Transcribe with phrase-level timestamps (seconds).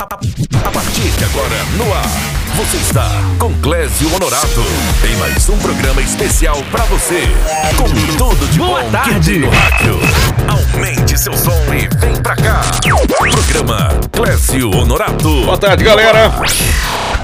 [0.00, 2.06] A partir de agora, no ar,
[2.56, 3.06] você está
[3.38, 4.64] com Clésio Honorato
[5.06, 7.20] em mais um programa especial pra você.
[7.76, 7.84] Com
[8.16, 9.10] tudo de Boa bom tarde.
[9.12, 10.00] que tem no rádio.
[10.48, 12.62] Aumente seu som e vem pra cá.
[13.18, 15.42] Programa Clésio Honorato.
[15.44, 16.32] Boa tarde, galera.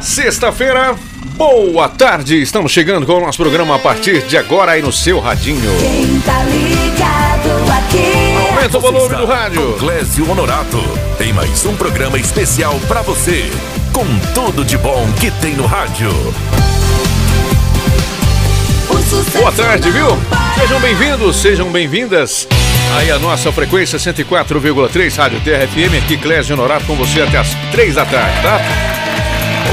[0.03, 0.95] Sexta-feira,
[1.35, 2.43] boa tarde.
[2.43, 5.71] Estamos chegando com o nosso programa a partir de agora aí no seu radinho.
[5.81, 8.16] Quem tá ligado aqui?
[8.67, 9.73] Aumenta o volume do rádio.
[9.75, 10.83] com Clésio Honorato
[11.21, 13.49] em mais um programa especial pra você.
[13.93, 14.05] Com
[14.35, 16.11] tudo de bom que tem no rádio.
[19.33, 20.09] Boa tarde, viu?
[20.09, 20.19] para.
[20.59, 22.49] Sejam bem-vindos, sejam bem-vindas.
[22.97, 27.55] Aí a nossa frequência 104,3 Rádio Terra FM, aqui Clésio Honorato com você até as
[27.71, 29.06] 3 da tarde, tá?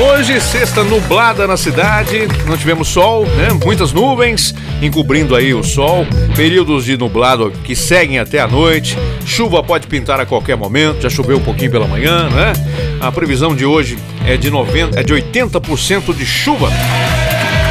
[0.01, 3.49] Hoje, sexta nublada na cidade, não tivemos sol, né?
[3.63, 9.61] Muitas nuvens encobrindo aí o sol, períodos de nublado que seguem até a noite, chuva
[9.61, 12.53] pode pintar a qualquer momento, já choveu um pouquinho pela manhã, né?
[12.99, 16.69] A previsão de hoje é de 90, é de 80% de chuva.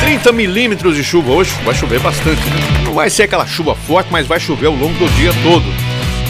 [0.04, 2.40] 30 milímetros de chuva hoje, vai chover bastante.
[2.40, 2.84] Né?
[2.84, 5.64] Não vai ser aquela chuva forte, mas vai chover ao longo do dia todo.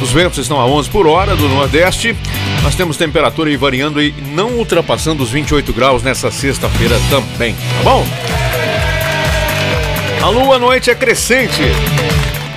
[0.02, 2.16] Os ventos estão a 11 por hora do Nordeste.
[2.64, 8.04] Nós temos temperatura variando e não ultrapassando os 28 graus nessa sexta-feira também, tá bom?
[10.20, 11.62] A lua à noite é crescente.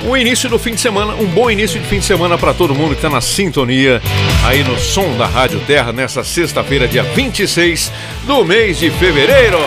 [0.07, 2.73] O início do fim de semana, um bom início de fim de semana para todo
[2.73, 4.01] mundo que está na sintonia
[4.43, 7.91] aí no som da Rádio Terra nessa sexta-feira, dia 26
[8.25, 9.59] do mês de fevereiro.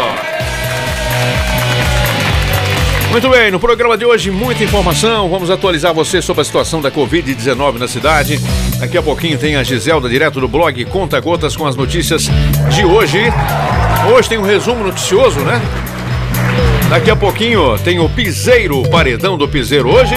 [3.10, 5.30] Muito bem, no programa de hoje muita informação.
[5.30, 8.38] Vamos atualizar você sobre a situação da Covid-19 na cidade.
[8.78, 12.28] Daqui a pouquinho tem a Giselda, direto do blog Conta Gotas, com as notícias
[12.70, 13.20] de hoje.
[14.14, 15.60] Hoje tem um resumo noticioso, né?
[16.90, 20.14] Daqui a pouquinho tem o Piseiro, paredão do Piseiro hoje.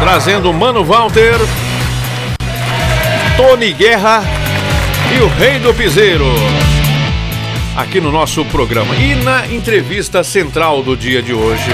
[0.00, 1.38] Trazendo Mano Walter,
[3.38, 4.22] Tony Guerra
[5.16, 6.26] e o Rei do Piseiro
[7.76, 8.94] aqui no nosso programa.
[8.96, 11.68] E na entrevista central do dia de hoje,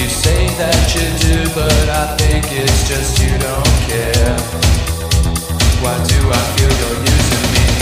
[0.00, 4.36] You say that you do, but I think it's just you don't care.
[5.84, 7.77] Why do I feel you're using me?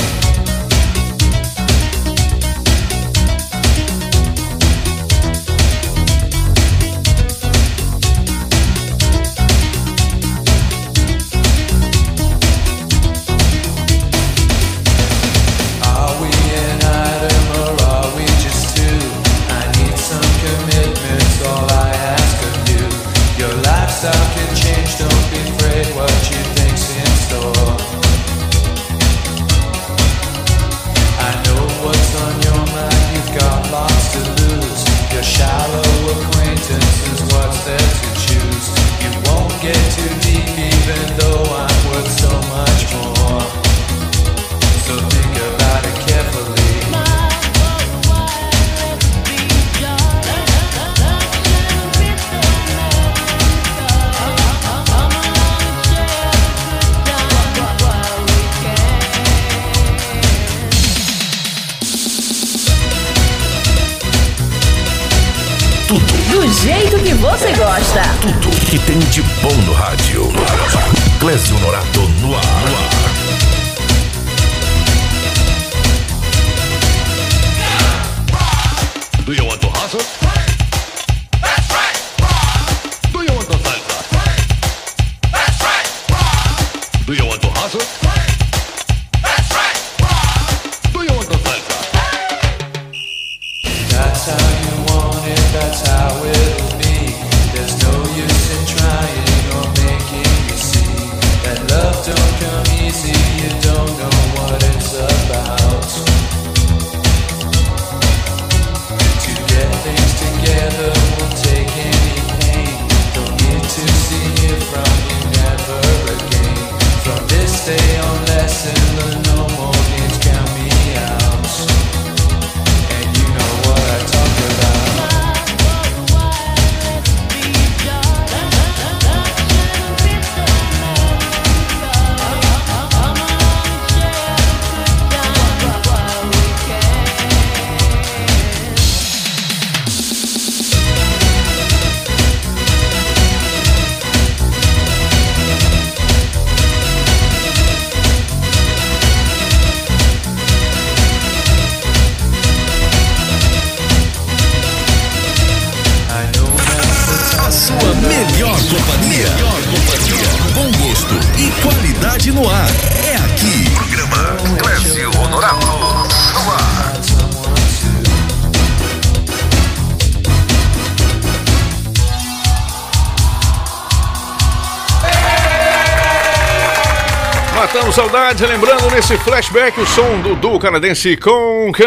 [179.07, 181.85] esse flashback, o som do duo canadense Concan.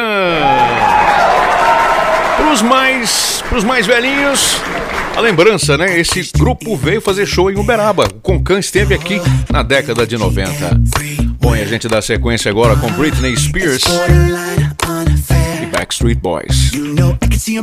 [2.38, 4.56] Para os mais, pros mais velhinhos,
[5.18, 6.00] a lembrança, né?
[6.00, 8.06] Esse grupo veio fazer show em Uberaba.
[8.06, 9.21] O Concan esteve aqui
[9.51, 10.81] na década de 90.
[11.42, 13.83] Bom, e a gente dá sequência agora com Britney Spears.
[15.62, 16.71] e Backstreet Boys.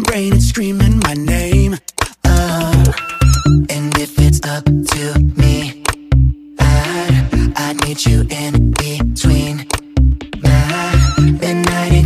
[0.05, 1.79] Brain screaming my name.
[2.26, 2.93] Uh,
[3.70, 5.82] and if it's up to me,
[6.58, 7.26] I
[7.56, 8.86] I need you in.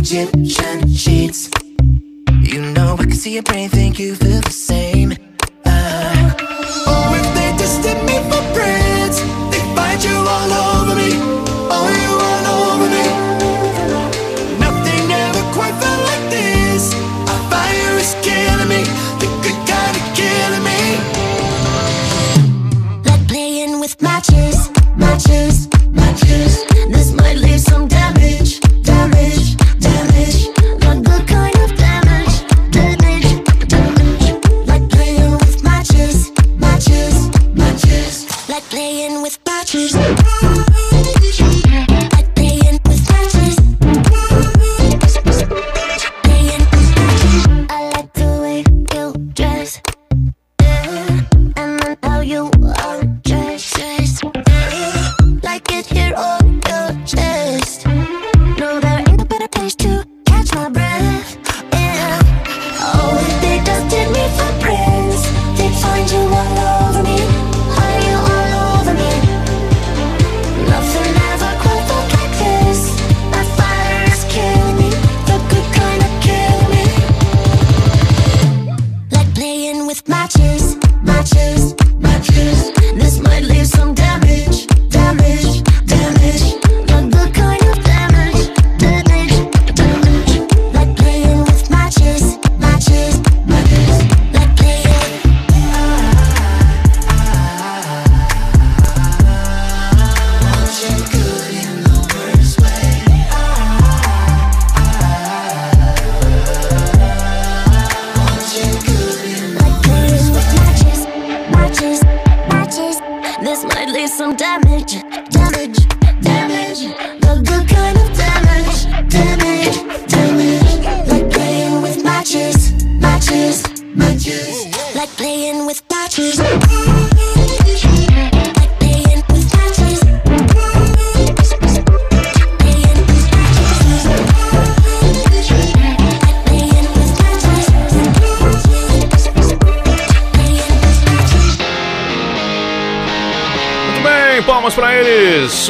[0.03, 1.47] Egyptian sheets
[2.41, 3.69] You know I can see your brain.
[3.69, 5.13] Think you feel the same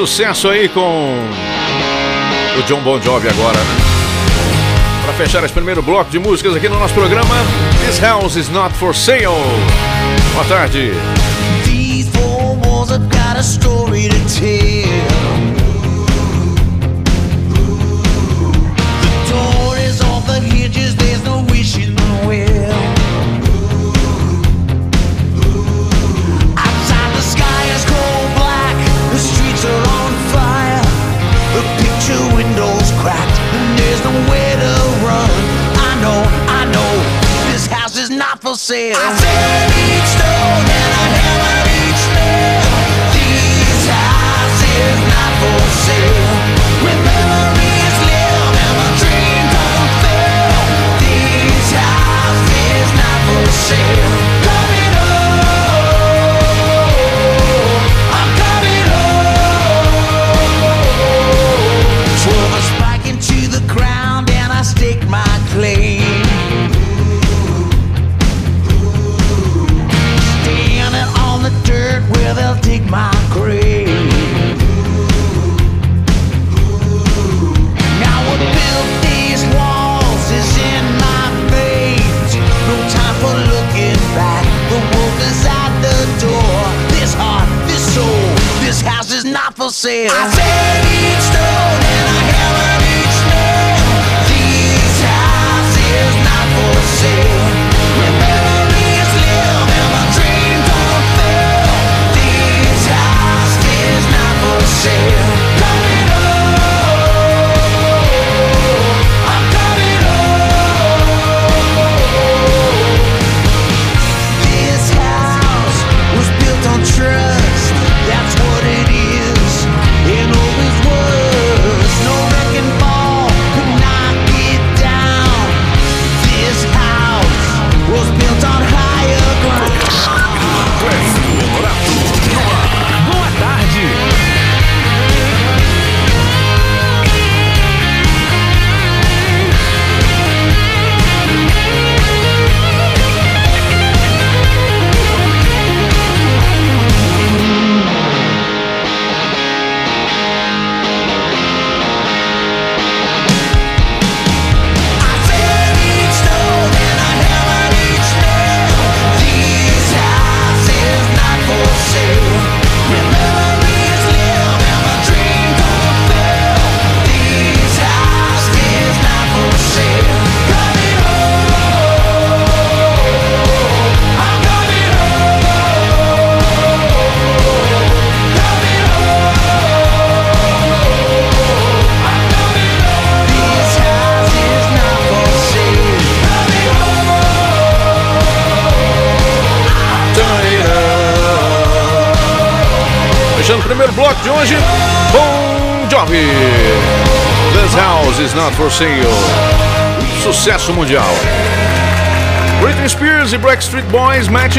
[0.08, 1.30] sucesso aí com
[2.58, 3.76] o John Bon Jovi agora, né?
[5.04, 7.36] Para fechar esse primeiro bloco de músicas aqui no nosso programa,
[7.86, 9.28] This House is Not for Sale.
[10.34, 10.92] Boa tarde.
[20.98, 22.91] There's no wishing well.
[34.12, 34.74] Nowhere to
[35.06, 35.32] run.
[35.80, 36.20] I know,
[36.60, 36.92] I know,
[37.52, 38.98] this house is not for sale.
[38.98, 41.11] I said each stone and I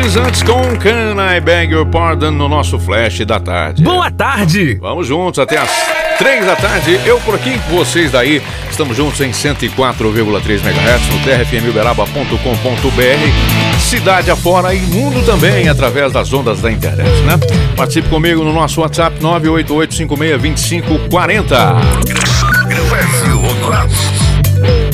[0.03, 3.85] Antes com Can I Beg Your Pardon no nosso flash da tarde.
[3.85, 4.77] Boa tarde.
[4.81, 5.71] Vamos juntos até as
[6.19, 6.99] três da tarde.
[7.07, 8.43] Eu por aqui, vocês daí.
[8.69, 13.81] Estamos juntos em 104,3 MHz no trfmuberaba.com.br.
[13.81, 17.39] Cidade afora e mundo também através das ondas da internet, né?
[17.77, 21.77] Participe comigo no nosso WhatsApp 988562540.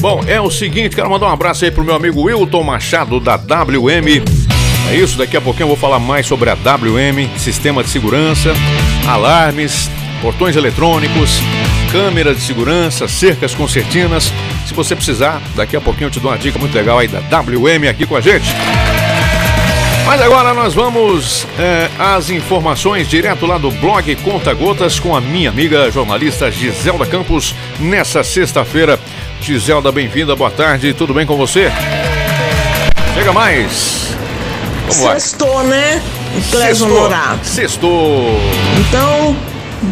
[0.01, 3.37] Bom, é o seguinte, quero mandar um abraço aí pro meu amigo Wilton Machado da
[3.37, 4.38] WM.
[4.91, 8.55] É isso, daqui a pouquinho eu vou falar mais sobre a WM, sistema de segurança,
[9.07, 9.91] alarmes,
[10.23, 11.41] portões eletrônicos,
[11.93, 14.33] câmeras de segurança, cercas concertinas.
[14.67, 17.19] Se você precisar, daqui a pouquinho eu te dou uma dica muito legal aí da
[17.19, 18.49] WM aqui com a gente.
[20.07, 25.21] Mas agora nós vamos é, às informações direto lá do blog Conta Gotas com a
[25.21, 28.99] minha amiga jornalista Giselda Campos nessa sexta-feira.
[29.43, 31.71] Giselda, bem-vinda, boa tarde, tudo bem com você?
[33.13, 34.18] Chega mais!
[34.89, 35.13] Vamos lá.
[35.15, 36.03] Sextou, né?
[36.51, 36.87] Clésio.
[36.87, 37.47] Honorato.
[37.47, 38.25] Sextou!
[38.81, 39.37] Então,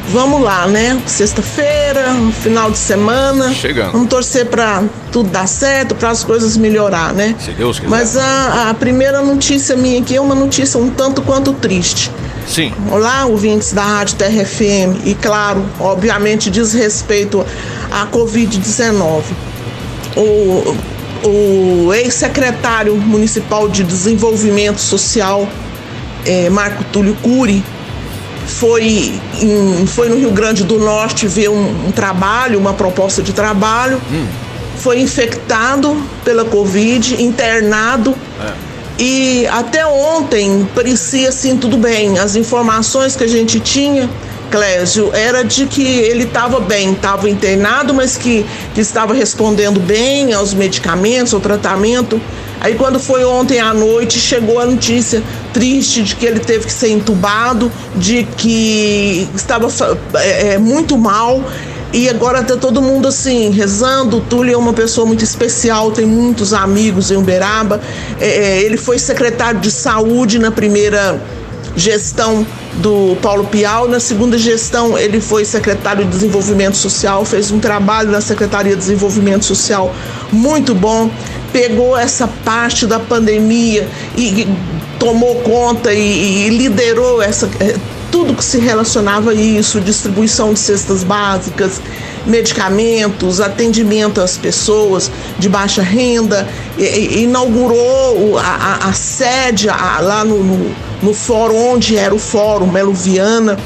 [0.09, 1.01] vamos lá, né?
[1.07, 3.53] Sexta-feira, final de semana.
[3.53, 3.93] Chegando.
[3.93, 7.35] Vamos torcer pra tudo dar certo, para as coisas melhorar, né?
[7.39, 7.91] Se Deus quiser.
[7.91, 12.11] Mas a, a primeira notícia minha aqui é uma notícia um tanto quanto triste.
[12.49, 12.73] Sim.
[12.91, 15.05] Olá, ouvintes da Rádio Terra FM.
[15.05, 17.45] E claro, obviamente diz respeito
[17.91, 19.23] à Covid-19.
[20.17, 20.77] O,
[21.29, 25.49] o ex-secretário municipal de Desenvolvimento Social,
[26.25, 27.63] eh, Marco Túlio Cury,
[28.47, 33.33] foi, em- foi no Rio Grande do Norte ver um, um trabalho, uma proposta de
[33.33, 34.01] trabalho.
[34.79, 38.15] foi infectado pela Covid, internado.
[38.99, 42.19] E até ontem parecia assim tudo bem.
[42.19, 44.09] As informações que a gente tinha,
[44.51, 50.33] Clésio, era de que ele estava bem, estava internado, mas que, que estava respondendo bem
[50.33, 52.21] aos medicamentos, ao tratamento.
[52.61, 55.23] Aí quando foi ontem à noite, chegou a notícia
[55.53, 59.69] triste de que ele teve que ser entubado, de que estava
[60.15, 61.45] é, é, muito mal.
[61.93, 64.19] E agora tá todo mundo assim, rezando.
[64.19, 67.81] O Túlio é uma pessoa muito especial, tem muitos amigos em Uberaba.
[68.21, 71.21] É, é, ele foi secretário de saúde na primeira
[71.77, 73.87] gestão do Paulo Pial.
[73.87, 78.79] Na segunda gestão, ele foi secretário de Desenvolvimento Social, fez um trabalho na Secretaria de
[78.79, 79.95] Desenvolvimento Social
[80.33, 81.11] muito bom.
[81.53, 84.49] Pegou essa parte da pandemia e, e
[84.99, 87.49] tomou conta e, e liderou essa
[88.11, 91.81] tudo que se relacionava a isso, distribuição de cestas básicas,
[92.25, 100.01] medicamentos, atendimento às pessoas de baixa renda, e, e, inaugurou a, a, a sede a,
[100.01, 103.57] lá no, no, no fórum onde era o fórum Melo Viana.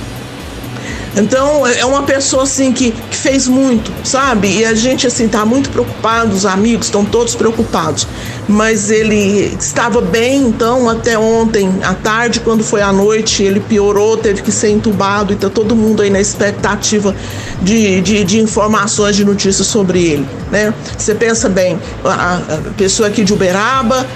[1.16, 4.48] Então é uma pessoa assim que, que fez muito, sabe?
[4.58, 8.06] E a gente assim tá muito preocupado, os amigos estão todos preocupados.
[8.48, 14.16] Mas ele estava bem, então até ontem à tarde, quando foi à noite, ele piorou,
[14.16, 17.14] teve que ser entubado e tá todo mundo aí na expectativa
[17.60, 20.72] de, de, de informações, de notícias sobre ele, né?
[20.96, 24.06] Você pensa bem, a, a pessoa aqui de Uberaba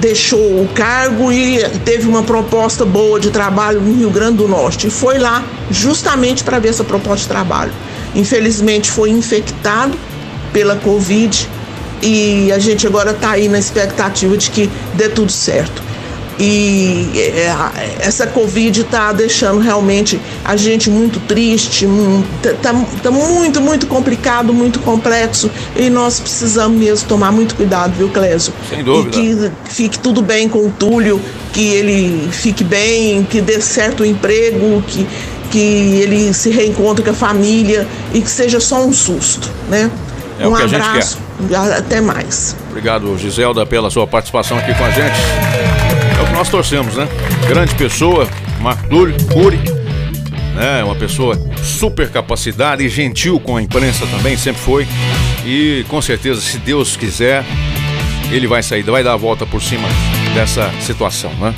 [0.00, 4.86] deixou o cargo e teve uma proposta boa de trabalho no Rio Grande do Norte
[4.86, 7.72] e foi lá justamente para ver essa proposta de trabalho.
[8.14, 9.98] Infelizmente foi infectado
[10.52, 11.48] pela Covid
[12.02, 15.82] e a gente agora está aí na expectativa de que dê tudo certo.
[16.38, 17.52] E é,
[18.00, 21.86] essa Covid está deixando realmente a gente muito triste,
[22.44, 22.72] está
[23.02, 28.52] tá muito, muito complicado, muito complexo e nós precisamos mesmo tomar muito cuidado, viu, Clésio?
[28.70, 29.18] Sem dúvida.
[29.18, 31.20] E que fique tudo bem com o Túlio,
[31.52, 35.06] que ele fique bem, que dê certo o emprego, que,
[35.50, 39.90] que ele se reencontre com a família e que seja só um susto, né?
[40.38, 41.18] É um o que a gente abraço,
[41.76, 42.54] até mais.
[42.70, 45.67] Obrigado, Giselda, pela sua participação aqui com a gente.
[46.38, 47.08] Nós torcemos, né?
[47.48, 48.24] Grande pessoa,
[48.60, 49.58] Marco Túlio, Curi,
[50.54, 50.84] né?
[50.84, 54.86] Uma pessoa super capacitada e gentil com a imprensa também, sempre foi.
[55.44, 57.44] E com certeza, se Deus quiser,
[58.30, 59.88] ele vai sair, vai dar a volta por cima
[60.32, 61.52] dessa situação, né?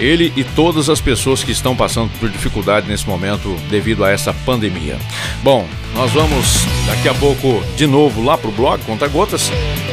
[0.00, 4.34] Ele e todas as pessoas que estão passando por dificuldade nesse momento devido a essa
[4.44, 4.98] pandemia.
[5.44, 9.52] Bom, nós vamos daqui a pouco de novo lá pro blog Conta Gotas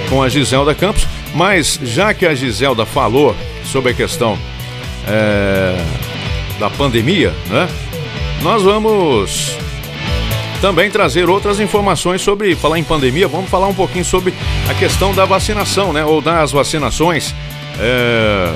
[0.10, 1.06] com a Giselda Campos,
[1.38, 4.38] mas já que a Giselda falou sobre a questão
[5.08, 5.80] é,
[6.60, 7.70] da pandemia, né?
[8.42, 9.56] Nós vamos
[10.60, 13.28] também trazer outras informações sobre falar em pandemia.
[13.28, 14.34] Vamos falar um pouquinho sobre
[14.68, 16.04] a questão da vacinação, né?
[16.04, 17.36] Ou das vacinações
[17.80, 18.52] é,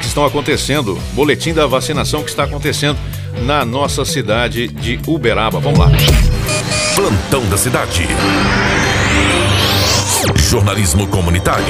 [0.00, 0.98] que estão acontecendo.
[1.12, 2.98] Boletim da vacinação que está acontecendo
[3.42, 5.60] na nossa cidade de Uberaba.
[5.60, 5.90] Vamos lá.
[6.94, 8.08] Plantão da cidade.
[10.36, 11.64] Jornalismo comunitário.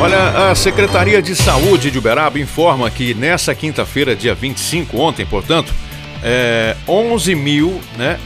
[0.00, 5.74] Olha, a Secretaria de Saúde de Uberaba informa que nessa quinta-feira, dia 25, ontem, portanto,
[6.22, 8.18] é, 11 mil, né?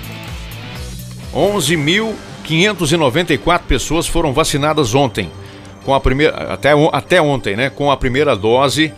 [1.34, 5.28] 11.594 pessoas foram vacinadas ontem,
[5.84, 7.70] com a primeira, até, até ontem, né?
[7.70, 8.92] Com a primeira dose.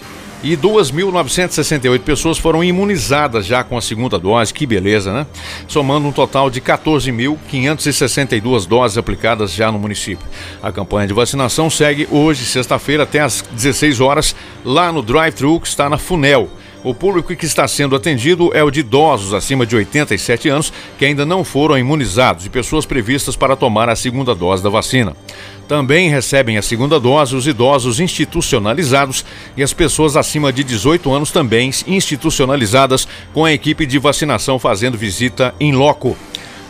[0.44, 5.26] E 2.968 pessoas foram imunizadas já com a segunda dose, que beleza, né?
[5.66, 10.26] Somando um total de 14.562 doses aplicadas já no município.
[10.62, 15.66] A campanha de vacinação segue hoje, sexta-feira, até às 16 horas, lá no drive-thru que
[15.66, 16.50] está na Funel.
[16.84, 21.06] O público que está sendo atendido é o de idosos acima de 87 anos que
[21.06, 25.16] ainda não foram imunizados e pessoas previstas para tomar a segunda dose da vacina.
[25.66, 29.24] Também recebem a segunda dose os idosos institucionalizados
[29.56, 34.98] e as pessoas acima de 18 anos também institucionalizadas com a equipe de vacinação fazendo
[34.98, 36.14] visita em loco.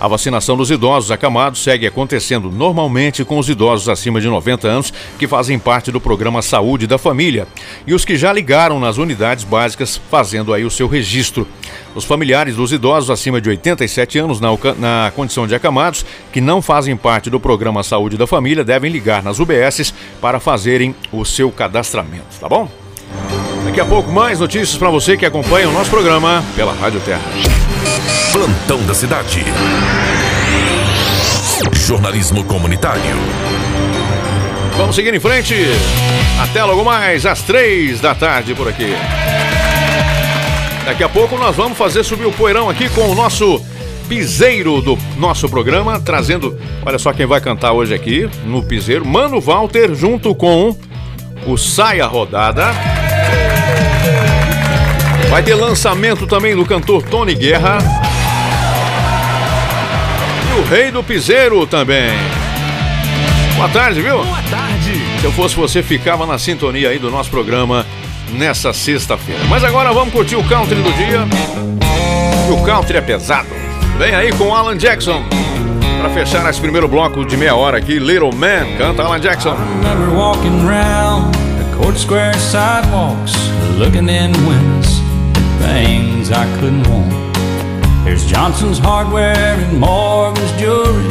[0.00, 4.92] A vacinação dos idosos acamados segue acontecendo normalmente com os idosos acima de 90 anos
[5.18, 7.46] que fazem parte do programa Saúde da Família
[7.86, 11.46] e os que já ligaram nas unidades básicas fazendo aí o seu registro.
[11.94, 16.60] Os familiares dos idosos acima de 87 anos na, na condição de acamados que não
[16.60, 21.50] fazem parte do programa Saúde da Família devem ligar nas UBSs para fazerem o seu
[21.52, 22.83] cadastramento, tá bom?
[23.64, 27.22] Daqui a pouco mais notícias para você que acompanha o nosso programa pela Rádio Terra.
[28.32, 29.44] Plantão da cidade.
[31.72, 33.02] Jornalismo comunitário.
[34.76, 35.54] Vamos seguir em frente.
[36.40, 38.94] Até logo mais, às três da tarde por aqui.
[40.84, 43.64] Daqui a pouco nós vamos fazer subir o poeirão aqui com o nosso
[44.08, 49.40] piseiro do nosso programa, trazendo, olha só quem vai cantar hoje aqui no piseiro, Mano
[49.40, 50.76] Walter junto com
[51.46, 52.72] o Saia Rodada.
[55.28, 57.78] Vai ter lançamento também do cantor Tony Guerra.
[60.48, 62.12] E o Rei do Piseiro também.
[63.56, 64.24] Boa tarde, viu?
[64.24, 64.92] Boa tarde.
[65.20, 67.86] Se eu fosse você, ficava na sintonia aí do nosso programa
[68.32, 69.42] nessa sexta-feira.
[69.48, 71.26] Mas agora vamos curtir o country do dia.
[72.48, 73.48] E o country é pesado.
[73.98, 75.22] Vem aí com Alan Jackson.
[76.04, 79.56] Pra fechar esse primeiro bloco de meia hora aqui, Little Man, canta Alan Jackson.
[81.78, 83.32] court square sidewalks,
[83.78, 85.00] looking in windows
[85.62, 87.10] things I couldn't want.
[88.04, 91.08] There's Johnson's hardware and Morgan's jewelry,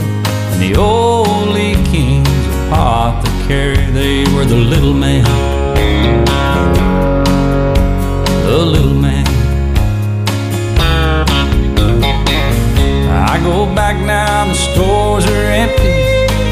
[0.52, 1.56] and the old
[1.92, 2.30] Kings
[2.68, 3.90] apothecary.
[3.94, 5.24] They were the little man,
[8.46, 9.13] the little man.
[13.34, 15.90] I go back now, the stores are empty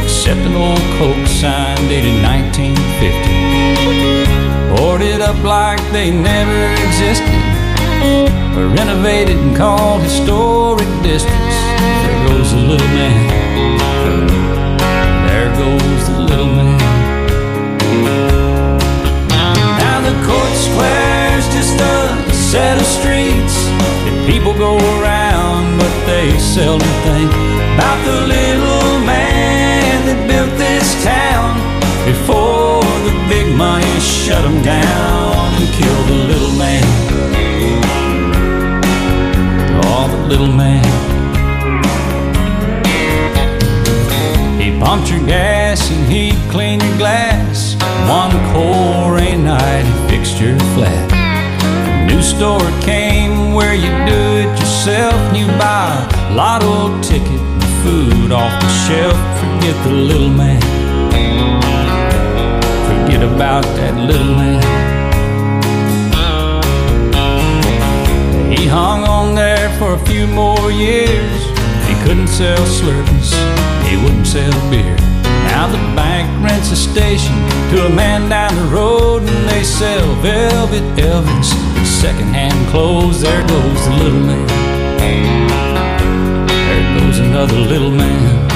[0.01, 4.73] except an old Coke sign dated 1950.
[4.73, 7.37] Boarded up like they never existed,
[8.57, 11.59] or renovated and called historic districts.
[12.01, 13.29] There goes the little man.
[15.29, 16.81] There goes the little man.
[19.77, 23.69] Now the court square's just a set of streets
[24.01, 25.20] that people go around, but
[26.11, 27.31] they seldom think
[27.73, 31.55] about the little man that built this town
[32.03, 36.87] before the big money shut him down and killed the little man.
[39.87, 40.83] Oh, the little man.
[44.59, 47.75] He pumped your gas and he'd clean your glass.
[48.19, 51.07] One cold rain night, he fixed your flat.
[52.01, 54.20] A New store came where you do
[54.81, 55.37] yourself.
[55.37, 59.17] You buy a lotto ticket and food off the shelf.
[59.39, 60.59] Forget the little man.
[62.87, 64.61] Forget about that little man.
[68.51, 71.41] He hung on there for a few more years.
[71.87, 73.31] He couldn't sell Slurpees,
[73.87, 74.95] he wouldn't sell beer.
[75.53, 77.35] Now the bank rents a station
[77.69, 81.53] to a man down the road, and they sell Velvet Elvis,
[81.85, 83.21] secondhand clothes.
[83.21, 84.70] There goes the little man.
[86.67, 88.47] There goes another little man.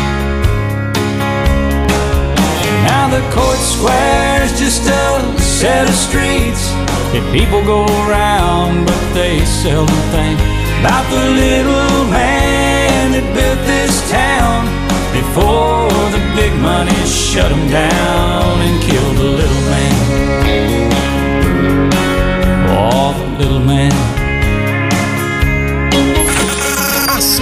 [2.86, 6.70] Now the court square's just a set of streets
[7.14, 10.40] that people go around, but they seldom think
[10.80, 14.70] about the little man that built this town
[15.16, 19.96] before the big money shut him down and killed the little man.
[22.78, 24.15] Oh, the little man.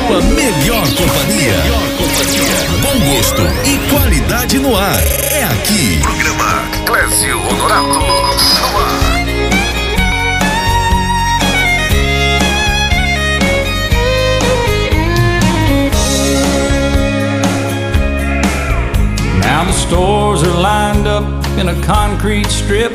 [0.08, 1.54] Sua melhor companhia.
[2.82, 5.02] Bom gosto e qualidade no ar.
[5.32, 6.00] É aqui.
[6.02, 8.00] Programa Clésio Honorato.
[8.00, 9.14] No ar.
[19.42, 21.24] Now the stores are lined up
[21.58, 22.92] in a concrete strip.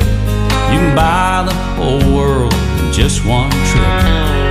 [0.71, 4.48] You can buy the whole world in just one trip.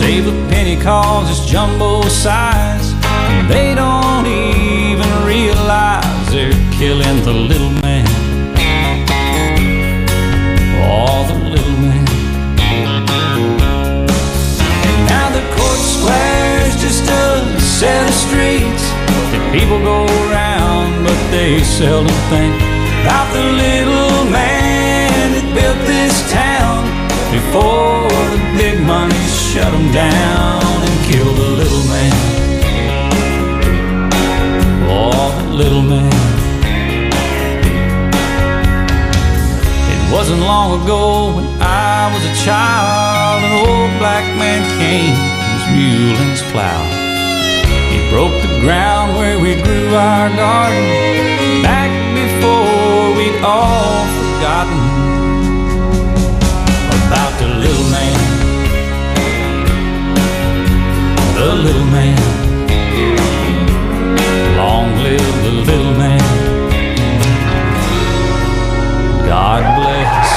[0.00, 2.94] Save a penny cause it's jumbo size.
[3.04, 8.08] And they don't even realize they're killing the little man.
[10.88, 12.08] Oh, the little man.
[14.88, 18.84] And now the court square's just a set of streets
[19.32, 22.56] that people go around, but they seldom think
[23.04, 26.88] about the little man that built this town
[27.30, 27.99] before
[29.60, 32.12] shut him down and killed the little man.
[34.88, 36.12] Oh, little man.
[39.92, 45.18] It wasn't long ago when I was a child, an old black man came,
[45.54, 46.82] his mule and his plow.
[47.92, 54.09] He broke the ground where we grew our garden back before we'd all
[61.60, 62.16] little man.
[64.56, 66.20] Long live the little man.
[69.26, 70.30] God bless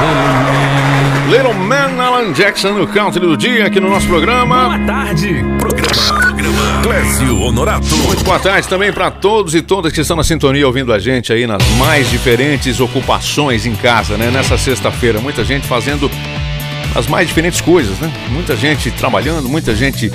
[0.00, 1.30] the little man.
[1.30, 4.76] Little Man Alan Jackson no country do dia aqui no nosso programa.
[4.76, 5.44] Boa tarde.
[5.58, 7.96] Programa, programa Clésio Honorato.
[8.06, 11.32] Muito boa tarde também para todos e todas que estão na sintonia ouvindo a gente
[11.32, 14.30] aí nas mais diferentes ocupações em casa, né?
[14.30, 16.08] Nessa sexta-feira, muita gente fazendo
[16.96, 18.10] as mais diferentes coisas, né?
[18.30, 20.10] Muita gente trabalhando, muita gente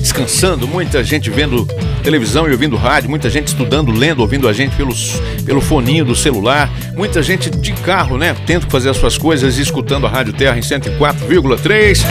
[0.00, 1.66] descansando, muita gente vendo
[2.04, 6.14] televisão e ouvindo rádio, muita gente estudando, lendo, ouvindo a gente pelos, pelo foninho do
[6.14, 8.36] celular, muita gente de carro, né?
[8.46, 12.04] Tendo que fazer as suas coisas e escutando a Rádio Terra em 104,3.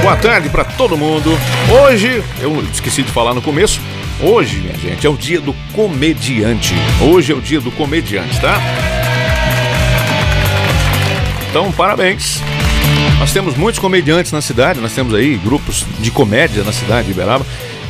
[0.00, 1.30] Boa tarde para todo mundo.
[1.70, 3.80] Hoje, eu esqueci de falar no começo,
[4.22, 6.74] hoje, minha gente, é o dia do comediante.
[7.02, 8.58] Hoje é o dia do comediante, tá?
[11.50, 12.40] Então, parabéns.
[13.20, 17.12] Nós temos muitos comediantes na cidade, nós temos aí grupos de comédia na cidade de
[17.12, 17.46] Uberaba.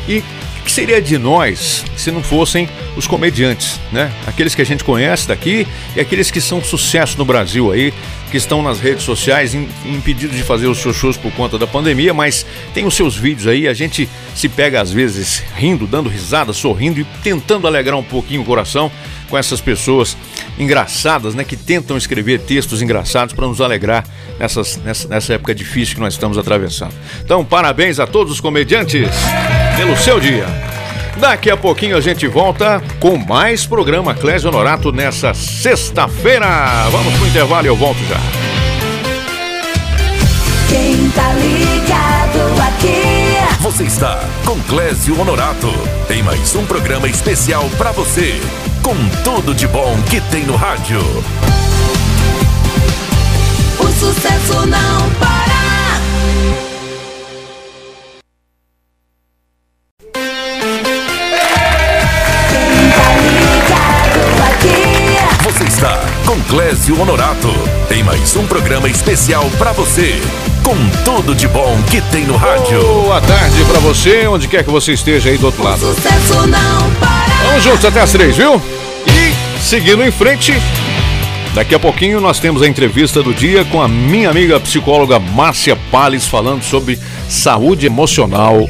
[0.09, 0.25] E
[0.59, 4.11] o que seria de nós se não fossem os comediantes, né?
[4.27, 7.95] Aqueles que a gente conhece daqui e aqueles que são sucesso no Brasil aí,
[8.31, 11.67] que estão nas redes sociais im- impedidos de fazer os seus shows por conta da
[11.67, 16.09] pandemia, mas tem os seus vídeos aí, a gente se pega às vezes rindo, dando
[16.09, 18.91] risada, sorrindo e tentando alegrar um pouquinho o coração
[19.29, 20.17] com essas pessoas
[20.59, 24.05] engraçadas, né, que tentam escrever textos engraçados para nos alegrar
[24.39, 26.93] nessas, nessa, nessa época difícil que nós estamos atravessando.
[27.25, 29.09] Então, parabéns a todos os comediantes
[29.77, 30.47] pelo seu dia.
[31.21, 36.49] Daqui a pouquinho a gente volta com mais programa Clésio Honorato nessa sexta-feira.
[36.91, 38.17] Vamos pro intervalo e eu volto já.
[40.71, 43.61] Quem tá ligado aqui?
[43.61, 45.71] Você está com Clésio Honorato
[46.09, 48.41] em mais um programa especial para você,
[48.83, 51.01] com tudo de bom que tem no rádio.
[53.79, 55.60] O sucesso não para.
[66.81, 67.49] Clésio Honorato
[67.91, 70.19] em mais um programa especial para você,
[70.65, 72.81] com tudo de bom que tem no rádio.
[72.81, 75.79] Boa tarde para você, onde quer que você esteja aí do outro lado.
[75.79, 77.49] Sucesso não para.
[77.49, 78.55] Vamos juntos até as três, viu?
[79.07, 80.55] E seguindo em frente,
[81.55, 85.77] daqui a pouquinho nós temos a entrevista do dia com a minha amiga psicóloga Márcia
[85.93, 88.67] Palles falando sobre saúde emocional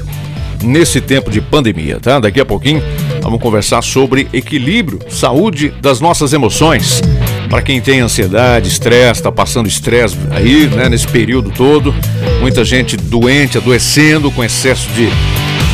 [0.60, 2.18] nesse tempo de pandemia, tá?
[2.18, 2.82] Daqui a pouquinho
[3.22, 7.00] vamos conversar sobre equilíbrio, saúde das nossas emoções.
[7.50, 11.94] Para quem tem ansiedade, estresse, tá passando estresse aí, né, nesse período todo,
[12.40, 15.10] muita gente doente, adoecendo com excesso de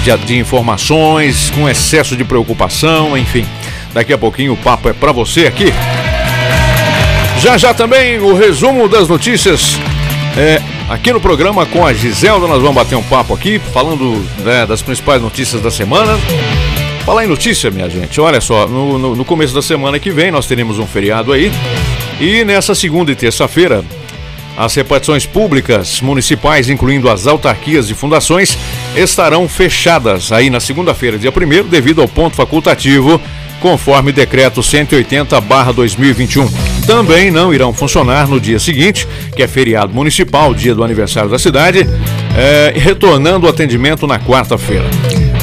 [0.07, 3.45] de, de informações, com excesso de preocupação, enfim.
[3.93, 5.73] Daqui a pouquinho o papo é para você aqui.
[7.41, 9.79] Já já também o resumo das notícias.
[10.37, 14.67] É, aqui no programa com a Giselda, nós vamos bater um papo aqui, falando né,
[14.67, 16.17] das principais notícias da semana.
[17.07, 20.33] Falar em notícia, minha gente, olha só, no, no- no começo da semana que vem
[20.33, 21.53] nós teremos um feriado aí.
[22.21, 23.85] E nessa segunda e terça-feira,
[24.57, 28.59] as repartições públicas municipais, incluindo as autarquias e fundações,
[28.97, 33.21] estarão fechadas aí na segunda-feira, dia 1 devido ao ponto facultativo,
[33.61, 36.49] conforme decreto 180/2021.
[36.87, 41.39] Também não irão funcionar no dia seguinte, que é feriado municipal, dia do aniversário da
[41.39, 41.87] cidade,
[42.37, 44.87] eh, retornando o atendimento na quarta-feira.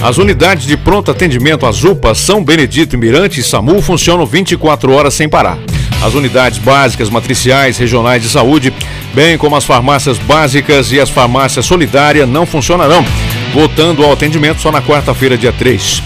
[0.03, 5.13] As unidades de pronto atendimento, as UPAs, São Benedito, Mirante e SAMU funcionam 24 horas
[5.13, 5.57] sem parar.
[6.03, 8.73] As unidades básicas, matriciais, regionais de saúde,
[9.13, 13.05] bem como as farmácias básicas e as farmácias solidárias não funcionarão,
[13.53, 16.03] voltando ao atendimento só na quarta-feira, dia 3.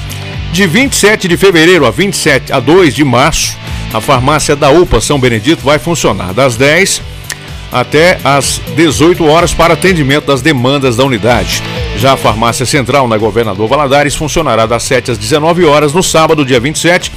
[0.53, 3.57] De 27 de fevereiro a 27 a 2 de março,
[3.91, 7.01] a farmácia da UPA São Benedito vai funcionar das 10
[7.71, 11.63] até às 18 horas para atendimento das demandas da unidade.
[11.97, 16.45] Já a farmácia central na Governador Valadares funcionará das 7 às 19 horas no sábado,
[16.45, 17.12] dia 27,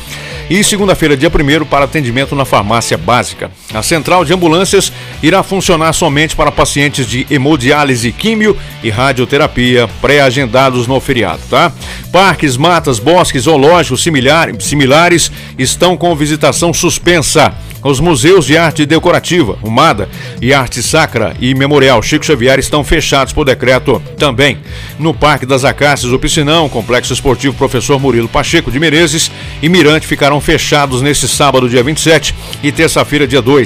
[0.49, 3.51] e segunda-feira, dia 1 para atendimento na farmácia básica.
[3.73, 10.89] A central de ambulâncias irá funcionar somente para pacientes de hemodiálise, químio e radioterapia pré-agendados
[10.89, 11.73] no feriado, tá?
[12.11, 17.55] Parques, matas, bosques, zoológicos similar- similares estão com visitação suspensa.
[17.83, 20.07] Os museus de arte decorativa, o MADA,
[20.43, 24.59] e arte sacra e memorial Chico Xavier estão fechados por decreto também.
[24.99, 29.31] No Parque das Acácias, o Piscinão, Complexo Esportivo Professor Murilo Pacheco de Menezes
[29.63, 33.60] e Mirante ficarão fechados neste sábado, dia 27 e terça-feira, dia 2.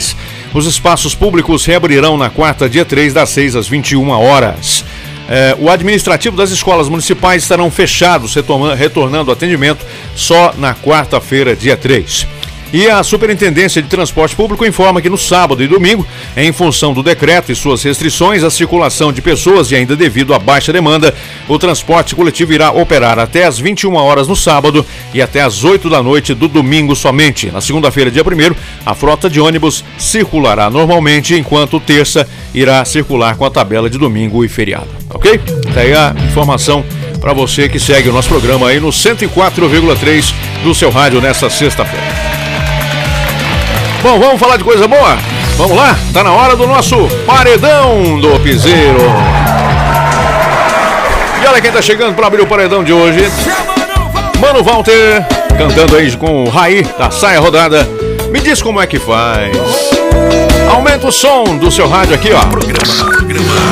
[0.52, 4.84] Os espaços públicos reabrirão na quarta, dia 3, das 6 às 21 horas.
[5.28, 8.34] É, o administrativo das escolas municipais estarão fechados,
[8.76, 12.26] retornando atendimento só na quarta-feira, dia 3.
[12.74, 16.04] E a Superintendência de Transporte Público informa que no sábado e domingo,
[16.36, 20.40] em função do decreto e suas restrições à circulação de pessoas e ainda devido à
[20.40, 21.14] baixa demanda,
[21.46, 24.84] o transporte coletivo irá operar até às 21 horas no sábado
[25.14, 27.48] e até às 8 da noite do domingo somente.
[27.48, 33.44] Na segunda-feira, dia 1 a frota de ônibus circulará normalmente, enquanto terça irá circular com
[33.44, 34.88] a tabela de domingo e feriado.
[35.10, 35.38] Ok?
[35.72, 36.84] Tá aí a informação
[37.20, 40.34] para você que segue o nosso programa aí no 104,3
[40.64, 42.33] do seu rádio nessa sexta-feira.
[44.04, 45.16] Bom, vamos falar de coisa boa?
[45.56, 49.00] Vamos lá, tá na hora do nosso paredão do piseiro.
[51.42, 53.32] E olha quem tá chegando para abrir o paredão de hoje.
[54.38, 55.24] Mano Walter,
[55.56, 57.88] cantando aí com o Raí da saia rodada.
[58.30, 59.56] Me diz como é que faz.
[60.70, 62.42] Aumenta o som do seu rádio aqui, ó.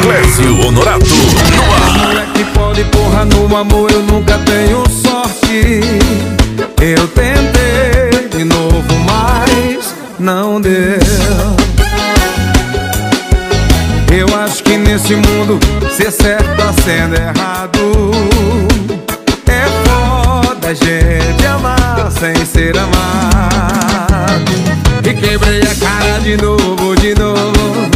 [0.01, 1.05] Clésio Honorato.
[1.05, 5.83] Moleque pode porra no amor, eu nunca tenho sorte.
[6.81, 7.72] Eu tentei
[10.23, 10.73] não deu.
[14.17, 15.59] Eu acho que nesse mundo
[15.91, 18.13] ser certo tá sendo errado.
[19.49, 24.53] É foda a gente amar sem ser amado.
[25.05, 27.92] E quebrei a cara de novo, de novo.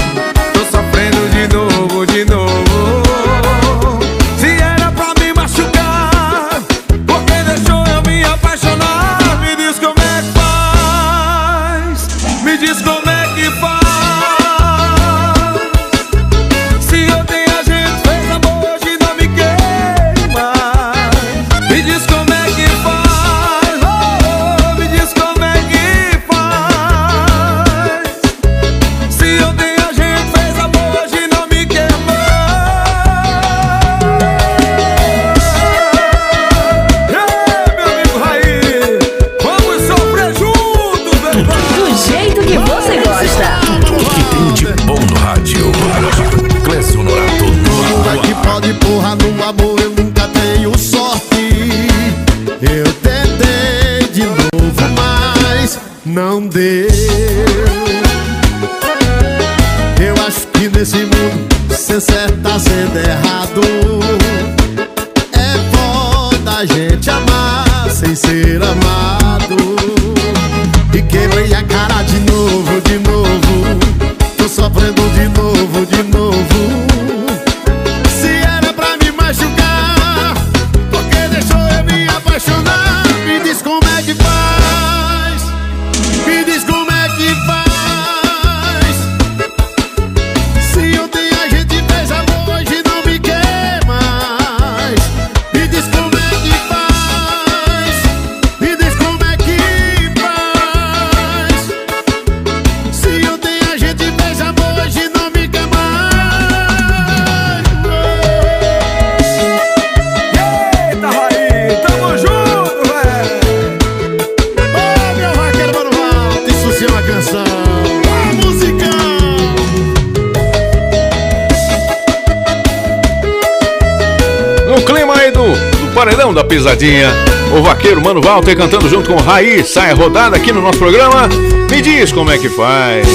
[127.57, 131.29] O vaqueiro Mano Walter cantando junto com Raí, saia rodada aqui no nosso programa.
[131.71, 133.07] Me diz como é que faz.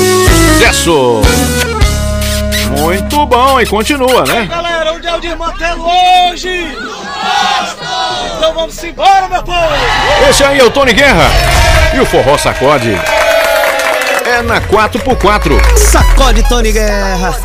[0.54, 1.22] Sucesso!
[2.80, 4.48] Muito bom, e continua, né?
[4.50, 6.78] Galera, onde é o desmantelo hoje?
[8.38, 9.68] Então vamos embora, meu povo!
[10.30, 11.30] Esse aí é o Tony Guerra.
[11.94, 12.98] E o Forró Sacode.
[14.26, 15.78] É na 4x4.
[15.78, 17.38] Sacode Tony Guerra.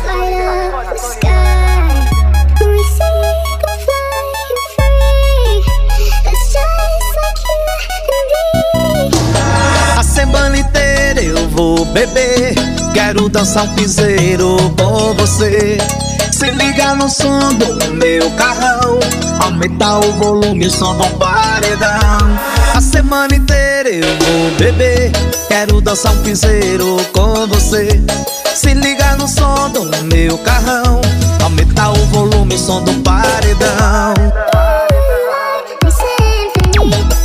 [11.57, 12.53] Vou beber.
[12.93, 15.79] Quero dançar um piseiro com você.
[16.31, 18.99] Se liga no som do meu carrão.
[19.41, 22.37] Aumentar o volume, o som do paredão.
[22.75, 25.11] A semana inteira eu vou beber.
[25.47, 28.01] Quero dançar um piseiro com você.
[28.53, 31.01] Se liga no som do meu carrão.
[31.43, 34.13] Aumentar o volume, o som do paredão.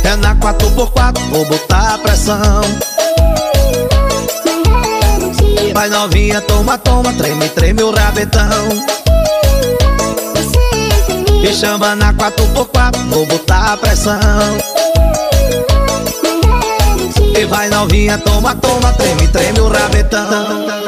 [0.03, 2.61] É na 4x4, vou botar pressão.
[5.73, 8.69] Vai novinha, toma, toma, treme, treme o rabetão.
[11.41, 14.19] Me chama na 4x4, vou botar pressão.
[17.37, 20.82] E vai novinha, toma, toma, treme, treme o rabetão.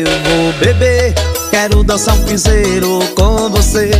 [0.00, 1.14] Eu vou beber.
[1.50, 3.90] Quero dançar um piseiro com você.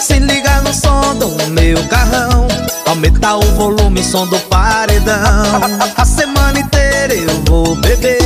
[0.00, 2.46] Se liga no som do meu carrão.
[2.86, 5.60] Aumentar o volume, som do paredão.
[5.96, 8.18] A semana inteira eu vou beber.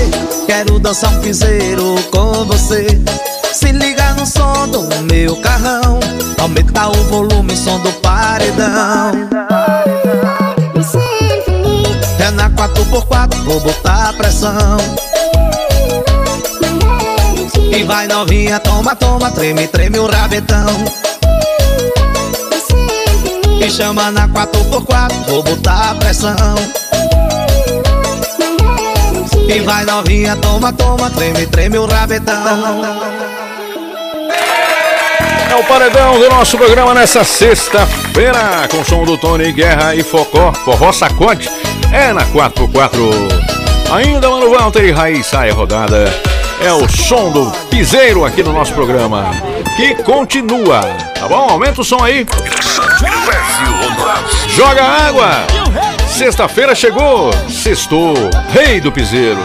[0.46, 2.86] Quero dançar um piseiro com você.
[3.52, 5.98] Se liga no som do meu carrão.
[6.38, 9.12] Aumentar o volume, som do paredão.
[12.18, 15.07] É na 4x4, vou botar pressão.
[17.70, 20.66] E vai novinha, toma, toma, treme, treme o rabetão.
[23.58, 26.34] Me chama na 4x4, vou botar pressão.
[29.48, 32.34] E vai novinha, toma, toma, treme, treme o rabetão.
[35.50, 40.52] É o paredão do nosso programa nessa sexta-feira, com som do Tony Guerra e Focó,
[40.64, 41.50] Forró Sacode,
[41.92, 43.48] é na 4x4.
[43.90, 46.27] Ainda Mano Walter e Raíssa é rodada.
[46.60, 49.30] É o som do piseiro aqui no nosso programa,
[49.76, 50.80] que continua,
[51.14, 51.50] tá bom?
[51.50, 52.26] Aumenta o som aí.
[54.48, 55.46] Joga água.
[56.08, 58.14] Sexta-feira chegou, sextou,
[58.52, 59.40] rei do piseiro.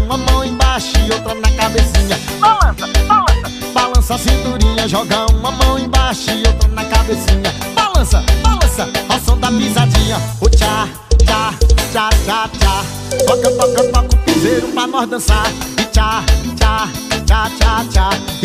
[0.00, 2.18] Uma mão embaixo e outra na cabecinha.
[2.40, 4.88] Balança, balança, balança a cinturinha.
[4.88, 7.52] Joga uma mão embaixo e outra na cabecinha.
[7.74, 10.16] Balança, balança, ao som da pisadinha.
[10.40, 10.88] O tchá,
[11.24, 11.54] tchá,
[11.92, 12.84] tchá, tchá, tchá.
[13.26, 15.50] Toca, toca, toca o piseiro pra nós dançar.
[15.78, 16.22] E tchá,
[16.56, 16.88] tchá,
[17.26, 18.35] tchá, tchá, tchá.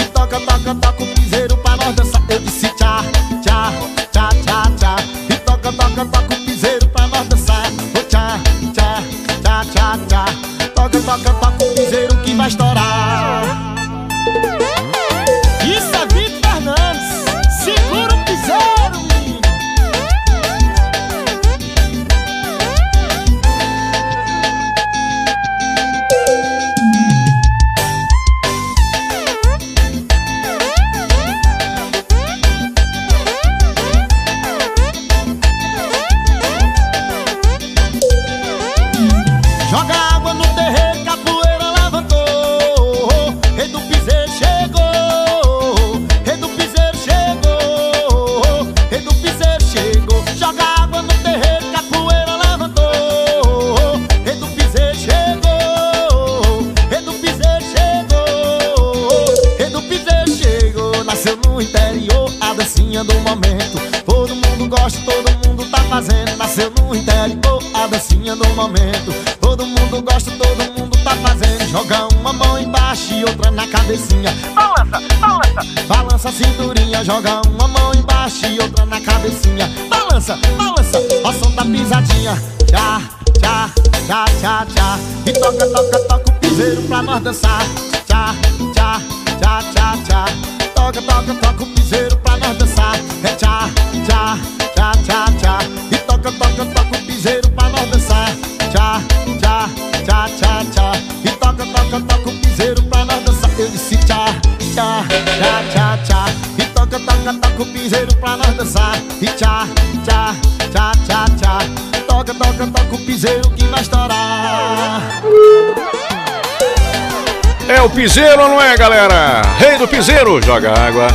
[118.01, 119.43] Piseiro, não é, galera?
[119.59, 121.05] Rei do piseiro, joga água.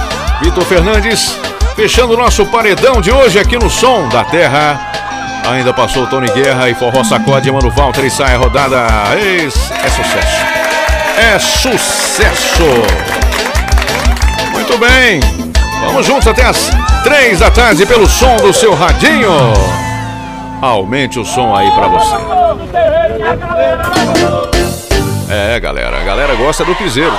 [0.41, 1.37] Vitor Fernandes,
[1.75, 4.93] fechando o nosso paredão de hoje aqui no Som da Terra.
[5.51, 8.87] Ainda passou Tony Guerra e Forró Sacode, Mano Walter e sai a rodada.
[9.13, 9.51] É
[9.91, 10.47] sucesso.
[11.19, 12.63] É sucesso.
[14.53, 15.19] Muito bem.
[15.81, 16.71] Vamos juntos até as
[17.03, 19.53] três da tarde pelo som do seu radinho.
[20.63, 22.15] Aumente o som aí pra você.
[25.29, 27.13] É, galera, a galera gosta do piseiro.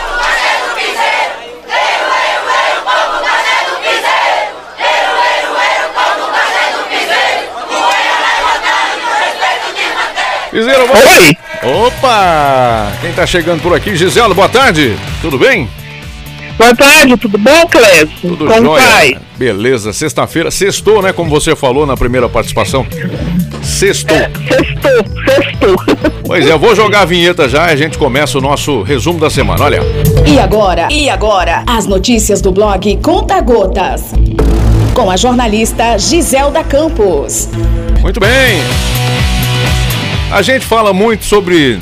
[10.51, 11.37] Piseiro, boa Oi!
[11.63, 12.91] Opa!
[13.01, 13.95] Quem tá chegando por aqui?
[13.95, 14.95] Gisela, boa tarde.
[15.21, 15.69] Tudo bem?
[16.57, 18.09] Boa tarde, tudo bom, Clécio?
[18.21, 18.85] Tudo Como jóia?
[18.87, 19.17] vai?
[19.37, 21.13] Beleza, sexta-feira, sextou, né?
[21.13, 22.87] Como você falou na primeira participação.
[23.61, 24.17] Sextou.
[24.17, 25.25] Sextou,
[25.57, 25.75] sextou.
[26.25, 29.19] Pois é, eu vou jogar a vinheta já e a gente começa o nosso resumo
[29.19, 29.63] da semana.
[29.63, 29.79] Olha.
[30.25, 30.87] E agora?
[30.91, 31.63] E agora?
[31.67, 34.13] As notícias do blog Conta Gotas.
[34.93, 37.49] com a jornalista Giselda Campos.
[38.01, 38.59] Muito bem.
[40.31, 41.79] A gente fala muito sobre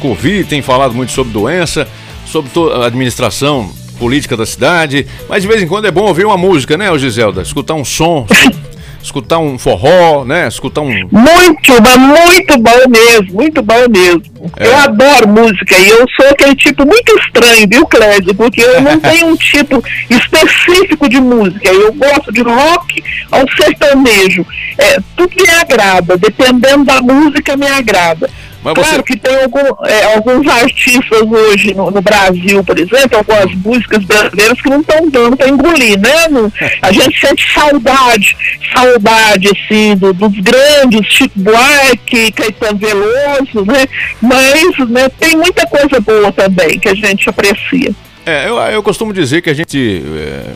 [0.00, 1.86] Covid, tem falado muito sobre doença,
[2.26, 6.36] sobre a administração política da cidade, mas de vez em quando é bom ouvir uma
[6.36, 7.42] música, né, Giselda?
[7.42, 8.26] Escutar um som,
[9.04, 10.48] escutar um forró, né?
[10.48, 10.88] Escutar um.
[10.88, 14.22] Muito, mas muito bom mesmo, muito bom mesmo.
[14.56, 14.66] É.
[14.66, 18.34] Eu adoro música e eu sou aquele tipo muito estranho, viu, Clésio?
[18.34, 21.68] Porque eu não tenho um tipo específico de música.
[21.68, 24.46] Eu gosto de rock ao sertanejo.
[24.78, 28.30] É, tudo me agrada, dependendo da música me agrada.
[28.64, 33.18] Mas claro você- que tem algum- é, alguns artistas hoje no, no Brasil, por exemplo,
[33.18, 36.28] algumas músicas brasileiras que não estão dando para engolir, né?
[36.30, 36.50] Não-
[36.80, 38.34] a gente sente saudade,
[38.74, 43.86] saudade, assim, do- dos grandes, Chico Buarque, Caetano Veloso, né?
[44.20, 47.92] Mas né, tem muita coisa boa também que a gente aprecia.
[48.24, 50.52] É, eu, eu costumo dizer que a gente, é,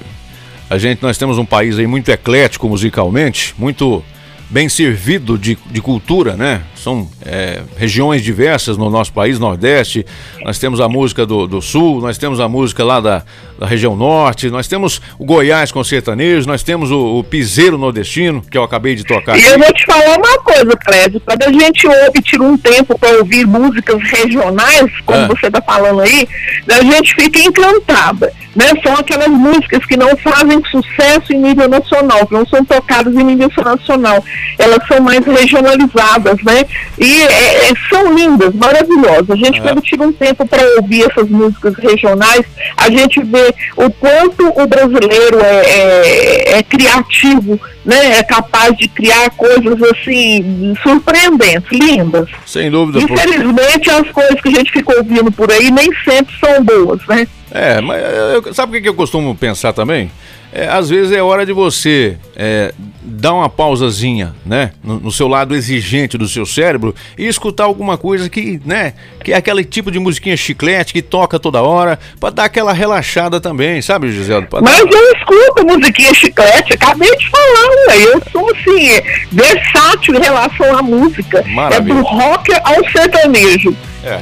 [0.71, 4.03] a gente, nós temos um país aí muito eclético musicalmente, muito
[4.51, 6.62] bem servido de, de cultura, né?
[6.74, 10.07] São é, regiões diversas no nosso país, Nordeste.
[10.42, 13.24] Nós temos a música do, do Sul, nós temos a música lá da,
[13.59, 18.41] da região Norte, nós temos o Goiás com sertanejo, nós temos o, o Piseiro Nordestino,
[18.49, 19.51] que eu acabei de tocar E aqui.
[19.53, 23.19] eu vou te falar uma coisa, Clédio, quando a gente ouve, tira um tempo para
[23.19, 25.27] ouvir músicas regionais, como Ah.
[25.29, 26.29] você está falando aí,
[26.71, 28.67] a gente fica encantada, né?
[28.83, 33.25] São aquelas músicas que não fazem sucesso em nível nacional, que não são tocadas em
[33.25, 34.25] nível nacional,
[34.59, 36.65] elas são mais regionalizadas, né?
[36.99, 39.31] E é, é, são lindas, maravilhosas.
[39.31, 39.63] A gente, É.
[39.63, 42.45] quando tira um tempo para ouvir essas músicas regionais,
[42.77, 48.18] a gente vê o quanto o brasileiro é, é- é criativo, né?
[48.18, 52.28] É capaz de criar coisas assim surpreendentes, lindas.
[52.46, 53.01] Sem dúvida.
[53.01, 57.26] Infelizmente, as coisas que a gente fica ouvindo por aí nem sempre são boas, né?
[57.51, 58.03] É, mas
[58.44, 60.11] eu- sabe o que eu costumo pensar também?
[60.53, 62.72] É, às vezes é hora de você é,
[63.03, 64.72] dar uma pausazinha, né?
[64.82, 68.94] No, no seu lado exigente do seu cérebro e escutar alguma coisa que, né?
[69.22, 73.38] Que é aquele tipo de musiquinha chiclete que toca toda hora, pra dar aquela relaxada
[73.40, 74.46] também, sabe, Gisele?
[74.46, 78.88] Pra dar- Mas eu escuto musiquinha chiclete, acabei de falar, ué, eu sou assim,
[79.30, 81.44] versátil em relação à música.
[81.49, 81.92] Maravilha.
[81.92, 83.76] É do rock ao sertanejo.
[84.03, 84.18] É.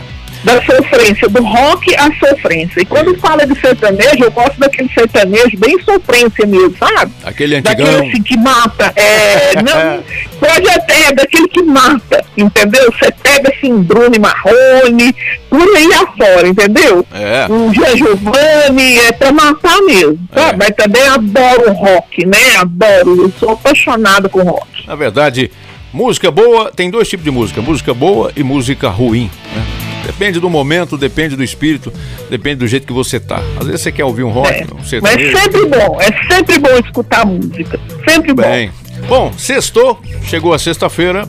[0.46, 2.80] Da sofrência, do rock à sofrência.
[2.80, 7.10] E quando fala de sertanejo, eu gosto daquele sertanejo bem sofrência mesmo, sabe?
[7.24, 8.08] Aquele Daquele antigão.
[8.08, 8.92] assim que mata.
[8.94, 10.04] É, não,
[10.38, 12.92] pode até, daquele que mata, entendeu?
[12.92, 15.12] Você pega assim, Bruno e Marrone,
[15.50, 17.04] por aí afora, entendeu?
[17.12, 17.50] É.
[17.52, 20.58] Um Jean Giovanni, é pra matar mesmo, sabe?
[20.58, 22.56] Mas também adoro rock, né?
[22.58, 24.86] Adoro, eu sou apaixonada com rock.
[24.86, 25.50] Na verdade,
[25.92, 29.28] música boa, tem dois tipos de música: música boa e música ruim.
[29.52, 29.85] né?
[30.06, 31.92] Depende do momento, depende do espírito,
[32.30, 33.42] depende do jeito que você tá.
[33.58, 35.36] Às vezes você quer ouvir um rock, um Mas sertanejo.
[35.36, 37.80] é sempre bom, é sempre bom escutar música.
[38.08, 38.42] Sempre bom.
[38.42, 38.70] Bem.
[39.08, 41.28] Bom, sextou, chegou a sexta-feira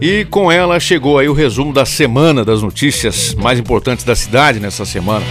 [0.00, 4.60] e com ela chegou aí o resumo da semana das notícias mais importantes da cidade
[4.60, 5.24] nessa semana.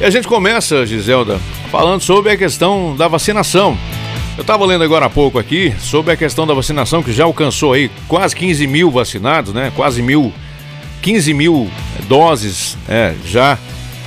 [0.00, 1.40] E a gente começa, Giselda,
[1.72, 3.76] falando sobre a questão da vacinação.
[4.36, 7.72] Eu estava lendo agora há pouco aqui sobre a questão da vacinação que já alcançou
[7.72, 9.72] aí quase 15 mil vacinados, né?
[9.74, 10.32] Quase mil,
[11.02, 11.70] 15 mil
[12.08, 13.58] doses é, já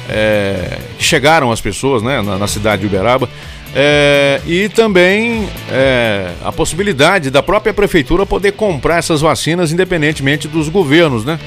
[0.10, 3.30] é, chegaram às pessoas né, na, na cidade de Uberaba.
[3.74, 10.68] É, e também é, a possibilidade da própria prefeitura poder comprar essas vacinas independentemente dos
[10.68, 11.40] governos, né?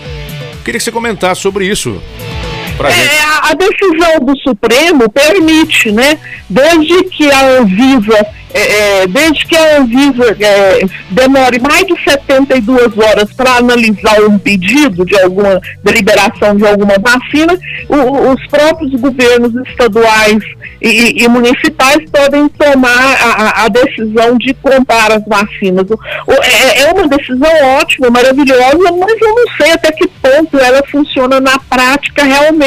[0.64, 2.00] Queria que você comentasse sobre isso.
[2.76, 3.08] Pra gente.
[3.08, 6.18] É, a, a decisão do Supremo permite, né?
[6.50, 8.60] Desde que a Anvisa, é,
[9.02, 15.04] é, desde que a Anvisa é, demore mais de 72 horas para analisar um pedido
[15.04, 17.58] de alguma deliberação de alguma vacina,
[17.88, 20.38] o- os próprios governos estaduais
[20.82, 25.86] e, e municipais podem tomar a, a- decisão de comprar as vacinas.
[25.90, 27.50] O- o- é, é uma decisão
[27.80, 32.63] ótima, maravilhosa, mas eu não sei até que ponto ela funciona na prática realmente,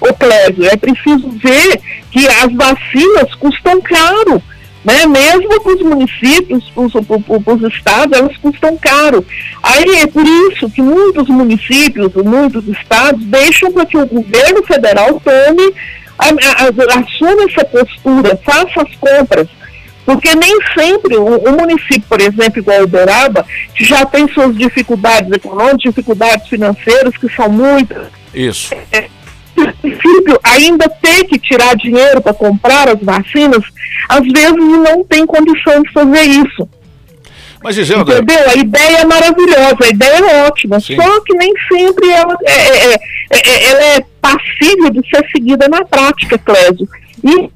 [0.00, 0.66] o Clésio.
[0.66, 4.42] É preciso ver que as vacinas custam caro.
[4.84, 5.04] Né?
[5.04, 9.26] Mesmo para os municípios, para os estados, elas custam caro.
[9.60, 15.20] Aí é por isso que muitos municípios, muitos estados deixam para que o governo federal
[15.24, 15.74] tome,
[16.16, 19.48] a, a, a- assuma essa postura, faça as compras.
[20.04, 25.32] Porque nem sempre o, o município, por exemplo, igual Uberaba, que já tem suas dificuldades
[25.32, 28.72] econômicas, dificuldades financeiras, que são muitas, Isso.
[29.56, 33.62] Município ainda ter que tirar dinheiro para comprar as vacinas,
[34.08, 36.68] às vezes não tem condição de fazer isso.
[37.62, 38.50] Mas, Giselda, Entendeu?
[38.50, 42.94] A ideia é maravilhosa, a ideia é ótima, só que nem sempre ela é, é-
[42.94, 42.98] é-
[43.32, 46.88] é- ela é passível de ser seguida na prática, Clésio.
[47.24, 47.50] E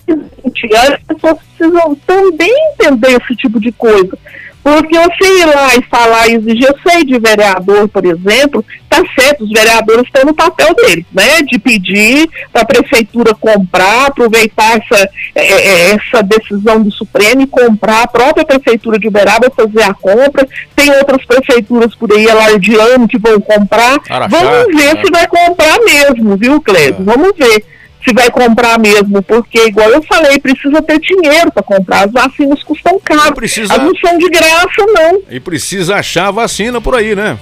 [0.74, 4.18] as pessoas precisam também entender esse tipo de coisa.
[4.62, 9.44] Porque você ir lá e falar, exigir, eu sei de vereador, por exemplo, tá certo,
[9.44, 11.40] os vereadores estão no papel deles, né?
[11.42, 17.46] De pedir para a prefeitura comprar, aproveitar essa, é, é, essa decisão do Supremo e
[17.46, 20.46] comprar, a própria prefeitura de Uberaba fazer a compra,
[20.76, 23.98] tem outras prefeituras por aí alardeando que vão comprar.
[24.10, 25.02] Araxá, Vamos ver né?
[25.02, 27.02] se vai comprar mesmo, viu, Cleber?
[27.02, 27.64] Vamos ver
[28.06, 32.06] se vai comprar mesmo, porque, igual eu falei, precisa ter dinheiro para comprar.
[32.06, 33.34] As vacinas custam caro.
[33.34, 35.22] Precisa- Elas não são de graça, não.
[35.30, 37.38] E precisa achar a vacina por aí, né?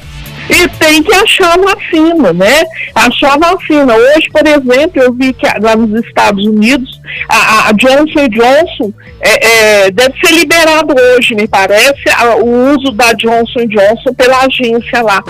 [0.50, 2.64] E tem que achar a vacina, né?
[2.94, 3.94] Achar a vacina.
[3.94, 9.46] Hoje, por exemplo, eu vi que lá nos Estados Unidos, a, a Johnson Johnson é,
[9.86, 15.02] é, deve ser liberado hoje, me parece, a- o uso da Johnson Johnson pela agência
[15.02, 15.22] lá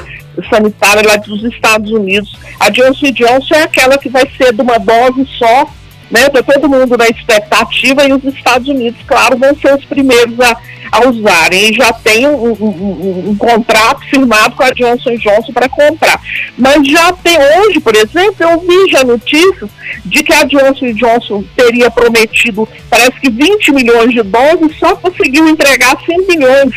[0.49, 2.33] sanitária lá dos Estados Unidos.
[2.61, 5.67] A Johnson Johnson é aquela que vai ser de uma dose só,
[6.11, 6.29] né?
[6.29, 10.57] Para todo mundo na expectativa e os Estados Unidos, claro, vão ser os primeiros a,
[10.93, 11.71] a usarem.
[11.71, 16.21] E já tem um, um- um- um contrato firmado com a Johnson Johnson para comprar.
[16.57, 19.69] Mas já tem hoje, por exemplo, eu vi já notícias
[20.05, 25.47] de que a Johnson Johnson teria prometido, parece que 20 milhões de doses, só conseguiu
[25.49, 26.75] entregar 100 milhões.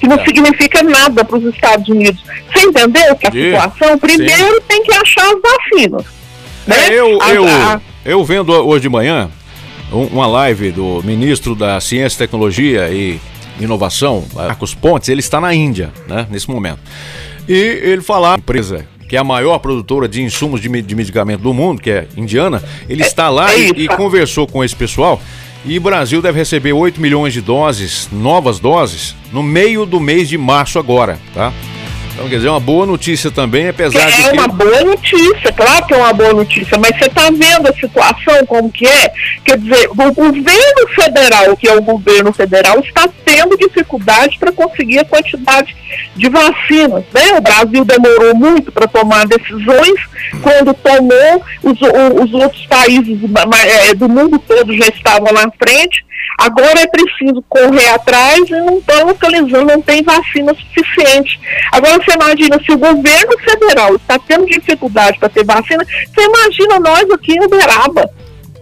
[0.00, 2.20] Que não significa nada para os Estados Unidos.
[2.52, 3.98] Você entendeu que a situação?
[3.98, 6.04] Primeiro tem que achar as vacinas.
[6.66, 6.76] Né?
[6.88, 9.30] É, eu, A- eu, a- eu vendo hoje de manhã
[9.92, 13.18] um- uma live do ministro da Ciência, Tecnologia e
[13.60, 16.80] Inovação, Marcos Pontes, ele está na Índia, né, nesse momento.
[17.48, 21.42] E ele falar, empresa que é a maior produtora de insumos de, me- de medicamento
[21.42, 25.20] do mundo, que é indiana, ele está lá é e, e conversou com esse pessoal.
[25.64, 30.28] E o Brasil deve receber 8 milhões de doses, novas doses, no meio do mês
[30.28, 31.52] de março agora, tá?
[32.14, 34.38] Então, quer dizer, uma boa notícia também, apesar de é que...
[34.38, 38.46] uma boa notícia, claro que é uma boa notícia, mas você está vendo a situação
[38.46, 39.12] como que é?
[39.44, 45.00] Quer dizer, o governo federal, que é o governo federal, está tendo dificuldade para conseguir
[45.00, 45.74] a quantidade
[46.14, 47.04] de vacinas.
[47.12, 47.36] Né?
[47.36, 50.00] O Brasil demorou muito para tomar decisões,
[50.40, 51.78] quando tomou, os,
[52.22, 56.04] os outros países eh, do mundo todo já estavam na frente.
[56.38, 61.38] Agora é preciso correr atrás e não estão localizando, não tem vacina suficiente.
[61.72, 66.80] Agora você imagina, se o governo federal está tendo dificuldade para ter vacina, você imagina
[66.80, 68.08] nós aqui em Uberaba.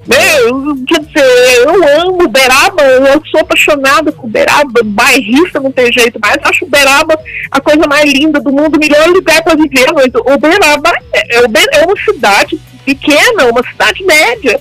[0.08, 6.18] Eu, quer dizer, eu amo Uberaba, eu sou apaixonada por Uberaba, bairrista não tem jeito
[6.20, 7.16] mais, acho Uberaba
[7.50, 9.92] a coisa mais linda do mundo, melhor lugar para viver.
[9.94, 14.60] Mas Uberaba é, é é uma cidade pequena, uma cidade média.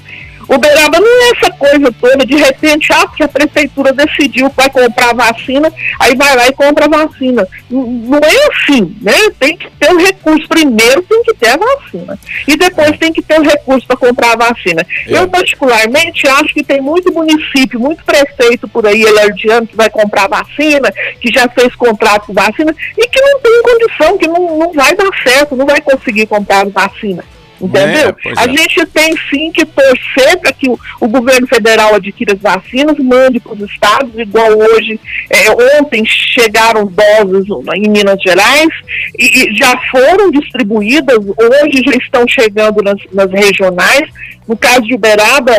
[0.52, 4.70] Uberaba não é essa coisa toda, de repente, ah, porque a prefeitura decidiu que vai
[4.70, 7.48] comprar vacina, aí vai lá e compra a vacina.
[7.70, 9.14] Não é assim, né?
[9.40, 10.50] Tem que ter o recurso.
[10.50, 12.20] Primeiro tem que ter a vacina.
[12.46, 14.86] E depois tem que ter o recurso para comprar a vacina.
[15.08, 20.28] Eu, particularmente, acho que tem muito município, muito prefeito por aí, elardiano, que vai comprar
[20.28, 20.92] vacina,
[21.22, 24.94] que já fez contrato com vacina, e que não tem condição, que não, não vai
[24.96, 27.24] dar certo, não vai conseguir comprar vacina.
[27.62, 28.16] Entendeu?
[28.26, 28.58] É, a é.
[28.58, 33.40] gente tem sim que torcer para que o, o governo federal adquira as vacinas, mande
[33.40, 35.00] para os estados, igual hoje,
[35.30, 37.46] é, ontem chegaram doses
[37.76, 38.70] em Minas Gerais
[39.18, 44.10] e, e já foram distribuídas, hoje já estão chegando nas, nas regionais.
[44.48, 45.54] No caso de Uberaba,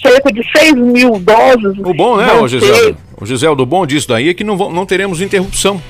[0.00, 1.76] cerca de 6 mil doses.
[1.78, 2.96] O bom, né, o Giseldo?
[3.20, 5.82] O Giseldo, o bom disso daí é que não, não teremos interrupção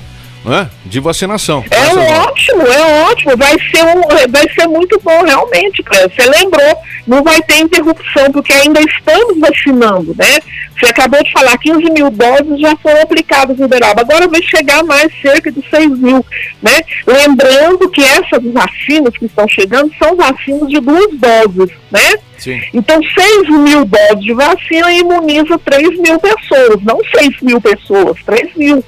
[0.44, 1.64] né, de vacinação.
[1.70, 3.36] É ótimo, é ótimo.
[3.36, 5.82] Vai ser, um, vai ser muito bom, realmente.
[5.82, 6.76] Você lembrou,
[7.06, 10.38] não vai ter interrupção, porque ainda estamos vacinando, né?
[10.78, 14.02] Você acabou de falar, 15 mil doses já foram aplicadas no Uberaba.
[14.02, 16.24] Agora vai chegar mais cerca de 6 mil,
[16.60, 16.80] né?
[17.06, 22.14] Lembrando que essas vacinas que estão chegando são vacinas de duas doses, né?
[22.38, 22.60] Sim.
[22.74, 28.54] Então, 6 mil doses de vacina imuniza 3 mil pessoas, não 6 mil pessoas, 3
[28.56, 28.84] mil.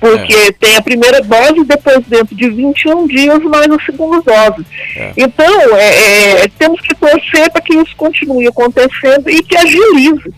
[0.00, 0.52] Porque É.
[0.52, 4.64] tem a primeira dose, depois dentro de 21 dias, mais a segunda dose.
[4.96, 5.12] É.
[5.16, 10.32] Então, é, é, temos que torcer para que isso continue acontecendo e que agilize.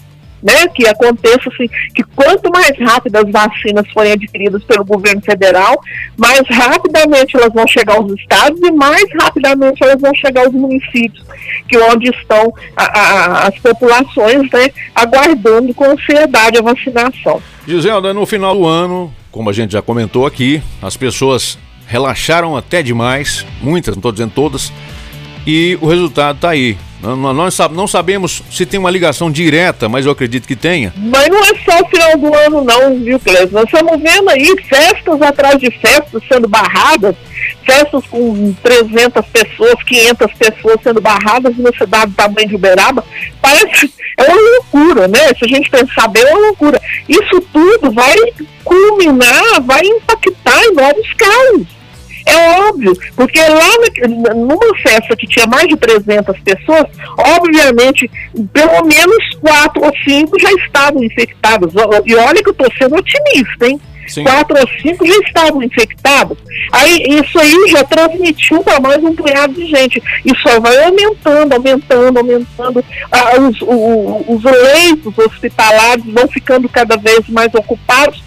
[0.44, 5.80] Né, que aconteça assim, que quanto mais rápido as vacinas forem adquiridas pelo governo federal,
[6.16, 11.24] mais rapidamente elas vão chegar aos estados e mais rapidamente elas vão chegar aos municípios,
[11.68, 17.40] que é onde estão a- a- as populações né, aguardando com ansiedade a vacinação.
[17.64, 22.82] Giselda, no final do ano, como a gente já comentou aqui, as pessoas relaxaram até
[22.82, 24.70] demais, muitas, não estou dizendo todas,
[25.46, 26.76] e o resultado está aí.
[27.02, 30.94] Nós não sabemos se tem uma ligação direta, mas eu acredito que tenha.
[30.96, 33.50] Mas não é só o final do ano, não, viu, Clésio?
[33.50, 37.16] Nós estamos vendo aí festas atrás de festas sendo barradas,
[37.66, 43.04] festas com 300 pessoas, 500 pessoas sendo barradas numa cidade do tamanho de Uberaba.
[43.40, 43.92] Parece.
[44.16, 45.18] É uma loucura, né?
[45.36, 46.80] Se a gente pensar bem, é uma loucura.
[47.08, 48.14] Isso tudo vai
[48.62, 51.66] culminar, vai impactar em novos casos.
[52.26, 56.86] É óbvio, porque lá numa festa que tinha mais de 300 pessoas,
[57.18, 58.10] obviamente,
[58.52, 61.72] pelo menos quatro ou cinco já estavam infectados.
[62.06, 63.80] E olha que eu estou sendo otimista, hein?
[64.12, 64.24] Sim.
[64.24, 66.36] Quatro ou cinco já estavam infectados.
[66.72, 70.02] Aí isso aí já transmitiu para mais um punhado de gente.
[70.24, 72.84] E só vai aumentando, aumentando, aumentando.
[73.10, 78.22] Ah, os, o- os leitos hospitalares vão ficando cada vez mais ocupados,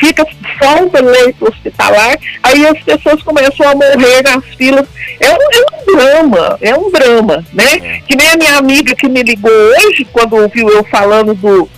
[0.00, 0.26] fica
[0.58, 4.86] falta leito hospitalar, aí as pessoas começam a morrer nas filas.
[5.20, 8.00] É um, é um drama, é um drama, né?
[8.06, 11.68] Que nem a minha amiga que me ligou hoje, quando ouviu eu falando do,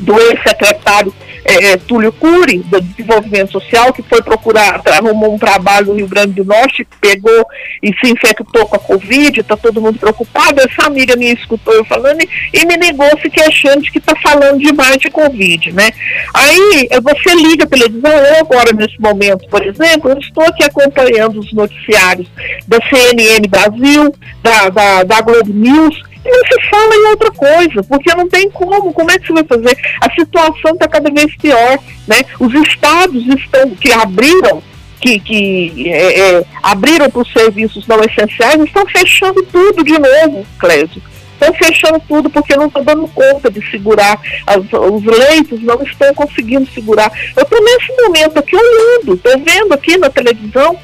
[0.00, 1.12] do ex-secretário
[1.48, 6.08] eh, eh, Túlio Cury, do Desenvolvimento Social, que foi procurar, arrumou um trabalho no Rio
[6.08, 7.46] Grande do Norte, pegou
[7.82, 10.60] e se infectou com a Covid, está todo mundo preocupado.
[10.60, 14.14] Essa amiga me escutou eu falando e, e me ligou se queixando de que está
[14.16, 15.90] falando demais de Covid, né?
[16.34, 20.64] Aí eh, você liga a televisão, eu agora nesse momento, por exemplo, eu estou aqui
[20.64, 22.28] acompanhando os noticiários
[22.66, 27.82] da CNN Brasil, da, da, da Globo News, e não se fala em outra coisa,
[27.84, 29.78] porque não tem como, como é que você vai fazer?
[30.00, 32.16] A situação está cada vez pior, né?
[32.40, 34.62] Os estados estão, que abriram,
[35.00, 40.46] que, que é, é, abriram para os serviços não essenciais, estão fechando tudo de novo,
[40.58, 41.02] Clésio.
[41.38, 46.14] Estão fechando tudo porque não estão dando conta de segurar, as- os leitos não estão
[46.14, 47.12] conseguindo segurar.
[47.36, 50.78] Eu estou nesse momento aqui olhando, estou vendo aqui na televisão,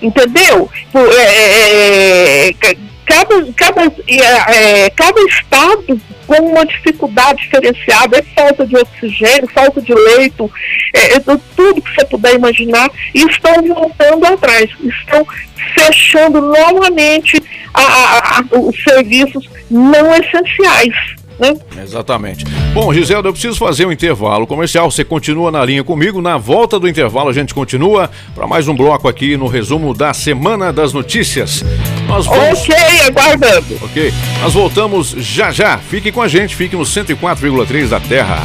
[0.00, 0.70] entendeu?
[0.90, 2.74] Por- é, é, é, ca-
[3.10, 9.82] cada, cada, é, é, cada estado com uma dificuldade diferenciada, é falta de oxigênio, falta
[9.82, 10.50] de leito,
[10.94, 11.20] é, é
[11.56, 15.26] tudo que você puder imaginar, e estão voltando atrás, estão
[15.74, 17.42] fechando novamente
[17.74, 20.94] a- a- a- os serviços não essenciais.
[21.40, 21.56] Né?
[21.82, 22.44] Exatamente.
[22.74, 24.90] Bom, Giselda, eu preciso fazer um intervalo comercial.
[24.90, 26.20] Você continua na linha comigo.
[26.20, 30.12] Na volta do intervalo, a gente continua para mais um bloco aqui no resumo da
[30.12, 31.64] Semana das Notícias.
[32.06, 32.60] Nós vamos.
[32.60, 32.74] Ok,
[33.06, 33.78] aguardando.
[33.82, 34.12] Ok.
[34.42, 35.78] Nós voltamos já já.
[35.78, 38.38] Fique com a gente, fique no 104,3 da Terra.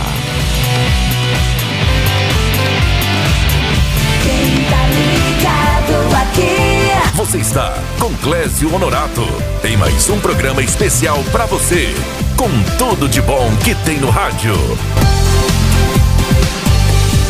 [4.23, 7.15] Ligado aqui.
[7.15, 9.25] Você está com Clésio Honorato.
[9.61, 11.93] Tem mais um programa especial pra você.
[12.37, 14.53] Com tudo de bom que tem no rádio.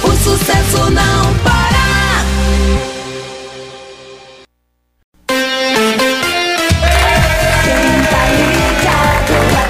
[0.03, 1.65] O sucesso não para.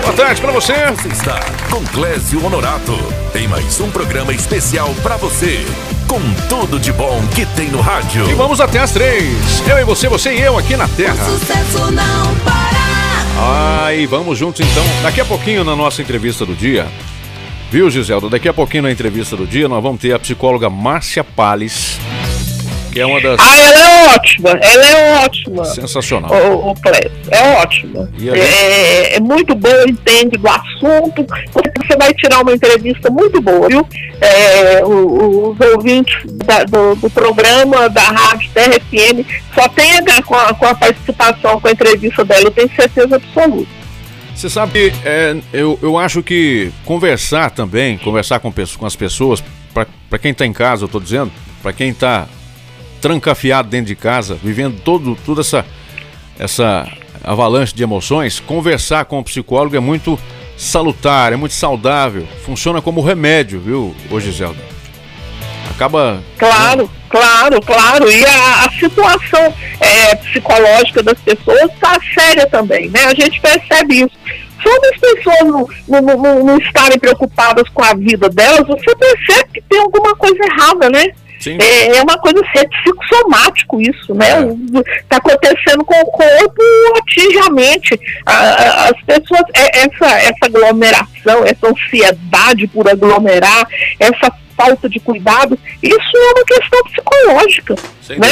[0.02, 0.74] Boa tarde pra você.
[0.92, 2.98] Você está com Clésio Honorato.
[3.34, 5.66] Tem mais um programa especial pra você.
[6.08, 8.30] Com tudo de bom que tem no rádio.
[8.30, 9.62] E vamos até as três.
[9.68, 11.26] Eu e você, você e eu aqui na Terra.
[11.26, 12.65] Sucesso não para.
[13.38, 14.84] Aí, vamos juntos então.
[15.04, 16.88] Daqui a pouquinho na nossa entrevista do dia.
[17.70, 18.30] Viu, Giselda?
[18.30, 22.00] Daqui a pouquinho na entrevista do dia nós vamos ter a psicóloga Márcia Palles,
[22.96, 23.38] que é uma das.
[23.42, 25.66] Ah, ela é ótima, ela é ótima.
[25.66, 26.32] Sensacional.
[26.32, 26.76] O, o
[27.30, 28.10] é ótima.
[28.10, 31.26] A É, é muito boa, entende do assunto.
[31.86, 33.86] Você vai tirar uma entrevista muito boa, viu?
[34.22, 36.16] É, os ouvintes
[36.46, 40.66] da- do, do programa da Rádio Terra FM só tem a ver com a, com
[40.66, 43.68] a participação, com a entrevista dela, eu tenho certeza absoluta.
[44.34, 49.44] Você sabe, que, é, eu, eu acho que conversar também, conversar com, com as pessoas,
[50.10, 51.30] para quem está em casa, eu estou dizendo,
[51.62, 52.26] para quem está
[53.06, 55.64] trancafiado dentro de casa, vivendo todo, toda essa,
[56.40, 56.92] essa
[57.24, 60.18] avalanche de emoções, conversar com o psicólogo é muito
[60.58, 64.60] salutar, é muito saudável, funciona como remédio, viu, ô Giselda?
[65.70, 66.24] Acaba.
[66.40, 68.12] Claro, claro, claro.
[68.12, 73.06] E a, a situação é, psicológica das pessoas está séria também, né?
[73.06, 74.18] A gente percebe isso.
[74.64, 79.50] Só das pessoas não, não, não, não estarem preocupadas com a vida delas, você percebe
[79.54, 81.06] que tem alguma coisa errada, né?
[81.40, 81.58] Sim.
[81.62, 84.28] É, é uma coisa assim, é psicossomático isso, né?
[85.02, 86.62] Está acontecendo com o corpo,
[86.98, 88.00] atinge a mente.
[88.26, 93.68] A- as pessoas, é- essa, essa aglomeração, essa ansiedade por aglomerar,
[94.00, 97.76] essa falta de cuidado, isso é uma questão psicológica.
[98.02, 98.28] Sem Né?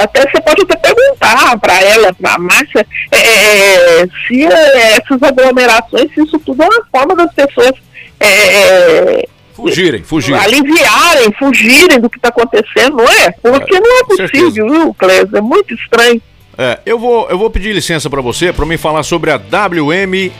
[0.00, 5.20] Até você pode até perguntar para ela, para a Márcia, é, é, se é, essas
[5.22, 7.72] aglomerações, se isso tudo é uma forma das pessoas
[8.20, 9.26] é,
[9.60, 10.40] Fugirem, fugirem.
[10.40, 13.30] aliviarem, fugirem do que está acontecendo, não é?
[13.30, 15.36] Porque não é possível, viu, Clésio?
[15.36, 16.20] É muito estranho.
[16.58, 20.30] É, eu vou, eu vou pedir licença para você para me falar sobre a WM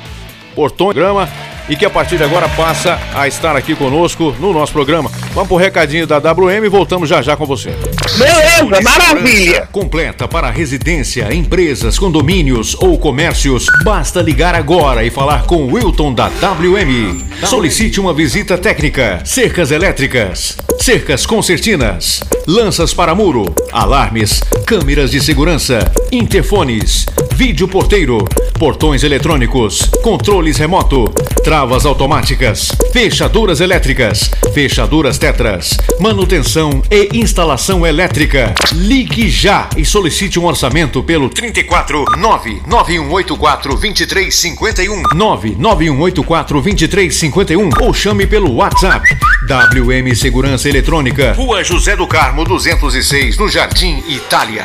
[0.54, 1.28] Portão Grama
[1.70, 5.10] e que a partir de agora passa a estar aqui conosco no nosso programa.
[5.32, 7.70] Vamos pro recadinho da WM e voltamos já já com você.
[8.18, 9.68] Beleza, maravilha.
[9.70, 13.66] Completa para residência, empresas, condomínios ou comércios.
[13.84, 17.24] Basta ligar agora e falar com o Wilton da WM.
[17.46, 19.20] Solicite uma visita técnica.
[19.24, 22.20] Cercas elétricas, cercas concertinas,
[22.50, 25.78] lanças para muro, alarmes, câmeras de segurança,
[26.10, 28.24] interfones, vídeo porteiro,
[28.58, 31.04] portões eletrônicos, controles remoto,
[31.44, 38.52] travas automáticas, fechaduras elétricas, fechaduras tetras, manutenção e instalação elétrica.
[38.72, 48.54] Ligue já e solicite um orçamento pelo 34 99184 2351 99184 2351 ou chame pelo
[48.56, 49.08] WhatsApp
[49.46, 54.64] WM Segurança Eletrônica, Rua José do Carmo 206, no Jardim Itália.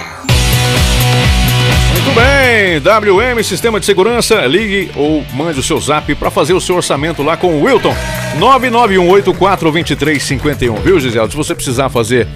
[1.93, 6.61] Muito bem, WM Sistema de Segurança, ligue ou mande o seu zap para fazer o
[6.61, 7.95] seu orçamento lá com o Wilton.
[8.37, 11.27] 991842351, viu, Gisele?
[11.29, 12.27] Se você precisar fazer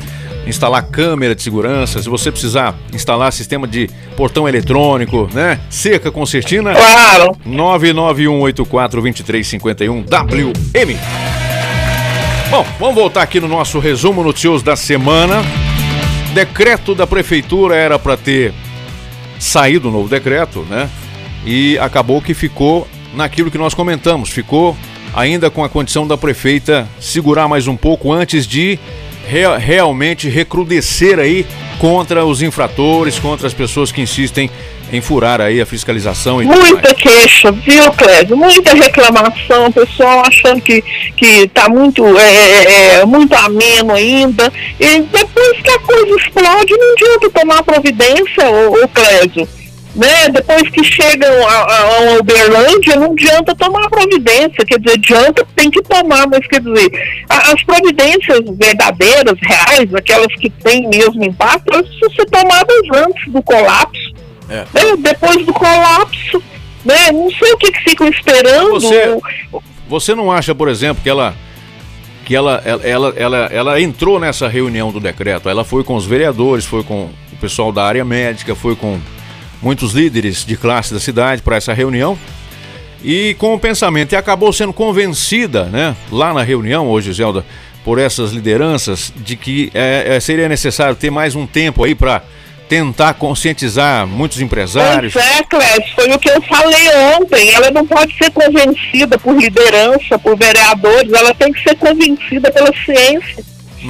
[0.47, 3.87] instalar câmera de segurança, se você precisar instalar sistema de
[4.17, 5.59] portão eletrônico, né?
[5.69, 6.73] Cerca concertina.
[6.73, 7.37] Claro.
[7.45, 10.97] 991842351 WM.
[12.49, 15.43] Bom, vamos voltar aqui no nosso resumo noticioso da semana.
[16.33, 18.51] Decreto da prefeitura era para ter
[19.37, 20.89] saído o novo decreto, né?
[21.45, 24.75] E acabou que ficou naquilo que nós comentamos, ficou
[25.13, 28.79] ainda com a condição da prefeita segurar mais um pouco antes de
[29.29, 31.45] re realmente recrudescer aí
[31.77, 34.49] contra os infratores, contra as pessoas que insistem
[34.91, 36.45] em furar aí a fiscalização e.
[36.45, 38.35] Muita queixa, viu, Clésio?
[38.35, 40.81] Muita reclamação, o pessoal achando que,
[41.15, 44.51] que tá muito, é, é, muito ameno ainda.
[44.79, 49.47] E depois que a coisa explode, não adianta tomar providência, o, Clésio.
[49.99, 50.29] Né?
[50.29, 51.81] Depois que chegam a, a,
[52.15, 56.89] a Uberlândia, não adianta tomar providência, quer dizer, adianta, tem que tomar, mas quer dizer,
[57.29, 62.77] a- as providências verdadeiras, reais, aquelas que têm mesmo impacto, elas precisam ser tomadas
[63.07, 64.13] antes do colapso
[64.49, 64.59] É.
[64.73, 66.41] né, depois do colapso,
[66.85, 67.11] né?
[67.11, 68.69] Não sei o que, que ficam esperando.
[68.79, 69.17] Você,
[69.89, 71.35] você não acha, por exemplo, que ela
[72.25, 76.05] que ela, ela, ela, ela, ela entrou nessa reunião do decreto, ela foi com os
[76.05, 78.99] vereadores, foi com o pessoal da área médica, foi com
[79.61, 82.17] muitos líderes de classe da cidade para essa reunião
[83.03, 87.45] e com o pensamento, e acabou sendo convencida, né, lá na reunião hoje, Zelda,
[87.83, 92.21] por essas lideranças, de que é, é, seria necessário ter mais um tempo aí para
[92.67, 95.13] tentar conscientizar muitos empresários.
[95.13, 96.87] Pois é, Clécio, foi o que eu falei
[97.17, 97.49] ontem.
[97.51, 102.71] Ela não pode ser convencida por liderança, por vereadores, ela tem que ser convencida pela
[102.85, 103.43] ciência,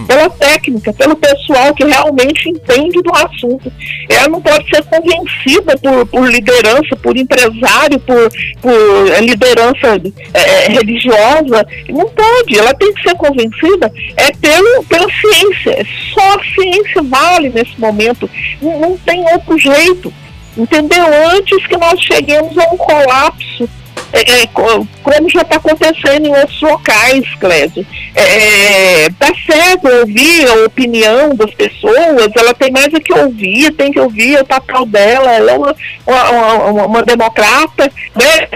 [0.07, 3.71] pela técnica, pelo pessoal que realmente entende do assunto.
[4.09, 8.29] Ela não pode ser convencida por, por liderança, por empresário, por,
[8.61, 10.01] por liderança
[10.33, 11.65] eh, religiosa.
[11.89, 15.85] Não pode, ela tem que ser convencida é pelo, pela ciência.
[16.13, 18.29] Só a ciência vale nesse momento.
[18.61, 20.13] Não, não tem outro jeito.
[20.57, 21.05] Entendeu?
[21.35, 23.69] Antes que nós cheguemos a um colapso
[24.13, 27.85] é, é, co- como já está acontecendo em outros locais, Clédio.
[28.15, 33.91] É, tá certo ouvir a opinião das pessoas, ela tem mais o que ouvir, tem
[33.91, 35.75] que ouvir o papel dela, ela é uma,
[36.07, 38.47] uma, uma- uma democrata, né?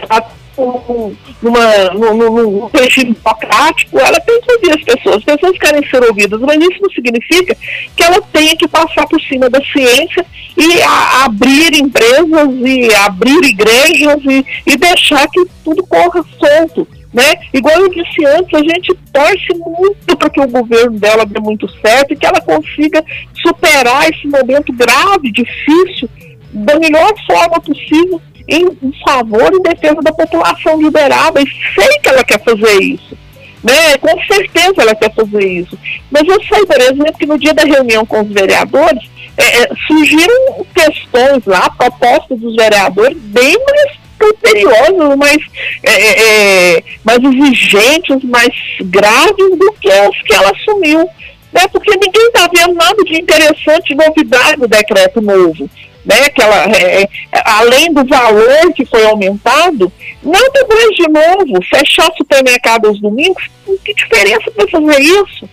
[0.56, 5.16] Um- num, num- num regime democrático, ela tem que ouvir as pessoas.
[5.18, 7.58] As pessoas querem ser ouvidas, mas isso não significa
[7.96, 10.26] que ela tenha que passar por cima da ciência
[10.56, 16.88] e a- abrir empresas e abrir igrejas e, e deixar que tudo corra solto.
[17.14, 17.32] Né?
[17.54, 21.68] Igual eu disse antes, a gente torce muito para que o governo dela dê muito
[21.80, 23.04] certo e que ela consiga
[23.46, 26.10] superar esse momento grave, difícil,
[26.52, 28.66] da melhor forma possível, em,
[29.06, 31.42] favor e defesa da população de Uberaba.
[31.42, 33.18] E sei que ela quer fazer isso.
[33.64, 33.98] Né?
[33.98, 35.78] Com certeza ela quer fazer isso.
[36.12, 39.70] Mas eu sei, por exemplo, que no dia da reunião com os vereadores, é, é,
[39.88, 45.38] surgiram questões lá, propostas dos vereadores, bem mais criteriosas, mais,
[45.84, 51.10] é, é, é, mais exigentes, mais graves do que as que ela assumiu.
[51.52, 51.68] Né?
[51.72, 55.70] Porque ninguém está vendo nada de interessante, de novidade no decreto novo.
[56.06, 56.30] Né?
[56.30, 57.10] Que ela, é, é,
[57.46, 59.92] além do valor que foi aumentado,
[60.22, 61.64] nada mais de novo.
[61.70, 63.44] Fechar supermercado aos domingos,
[63.86, 65.50] que diferença vai fazer isso?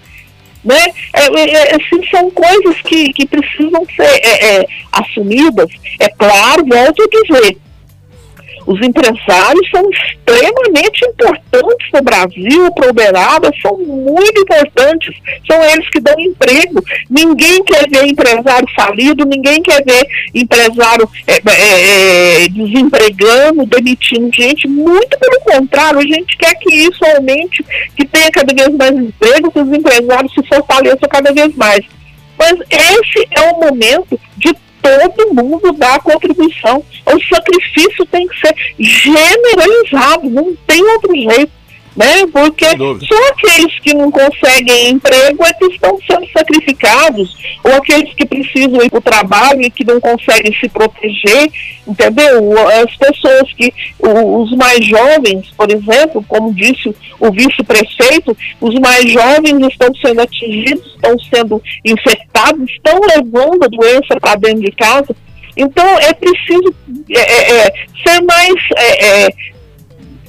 [0.65, 0.93] né?
[1.15, 5.71] É, é, é, assim, são coisas que, que precisam ser é, assumidas.
[5.99, 7.57] É claro, volto a dizer,
[8.67, 15.17] Os empresários são extremamente importantes para o Brasil, para Uberaba, são muito importantes.
[15.47, 16.83] São eles que dão emprego.
[17.09, 24.69] Ninguém quer ver empresário falido, ninguém quer ver empresário é, é, é, desempregando, demitindo gente.
[24.69, 27.65] Muito pelo contrário, a gente quer que isso aumente,
[27.97, 31.85] que tenha cada vez mais emprego, que os empresários se fortaleçam cada vez mais.
[32.39, 36.85] Mas esse é o momento de todo mundo dar contribuição.
[37.07, 41.60] O sacrifício tem que ser generalizado, não tem outro jeito
[41.97, 42.27] né?
[42.33, 48.27] Porque só aqueles que não conseguem emprego é que estão sendo sacrificados, ou aqueles que
[48.27, 51.51] precisam ir para o trabalho e que não conseguem se proteger,
[51.87, 52.55] entendeu?
[52.69, 59.69] As pessoas que, os mais jovens, por exemplo, como disse o vice-prefeito, os mais jovens
[59.69, 65.15] estão sendo atingidos, estão sendo infectados, estão levando a doença para dentro de casa.
[65.57, 66.75] Então é preciso
[67.11, 67.73] é, é, é
[68.05, 69.31] ser mais é, é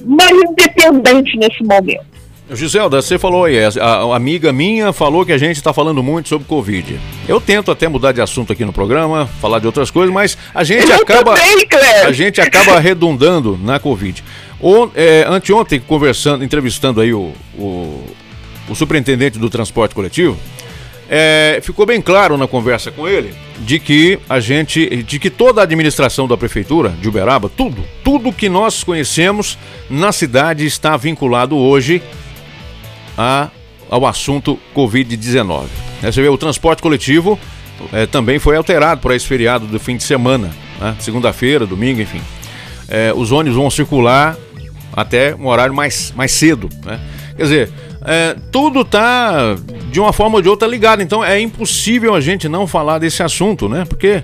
[0.04, 2.12] mais independente nesse momento.
[2.50, 6.46] Giselda, você falou aí, a, amiga minha falou que a gente está falando muito sobre
[6.46, 7.00] Covid.
[7.26, 10.62] Eu tento até mudar de assunto aqui no programa, falar de outras coisas, mas a
[10.62, 11.34] gente Eu acaba.
[11.34, 11.66] Também,
[12.04, 14.22] a gente acaba redundando na Covid.
[14.60, 18.04] O, é, anteontem, conversando, entrevistando aí o, o,
[18.68, 20.36] o superintendente do transporte coletivo,
[21.14, 25.60] é, ficou bem claro na conversa com ele de que a gente, de que toda
[25.60, 29.58] a administração da prefeitura de Uberaba, tudo, tudo que nós conhecemos
[29.90, 32.02] na cidade está vinculado hoje
[33.16, 33.50] a,
[33.90, 35.66] ao assunto Covid-19.
[36.02, 37.38] É, você vê, o transporte coletivo
[37.92, 40.50] é, também foi alterado para esse feriado do fim de semana,
[40.80, 40.96] né?
[40.98, 42.22] segunda-feira, domingo, enfim.
[42.88, 44.34] É, os ônibus vão circular
[44.94, 46.70] até um horário mais, mais cedo.
[46.82, 46.98] Né?
[47.36, 47.72] Quer dizer,
[48.04, 49.56] é, tudo está
[49.90, 51.02] de uma forma ou de outra ligado.
[51.02, 53.84] Então é impossível a gente não falar desse assunto, né?
[53.88, 54.22] Porque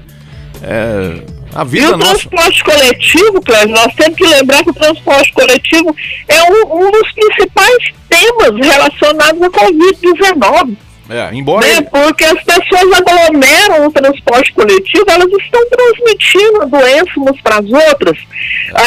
[0.63, 1.23] é,
[1.55, 2.29] a vida e o nossa...
[2.29, 5.95] transporte coletivo, Cléber, nós temos que lembrar que o transporte coletivo
[6.27, 10.77] é um, um dos principais temas relacionados à Covid-19.
[11.11, 11.67] É, embora.
[11.67, 11.83] Né?
[11.83, 17.67] Porque as pessoas aglomeram o transporte coletivo, elas estão transmitindo a doença umas para as
[17.67, 18.19] outras.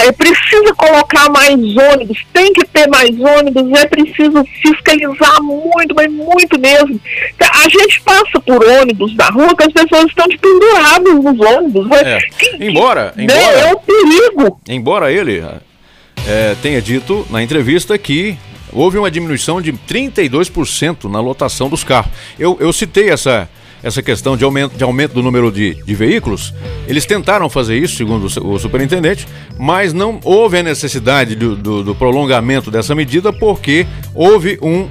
[0.05, 6.11] É preciso colocar mais ônibus, tem que ter mais ônibus, é preciso fiscalizar muito, mas
[6.11, 6.99] muito mesmo.
[7.39, 11.91] A gente passa por ônibus da rua que as pessoas estão penduradas nos ônibus.
[11.91, 12.19] É.
[12.37, 13.23] Que, embora, né?
[13.23, 13.59] embora.
[13.59, 14.61] É um perigo.
[14.69, 15.43] Embora ele
[16.27, 18.37] é, tenha dito na entrevista que
[18.71, 22.11] houve uma diminuição de 32% na lotação dos carros.
[22.37, 23.49] Eu, eu citei essa,
[23.83, 26.53] essa questão de aumento, de aumento do número de, de veículos.
[26.87, 31.83] Eles tentaram fazer isso, segundo o, o superintendente, mas não houve a necessidade do, do,
[31.83, 34.89] do prolongamento dessa medida porque houve um,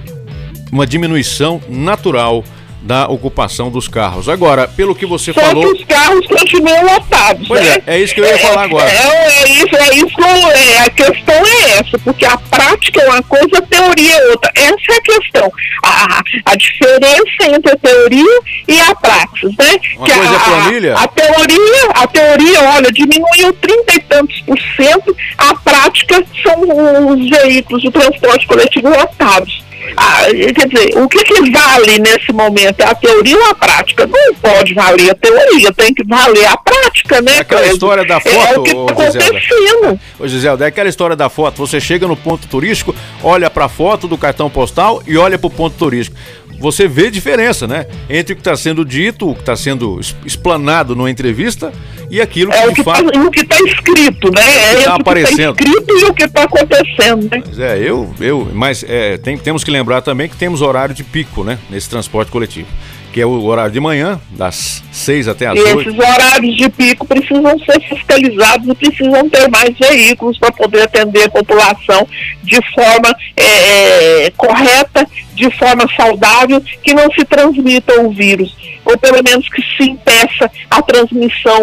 [0.72, 2.44] uma diminuição natural
[2.82, 4.28] da ocupação dos carros.
[4.28, 5.62] Agora, pelo que você Só falou.
[5.62, 7.46] que os carros continuam lotados.
[7.46, 7.82] Pois né?
[7.86, 8.90] é, é isso que eu ia falar agora.
[8.90, 10.20] É, é isso, é isso.
[10.20, 14.52] É, a questão é essa, porque a prática é uma coisa, a teoria é outra.
[14.54, 15.52] Essa é a questão.
[15.82, 19.80] A, a diferença entre a teoria e a praxis, né?
[19.96, 20.94] Uma que coisa a, é planilha?
[20.94, 27.08] A, a teoria, a teoria, olha, diminuiu 30 e tantos por cento, a prática são
[27.08, 29.69] os veículos de transporte coletivo lotados.
[29.96, 32.80] Ah, quer dizer, o que, que vale nesse momento?
[32.80, 34.06] É a teoria ou a prática?
[34.06, 37.36] Não pode valer a teoria, tem que valer a prática, né?
[37.36, 40.00] É aquela história da foto, É o que está acontecendo.
[40.18, 41.58] Ô Giselda, é aquela história da foto.
[41.58, 45.46] Você chega no ponto turístico, olha para a foto do cartão postal e olha para
[45.46, 46.16] o ponto turístico.
[46.60, 47.86] Você vê diferença, né?
[48.08, 51.72] Entre o que está sendo dito, o que está sendo explanado numa entrevista
[52.10, 54.42] e aquilo que É o que fato está escrito, né?
[54.42, 55.56] É está entre o que aparecendo.
[55.58, 57.42] Está escrito e o que está acontecendo, né?
[57.44, 61.02] Pois é, eu, eu, mas é, tem- temos que lembrar também que temos horário de
[61.02, 61.58] pico, né?
[61.70, 62.68] Nesse transporte coletivo.
[63.12, 65.80] Que é o horário de manhã, das 6 até as E 8.
[65.80, 71.24] esses horários de pico precisam ser fiscalizados e precisam ter mais veículos para poder atender
[71.24, 72.06] a população
[72.42, 78.54] de forma é, é, correta, de forma saudável, que não se transmita o vírus,
[78.90, 81.60] ou pelo menos que se impeça a transmissão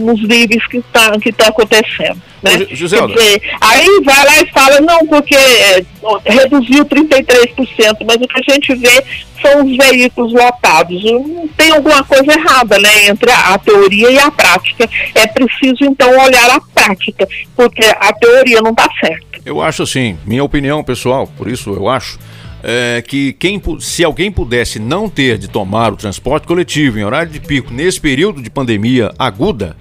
[0.00, 2.20] nos níveis que está que tá acontecendo.
[2.42, 2.54] Né?
[2.54, 5.84] Ô, dizer, aí vai lá e fala, não, porque é,
[6.24, 9.04] reduziu 33%, mas o que a gente vê
[9.42, 11.02] são os veículos lotados.
[11.56, 14.88] Tem alguma coisa errada né, entre a, a teoria e a prática.
[15.14, 19.40] É preciso, então, olhar a prática, porque a teoria não está certa.
[19.44, 22.18] Eu acho assim, minha opinião pessoal, por isso eu acho,
[22.62, 27.30] é que quem, se alguém pudesse não ter de tomar o transporte coletivo em horário
[27.32, 29.76] de pico nesse período de pandemia aguda,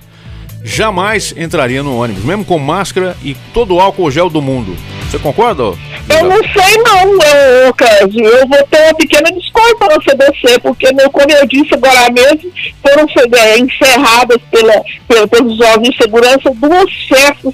[0.64, 4.76] jamais entraria no ônibus, mesmo com máscara e todo o álcool gel do mundo.
[5.10, 5.64] Você concorda?
[5.64, 9.30] Eu não sei não, Cássio, eu vou ter uma pequena
[9.78, 12.52] para você descer, porque, meu, como eu disse agora mesmo,
[12.82, 13.08] foram
[13.38, 17.54] é, encerradas pela, pela- pelos órgãos de segurança duas festas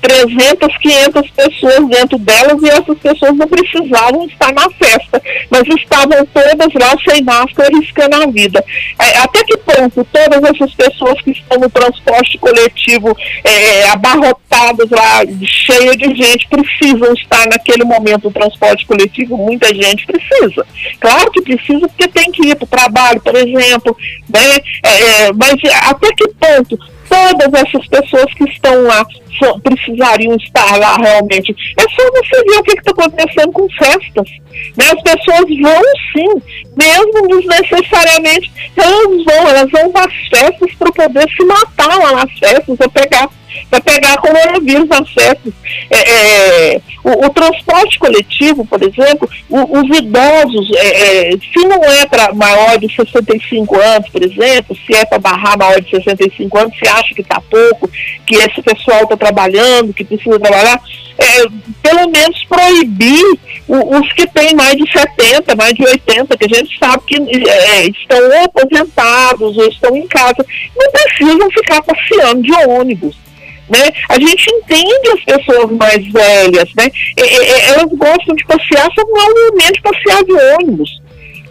[0.00, 6.26] 300, 500 pessoas dentro delas e essas pessoas não precisavam estar na festa, mas estavam
[6.26, 8.64] todas lá sem máscara, riscando a vida.
[8.98, 15.22] É, até que ponto todas essas pessoas que estão no transporte coletivo é, abarrotadas lá,
[15.44, 19.36] cheia de gente, precisam estar naquele momento no transporte coletivo?
[19.36, 20.66] Muita gente precisa.
[20.98, 23.96] Claro que precisa porque tem que ir para o trabalho, por exemplo,
[24.28, 24.56] né?
[24.82, 25.56] É, mas
[25.88, 26.78] até que ponto
[27.10, 29.04] todas essas pessoas que estão lá
[29.62, 31.54] precisariam estar lá realmente.
[31.78, 34.28] É só você ver o que está acontecendo com festas.
[34.76, 34.84] Né?
[34.92, 36.42] As pessoas vão sim,
[36.76, 42.76] mesmo desnecessariamente, elas vão, elas vão nas festas para poder se matar lá nas festas,
[42.80, 43.28] ou pegar
[43.68, 45.52] para pegar coronavírus nas festas.
[45.90, 51.82] É, é, o, o, transporte coletivo, por exemplo, o, os idosos, é, é se não
[51.84, 56.58] é para maior de 65 anos, por exemplo, se é para barrar maior de 65
[56.58, 57.90] anos, se acha que está pouco,
[58.26, 60.80] que esse pessoal está trabalhando, que precisa trabalhar,
[61.18, 61.42] é,
[61.82, 63.24] pelo menos proibir
[63.68, 67.16] os que têm mais de 70, mais de 80, que a gente sabe que
[67.48, 70.44] é, estão aposentados ou estão em casa,
[70.76, 73.16] não precisam ficar passeando de ônibus.
[73.68, 73.78] Né?
[74.08, 76.90] A gente entende as pessoas mais velhas, né?
[77.16, 81.00] E, e, elas gostam de passear, só não é o momento de passear de ônibus.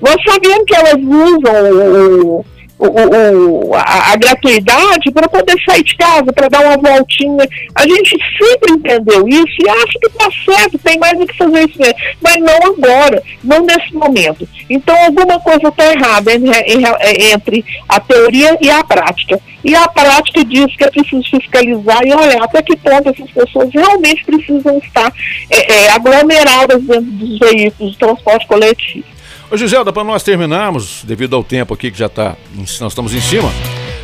[0.01, 2.45] Nós sabemos que elas usam o,
[2.80, 7.45] o, o, a, a, gratuidade para poder sair de casa, para dar uma voltinha.
[7.75, 11.69] A gente sempre entendeu isso e acha que está certo, tem mais o que fazer
[11.69, 11.95] isso mesmo.
[12.21, 14.47] Mas não agora, não nesse momento.
[14.69, 19.39] Então alguma coisa está errada entre a teoria e a prática.
[19.61, 23.69] E a prática diz que é preciso fiscalizar e olhar até que ponto essas pessoas
[23.73, 25.11] realmente precisam estar
[25.49, 29.18] é, é, aglomeradas dentro dos veículos de transporte coletivo.
[29.52, 33.20] Ô Giselda, para nós terminarmos, devido ao tempo aqui que já está, nós estamos em
[33.20, 33.52] cima,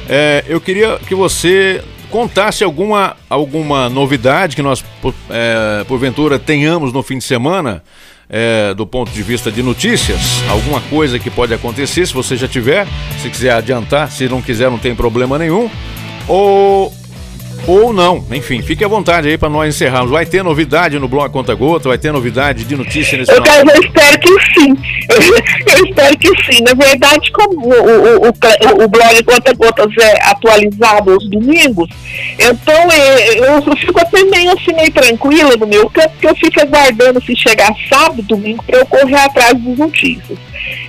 [0.09, 4.83] é, eu queria que você contasse alguma, alguma novidade que nós,
[5.29, 7.83] é, porventura, tenhamos no fim de semana,
[8.27, 10.19] é, do ponto de vista de notícias,
[10.49, 12.87] alguma coisa que pode acontecer, se você já tiver,
[13.21, 15.69] se quiser adiantar, se não quiser, não tem problema nenhum.
[16.27, 16.91] Ou
[17.67, 18.23] ou não.
[18.31, 20.11] Enfim, fique à vontade aí para nós encerrarmos.
[20.11, 21.89] Vai ter novidade no blog Conta Gota?
[21.89, 23.75] Vai ter novidade de notícia nesse eu, final?
[23.75, 24.75] Eu espero que sim.
[25.75, 26.63] Eu espero que sim.
[26.63, 31.89] Na verdade, como o, o, o, o blog Conta Gotas é atualizado aos domingos,
[32.39, 36.35] então é, eu, eu fico até meio assim, meio tranquila no meu canto, porque eu
[36.35, 40.37] fico aguardando se chegar sábado, domingo, para eu correr atrás das notícias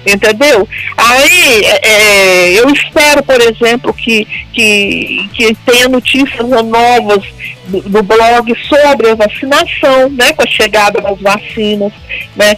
[0.06, 0.66] entendeu?
[0.96, 7.24] Aí é, eu espero, por exemplo, que, que, que tenha notícias novas
[7.66, 11.92] do, blog sobre a vacinação, né, com a chegada das vacinas,
[12.34, 12.56] né,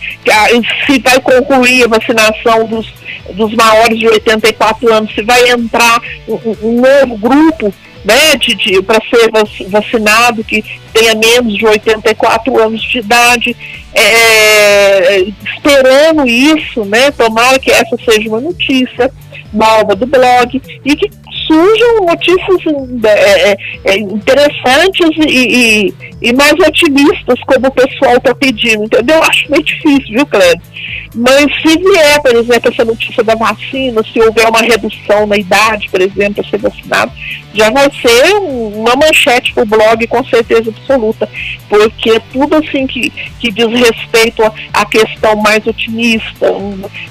[0.87, 2.87] se vai concluir a vacinação dos,
[3.35, 7.73] dos maiores de 84 anos, se vai entrar um, um novo grupo
[8.05, 9.31] né, de, de para ser
[9.69, 13.57] vacinado que tenha menos de 84 anos de idade,
[13.95, 19.11] é, esperando isso, né, tomara que essa seja uma notícia
[19.53, 21.11] nova do blog e que
[21.49, 28.35] surjam notícias é, é, é, interessantes e, e, e, mais otimistas, como o pessoal está
[28.35, 29.23] pedindo, entendeu?
[29.23, 30.61] Acho meio difícil, viu, Cléber?
[31.15, 35.89] Mas se vier, por exemplo, essa notícia da vacina, se houver uma redução na idade,
[35.89, 37.13] por exemplo, para ser vacinado,
[37.55, 41.29] já vai ser uma manchete para o blog com certeza absoluta,
[41.69, 43.11] porque tudo assim que,
[43.41, 44.43] que diz respeito
[44.73, 46.47] à questão mais otimista,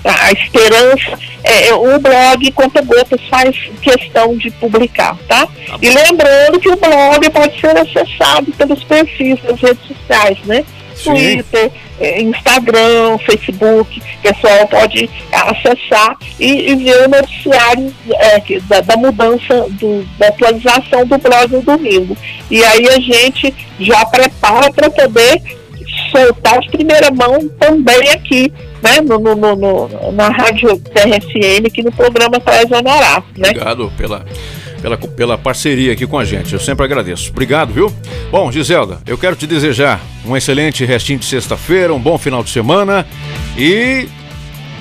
[0.03, 5.47] a, esperança, é, o blog Conta Gotas faz questão de publicar, tá?
[5.47, 10.65] tá e lembrando que o blog pode ser acessado pelos perfis das redes sociais, né?
[10.95, 11.13] Sim.
[11.13, 18.81] Twitter, eh, Instagram, Facebook, o pessoal pode acessar e, e ver o noticiário é, da,
[18.81, 22.17] da, mudança, do, da atualização do blog no domingo.
[22.49, 25.39] E aí a gente já prepara para poder
[26.11, 28.51] soltar de primeira mão também aqui,
[28.81, 33.49] né, no, no, no, na Rádio TRFM, aqui no programa Traz Honorato, né?
[33.49, 34.25] Obrigado pela
[34.81, 36.53] pela, pela parceria aqui com a gente.
[36.53, 37.29] Eu sempre agradeço.
[37.31, 37.93] Obrigado, viu?
[38.31, 42.49] Bom, Giselda, eu quero te desejar um excelente restinho de sexta-feira, um bom final de
[42.49, 43.05] semana
[43.57, 44.07] e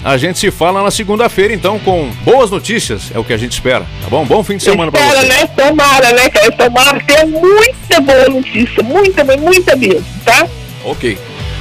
[0.05, 3.11] a gente se fala na segunda-feira, então, com boas notícias.
[3.15, 4.25] É o que a gente espera, tá bom?
[4.25, 5.27] Bom fim de semana para você.
[5.27, 5.47] né?
[5.49, 6.53] Tomara, né, cara?
[6.53, 8.83] Tomara ter muita boa notícia.
[8.85, 10.47] Muita, muita mesmo, tá?
[10.85, 11.19] Ok.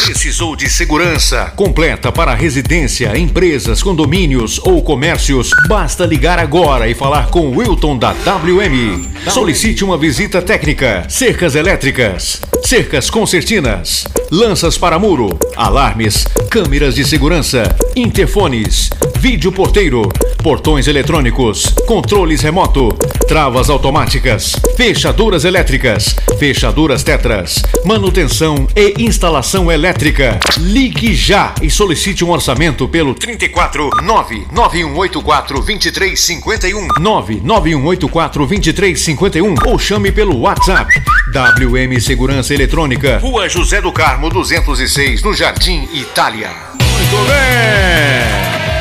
[0.05, 5.51] Precisou de segurança completa para residência, empresas, condomínios ou comércios?
[5.68, 9.06] Basta ligar agora e falar com o Wilton da WM.
[9.28, 11.05] Solicite uma visita técnica.
[11.09, 17.62] Cercas elétricas, cercas concertinas, lanças para muro, alarmes, câmeras de segurança,
[17.94, 18.89] interfones,
[19.20, 20.09] vídeo porteiro,
[20.42, 22.88] portões eletrônicos, controles remoto,
[23.28, 30.40] travas automáticas, fechaduras elétricas, fechaduras tetras, manutenção e instalação elétrica.
[30.56, 40.40] Ligue já e solicite um orçamento pelo 34 99184 2351 99184 2351 ou chame pelo
[40.40, 40.98] WhatsApp.
[41.30, 46.48] WM Segurança Eletrônica, Rua José do Carmo 206, no Jardim Itália.
[46.80, 48.80] Muito bem!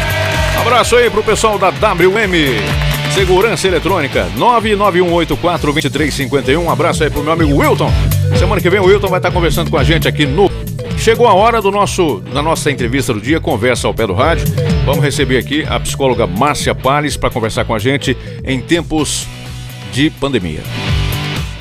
[0.60, 2.36] Abraço aí pro pessoal da WM
[3.14, 6.60] Segurança Eletrônica 991842351.
[6.60, 7.92] Um abraço aí pro meu amigo Wilton.
[8.38, 10.50] Semana que vem o Wilton vai estar conversando com a gente aqui no
[10.98, 14.46] Chegou a hora do nosso, da nossa entrevista do dia, conversa ao pé do rádio.
[14.86, 19.26] Vamos receber aqui a psicóloga Márcia Pales para conversar com a gente em tempos
[19.94, 20.60] de pandemia.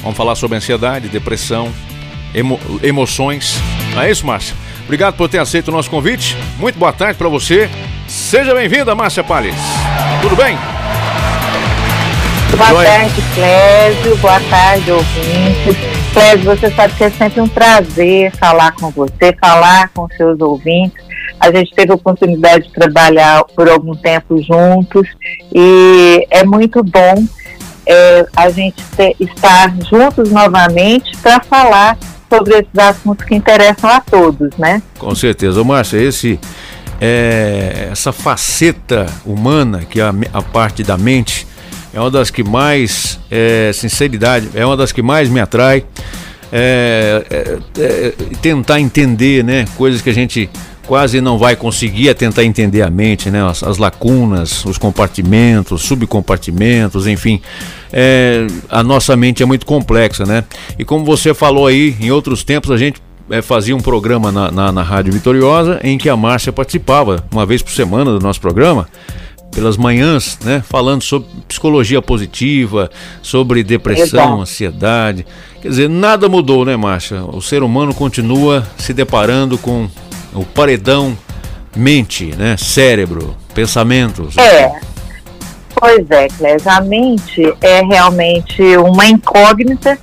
[0.03, 1.73] Vamos falar sobre ansiedade, depressão,
[2.35, 3.61] emo, emoções.
[3.95, 4.57] Não é isso, Márcia?
[4.85, 6.37] Obrigado por ter aceito o nosso convite.
[6.59, 7.71] Muito boa tarde para você.
[8.19, 9.55] Seja bem-vinda, Márcia Pales.
[10.21, 10.59] Tudo bem?
[12.55, 14.17] Boa tarde, Clésio.
[14.19, 15.77] Boa tarde, ouvintes.
[16.13, 21.03] Clésio, você sabe que é sempre um prazer falar com você, falar com seus ouvintes.
[21.41, 25.09] A gente teve a oportunidade de trabalhar por algum tempo juntos
[25.55, 27.25] e é muito bom
[27.87, 31.97] é, a gente ter, estar juntos novamente para falar
[32.29, 34.83] sobre esses assuntos que interessam a todos, né?
[34.99, 35.65] Com certeza.
[35.65, 36.39] Márcia, esse,
[37.01, 41.47] é, essa faceta humana, que é a, a parte da mente,
[41.93, 45.85] é uma das que mais, é, sinceridade, é uma das que mais me atrai.
[46.51, 48.11] É, é, é,
[48.41, 50.49] tentar entender, né, coisas que a gente
[50.87, 55.83] quase não vai conseguir é tentar entender a mente, né, as, as lacunas, os compartimentos,
[55.83, 57.43] subcompartimentos, enfim.
[57.93, 60.45] É, a nossa mente é muito complexa, né?
[60.79, 64.51] E como você falou aí, em outros tempos a gente é, fazia um programa na,
[64.51, 68.41] na, na Rádio Vitoriosa em que a Márcia participava uma vez por semana do nosso
[68.41, 68.89] programa
[69.51, 72.91] pelas manhãs, né, falando sobre psicologia positiva,
[73.23, 75.27] sobre depressão, ansiedade.
[75.61, 77.25] Quer dizer, nada mudou, né, Márcia?
[77.25, 79.89] O ser humano continua se deparando com
[80.35, 81.17] o paredão
[81.75, 84.37] mente, né, cérebro, pensamentos.
[84.37, 84.71] É.
[85.75, 89.99] Pois é, Clésia, a mente é realmente uma incógnita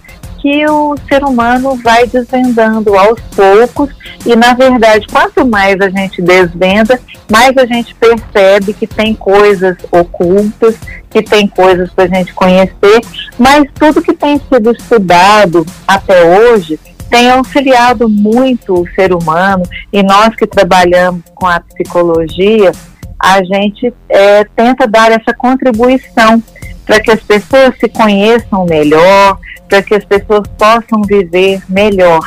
[0.45, 3.89] que o ser humano vai desvendando aos poucos.
[4.23, 6.99] E na verdade quanto mais a gente desvenda,
[7.31, 10.75] mais a gente percebe que tem coisas ocultas,
[11.09, 13.01] que tem coisas para a gente conhecer,
[13.39, 19.63] mas tudo que tem sido estudado até hoje tem auxiliado muito o ser humano.
[19.91, 22.71] E nós que trabalhamos com a psicologia,
[23.19, 26.43] a gente é, tenta dar essa contribuição
[26.85, 29.37] para que as pessoas se conheçam melhor,
[29.67, 32.21] para que as pessoas possam viver melhor.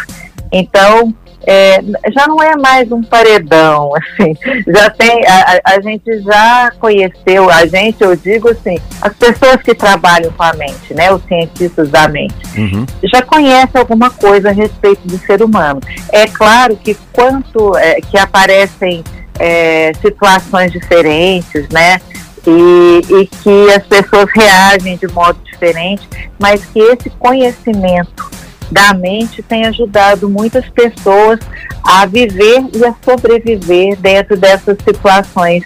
[0.50, 1.14] Então,
[1.46, 1.80] é,
[2.12, 4.36] já não é mais um paredão, assim,
[4.66, 9.74] já tem, a, a, gente já conheceu, a gente, eu digo assim, as pessoas que
[9.74, 12.84] trabalham com a mente, né, os cientistas da mente, uhum.
[13.04, 15.80] já conhecem alguma coisa a respeito do ser humano.
[16.12, 19.02] É claro que quanto é, que aparecem
[19.38, 21.98] é, situações diferentes, né,
[22.46, 26.08] e, e que as pessoas reagem de modo diferente,
[26.38, 28.30] mas que esse conhecimento
[28.70, 31.40] da mente tem ajudado muitas pessoas
[31.82, 35.64] a viver e a sobreviver dentro dessas situações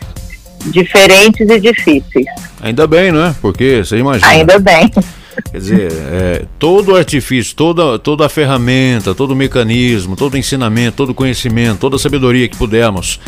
[0.67, 2.27] diferentes e difíceis.
[2.61, 3.35] Ainda bem, não é?
[3.41, 4.31] Porque você imagina.
[4.31, 4.89] Ainda bem.
[5.51, 10.37] Quer dizer, é, todo o artifício, toda, toda a ferramenta, todo o mecanismo, todo o
[10.37, 13.19] ensinamento, todo o conhecimento, toda a sabedoria que pudermos,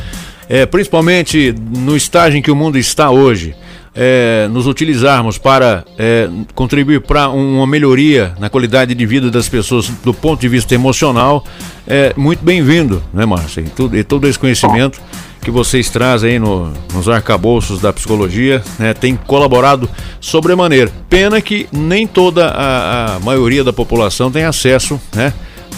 [0.48, 3.54] é, principalmente no estágio em que o mundo está hoje,
[3.94, 9.88] é, nos utilizarmos para é, contribuir para uma melhoria na qualidade de vida das pessoas
[10.02, 11.44] do ponto de vista emocional,
[11.86, 13.60] é muito bem-vindo, né, Márcia?
[13.60, 15.00] E, tudo, e todo esse conhecimento
[15.40, 19.88] que vocês trazem aí no, nos arcabouços da psicologia né, tem colaborado
[20.18, 20.90] sobremaneira.
[21.08, 25.32] Pena que nem toda a, a maioria da população tem acesso, né?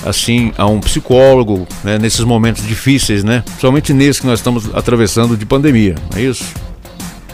[0.05, 3.43] Assim a um psicólogo né, nesses momentos difíceis, né?
[3.45, 6.45] Principalmente nesse que nós estamos atravessando de pandemia, é isso?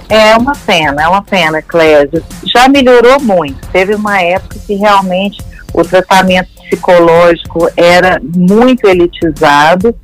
[0.09, 2.23] É uma pena, é uma pena, Clésio.
[2.45, 3.67] Já melhorou muito.
[3.69, 9.95] Teve uma época que realmente o tratamento psicológico era muito elitizado,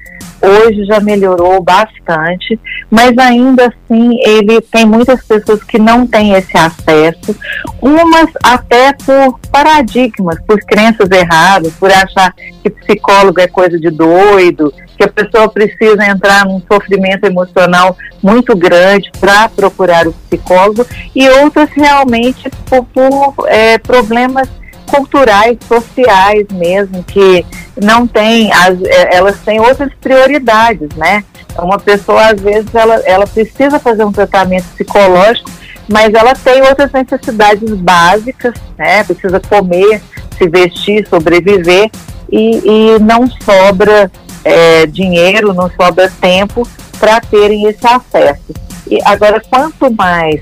[0.42, 2.58] hoje já melhorou bastante,
[2.90, 7.36] mas ainda assim ele tem muitas pessoas que não têm esse acesso,
[7.80, 14.72] umas até por paradigmas, por crenças erradas, por achar que psicólogo é coisa de doido,
[14.96, 20.84] que a pessoa precisa entrar num sofrimento emocional muito grande para procurar o psicólogo,
[21.14, 24.48] e outras realmente por, por é, problemas
[24.88, 27.44] culturais, sociais mesmo, que
[27.80, 31.24] não tem, as, é, elas têm outras prioridades, né?
[31.58, 35.50] Uma pessoa, às vezes, ela, ela precisa fazer um tratamento psicológico,
[35.88, 39.04] mas ela tem outras necessidades básicas, né?
[39.04, 40.02] Precisa comer,
[40.36, 41.90] se vestir, sobreviver,
[42.30, 44.10] e, e não sobra
[44.44, 46.66] é, dinheiro, não sobra tempo
[46.98, 48.54] para terem esse acesso.
[48.86, 50.40] E agora, quanto mais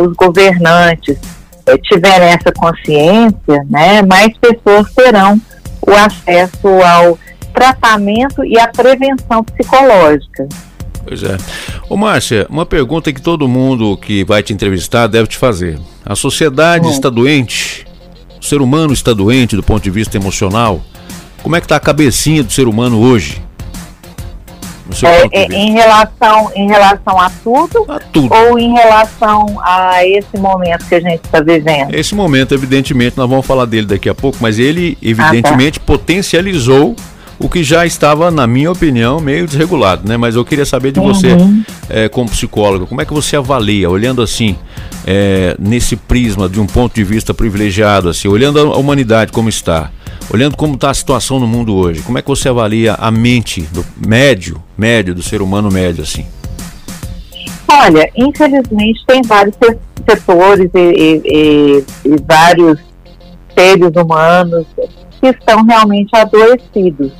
[0.00, 1.18] os governantes
[1.82, 5.40] tiverem essa consciência, né, mais pessoas terão
[5.86, 7.18] o acesso ao
[7.52, 10.48] tratamento e à prevenção psicológica.
[11.04, 11.36] Pois é.
[11.88, 15.78] Ô Márcia, uma pergunta que todo mundo que vai te entrevistar deve te fazer.
[16.04, 16.90] A sociedade Hum.
[16.90, 17.86] está doente?
[18.40, 20.80] O ser humano está doente do ponto de vista emocional?
[21.42, 23.42] Como é que está a cabecinha do ser humano hoje?
[24.88, 25.54] No seu É, ponto de é, vista.
[25.56, 28.34] em relação em relação a tudo, tudo.
[28.34, 31.94] ou em relação a esse momento que a gente está vivendo?
[31.94, 36.96] Esse momento, evidentemente, nós vamos falar dele daqui a pouco, mas ele, Ah, evidentemente, potencializou
[37.38, 40.16] o que já estava, na minha opinião, meio desregulado, né?
[40.16, 41.62] Mas eu queria saber de você, Uhum.
[41.88, 44.56] eh, como psicóloga, como é que você avalia, olhando assim,
[45.06, 49.90] eh, nesse prisma de um ponto de vista privilegiado, assim, olhando a humanidade como está,
[50.30, 53.62] olhando como está a situação no mundo hoje, como é que você avalia a mente
[53.62, 56.26] do médio, médio, do ser humano médio, assim?
[57.70, 59.78] Olha, infelizmente tem vários se-
[60.08, 62.78] setores e, e- e- e vários
[63.56, 64.66] seres humanos
[65.20, 67.12] que estão realmente adoecidos.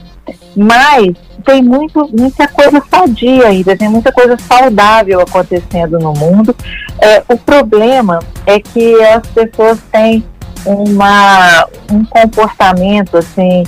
[0.57, 1.13] Mas
[1.45, 6.55] tem muito, muita coisa sadia ainda, tem muita coisa saudável acontecendo no mundo.
[7.01, 10.25] É, o problema é que as pessoas têm
[10.65, 13.65] uma, um comportamento assim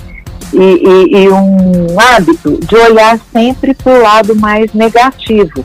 [0.53, 5.65] e, e- e um hábito de olhar sempre para o lado mais negativo.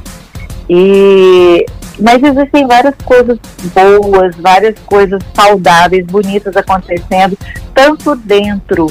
[0.69, 1.65] E
[1.97, 3.39] mas existem várias coisas
[3.73, 7.37] boas, várias coisas saudáveis, bonitas acontecendo,
[7.73, 8.87] tanto dentro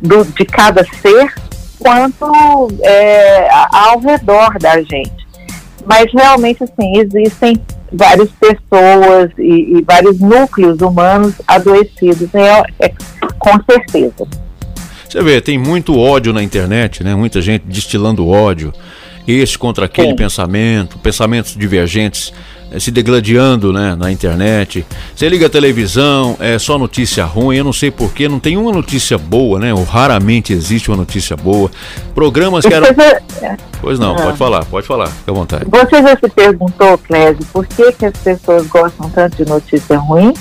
[0.00, 1.32] do- de cada ser
[1.80, 5.26] quanto é, ao redor da gente.
[5.84, 7.56] Mas realmente assim existem
[7.92, 12.92] várias pessoas e, e vários núcleos humanos adoecidos, é, é-
[13.38, 14.26] com certeza.
[15.08, 17.14] Você vê, tem muito ódio na internet, né?
[17.14, 18.74] Muita gente destilando ódio,
[19.26, 20.16] esse contra aquele Sim.
[20.16, 22.32] pensamento, pensamentos divergentes
[22.70, 24.84] eh, se degladiando, né, na internet.
[25.14, 28.72] Você liga a televisão, é só notícia ruim, eu não sei porquê, não tem uma
[28.72, 29.72] notícia boa, né?
[29.72, 31.70] Ou raramente existe uma notícia boa.
[32.14, 32.86] Programas que eram.
[33.80, 34.22] Pois não, Ah.
[34.22, 35.64] pode falar, pode falar, fica à vontade.
[35.68, 40.34] Você já se perguntou, Clésio, por que, que as pessoas gostam tanto de notícia ruim?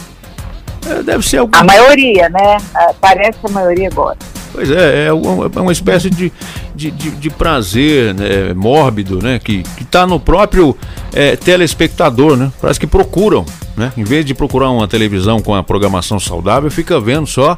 [0.89, 1.51] É, deve ser algum.
[1.57, 2.57] A maioria, né?
[2.73, 4.25] Ah, Parece que a maioria gosta.
[4.53, 6.31] Pois é, é uma, é uma espécie de,
[6.73, 9.37] de, de, de prazer né, mórbido, né?
[9.37, 10.75] Que, que tá no próprio
[11.13, 12.51] é, telespectador, né?
[12.59, 13.45] Parece que procuram,
[13.75, 13.91] né?
[13.95, 17.55] Em vez de procurar uma televisão com a programação saudável, fica vendo só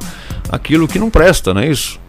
[0.52, 2.00] aquilo que não presta, não é isso?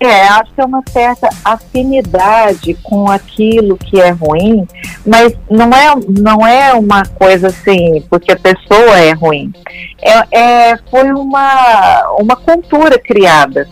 [0.00, 4.66] É, acho que é uma certa afinidade com aquilo que é ruim,
[5.06, 9.50] mas não é, não é uma coisa assim, porque a pessoa é ruim.
[10.02, 13.66] É, é, foi uma, uma cultura criada,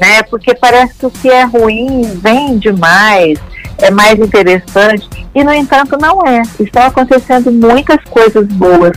[0.00, 0.22] né?
[0.22, 3.38] Porque parece que o que é ruim vem demais,
[3.76, 6.40] é mais interessante, e no entanto não é.
[6.58, 8.92] Estão acontecendo muitas coisas boas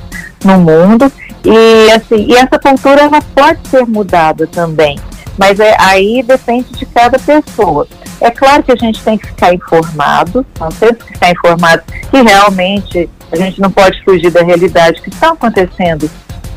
[0.46, 1.12] no mundo,
[1.44, 4.98] e assim, e essa cultura ela pode ser mudada também
[5.38, 7.88] mas é, aí depende de cada pessoa.
[8.20, 12.22] É claro que a gente tem que ficar informado, nós temos que ficar informado que
[12.22, 16.10] realmente a gente não pode fugir da realidade que estão acontecendo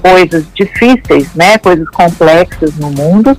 [0.02, 3.36] coisas difíceis, né, coisas complexas no mundo,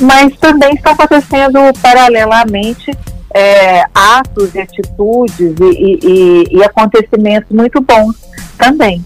[0.00, 2.90] mas também está acontecendo paralelamente
[3.34, 8.16] é, atos e atitudes e- e- e acontecimentos muito bons
[8.56, 9.04] também.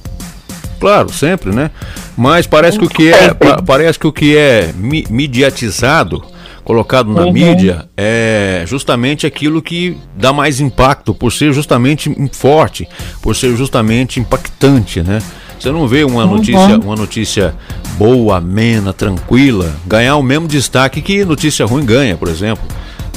[0.80, 1.70] Claro, sempre, né?
[2.16, 6.22] Mas parece que o que é, pa- parece que o que é mi- mediatizado,
[6.64, 7.32] colocado na Uhum.
[7.32, 12.86] mídia, é justamente aquilo que dá mais impacto, por ser justamente forte,
[13.20, 15.20] por ser justamente impactante, né?
[15.58, 16.36] Você não vê uma Uhum.
[16.36, 17.54] notícia, uma notícia
[17.96, 22.64] boa, amena, tranquila, ganhar o mesmo destaque que notícia ruim ganha, por exemplo.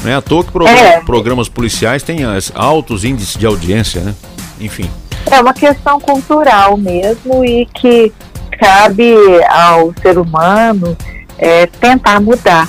[0.03, 1.01] Não é à toa que progra- É.
[1.01, 2.19] programas policiais têm
[2.53, 4.13] altos índices de audiência, né?
[4.61, 4.89] Enfim.
[5.31, 8.11] É uma questão cultural mesmo e que
[8.57, 9.13] cabe
[9.49, 10.95] ao ser humano
[11.37, 12.67] é, tentar mudar.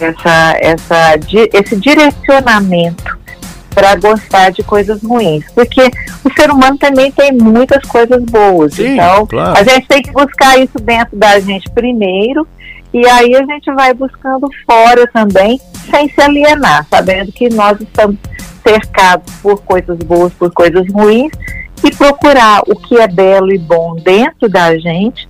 [0.00, 1.14] essa, essa,
[1.52, 3.18] esse direcionamento
[3.74, 5.44] para gostar de coisas ruins.
[5.54, 5.90] Porque
[6.24, 8.78] o ser humano também tem muitas coisas boas.
[8.78, 9.58] então, claro.
[9.58, 12.46] a gente tem que buscar isso dentro da gente primeiro.
[12.92, 15.60] E aí a gente vai buscando fora também,
[15.90, 18.16] sem se alienar, sabendo que nós estamos
[18.62, 21.32] cercados por coisas boas, por coisas ruins,
[21.84, 25.28] e procurar o que é belo e bom dentro da gente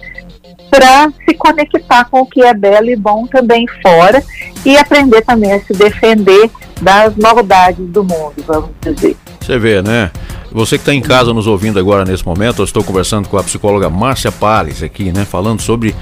[0.70, 4.22] para se conectar com o que é belo e bom também fora
[4.64, 6.50] e aprender também a se defender
[6.80, 9.16] das maldades do mundo, vamos dizer.
[9.40, 10.10] Você vê, né?
[10.50, 13.42] Você que está em casa nos ouvindo agora nesse momento, eu estou conversando com a
[13.42, 15.24] psicóloga Márcia Pales aqui, né?
[15.24, 15.94] Falando sobre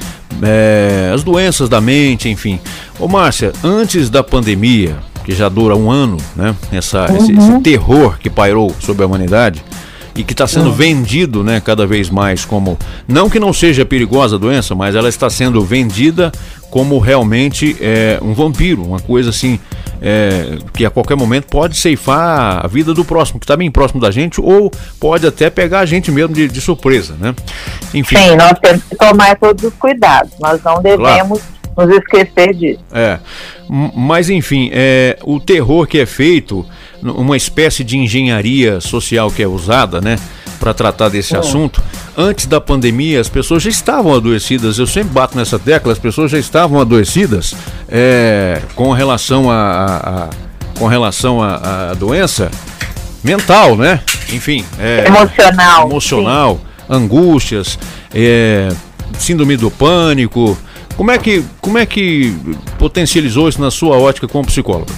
[0.43, 2.61] eh, as doenças da mente, enfim.
[2.99, 6.55] Ô Márcia, antes da pandemia, que já dura um ano, né?
[6.71, 9.65] Essa, esse, esse terror que pairou sobre a humanidade
[10.15, 12.79] e que está sendo vendido, né, cada vez mais como
[13.09, 16.31] não que não seja perigosa a doença, mas ela está sendo vendida
[16.71, 19.59] como realmente é, um vampiro, uma coisa assim
[20.01, 24.01] é, que a qualquer momento pode ceifar a vida do próximo, que está bem próximo
[24.01, 27.35] da gente, ou pode até pegar a gente mesmo de, de surpresa, né?
[27.95, 28.17] Enfim.
[28.17, 31.41] Sim, nós temos que tomar todos os cuidados, nós não devemos
[31.77, 32.81] nos esquecer disso.
[32.93, 33.19] É,
[33.95, 36.67] mas enfim, é, o terror que é feito,
[37.03, 40.19] uma espécie de engenharia social que é usada, né,
[40.61, 41.41] para tratar desse Hum.
[41.41, 41.83] assunto.
[42.17, 44.79] Antes da pandemia, as pessoas já estavam adoecidas.
[44.79, 47.55] Eu sempre bato nessa tecla, as pessoas já estavam adoecidas
[47.89, 50.29] é, com relação a, a- a-
[50.79, 52.51] com relação à doença
[53.25, 54.01] mental, né?
[54.33, 57.79] Enfim, é, Emocional, emocional, angústias,
[58.15, 58.69] é,
[59.19, 60.57] síndrome do pânico.
[60.97, 62.35] Como é que como é que
[62.79, 64.93] potencializou isso na sua ótica como psicóloga?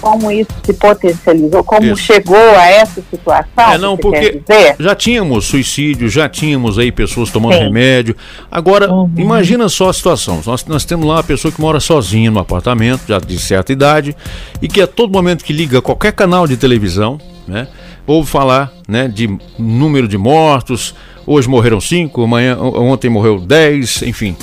[0.00, 2.02] Como isso se potencializou, como Isso.
[2.02, 3.72] chegou a essa situação?
[3.72, 4.40] É, não, porque
[4.78, 7.64] já tínhamos suicídio, já tínhamos aí pessoas tomando Sim.
[7.64, 8.16] remédio.
[8.50, 10.40] Agora, imagina só a situação.
[10.46, 14.16] Nós, nós temos lá uma pessoa que mora sozinha no apartamento, já de certa idade,
[14.62, 17.66] e que a todo momento que liga qualquer canal de televisão, né,
[18.06, 20.94] ouve falar né, de número de mortos.
[21.26, 24.36] Hoje morreram cinco, amanhã, ontem morreu dez, enfim.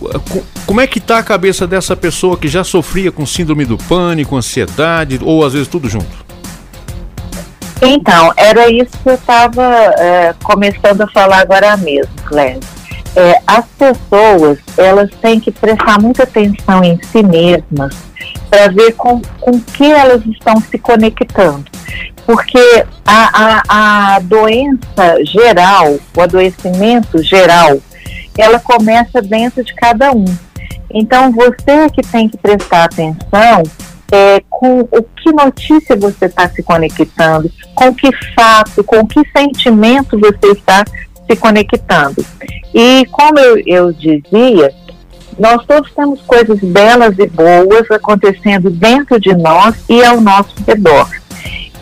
[0.00, 3.76] Co- Como é que tá a cabeça dessa pessoa que já sofria com síndrome do
[3.76, 6.26] pânico, ansiedade, ou às vezes tudo junto?
[7.82, 12.60] Então, era isso que eu estava começando a falar agora mesmo, Cléber.
[13.14, 17.94] É, as pessoas, elas têm que prestar muita atenção em si mesmas
[18.50, 21.64] para ver com, com que elas estão se conectando.
[22.26, 27.78] Porque a, a, a doença geral, o adoecimento geral,
[28.38, 30.24] ela começa dentro de cada um.
[30.90, 33.62] Então, você é que tem que prestar atenção
[34.12, 40.18] é, com o que notícia você está se conectando, com que fato, com que sentimento
[40.18, 40.84] você está
[41.28, 42.24] se conectando.
[42.74, 44.72] E como eu, eu dizia,
[45.38, 51.08] nós todos temos coisas belas e boas acontecendo dentro de nós e ao nosso redor.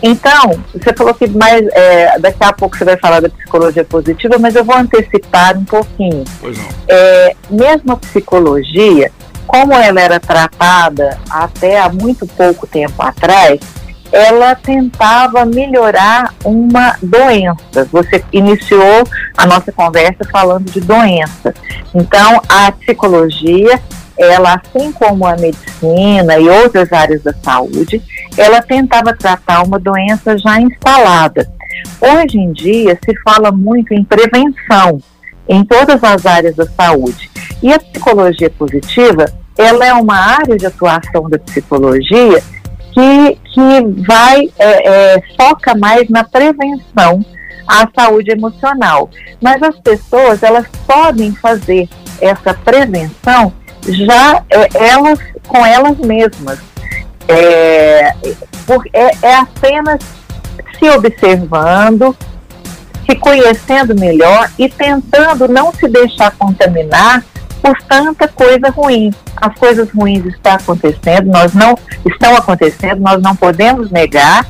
[0.07, 4.37] Então, você falou que mais é, daqui a pouco você vai falar da psicologia positiva,
[4.37, 6.23] mas eu vou antecipar um pouquinho.
[6.39, 6.65] Pois não.
[6.87, 9.11] É, mesmo a psicologia,
[9.47, 13.59] como ela era tratada até há muito pouco tempo atrás,
[14.11, 17.89] ela tentava melhorar uma doença.
[17.91, 19.03] Você iniciou
[19.35, 21.51] a nossa conversa falando de doença.
[21.95, 23.81] Então, a psicologia,
[24.17, 28.01] ela, assim como a medicina e outras áreas da saúde,
[28.37, 31.47] ela tentava tratar uma doença já instalada.
[31.99, 34.99] Hoje em dia, se fala muito em prevenção
[35.47, 37.29] em todas as áreas da saúde.
[37.61, 39.25] E a psicologia positiva,
[39.57, 42.41] ela é uma área de atuação da psicologia
[42.93, 47.23] que, que vai, é, é, foca mais na prevenção
[47.67, 49.09] à saúde emocional.
[49.41, 51.89] Mas as pessoas, elas podem fazer
[52.21, 53.53] essa prevenção
[53.87, 56.59] já é, elas com elas mesmas.
[57.27, 58.13] É,
[58.93, 59.99] é, é apenas
[60.77, 62.15] se observando,
[63.05, 67.23] se conhecendo melhor e tentando não se deixar contaminar
[67.61, 69.11] por tanta coisa ruim.
[69.35, 71.75] As coisas ruins estão acontecendo, nós não
[72.05, 74.45] estão acontecendo, nós não podemos negar,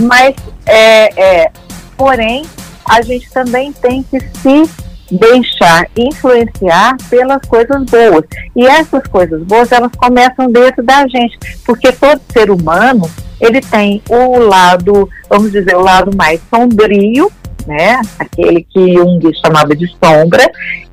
[0.00, 0.34] mas
[0.66, 1.52] é, é,
[1.96, 2.44] porém
[2.88, 4.68] a gente também tem que se
[5.10, 8.24] deixar influenciar pelas coisas boas.
[8.54, 13.08] E essas coisas boas, elas começam dentro da gente, porque todo ser humano,
[13.40, 17.30] ele tem o lado, vamos dizer, o lado mais sombrio,
[17.66, 18.00] né?
[18.18, 20.44] Aquele que Jung chamava de sombra,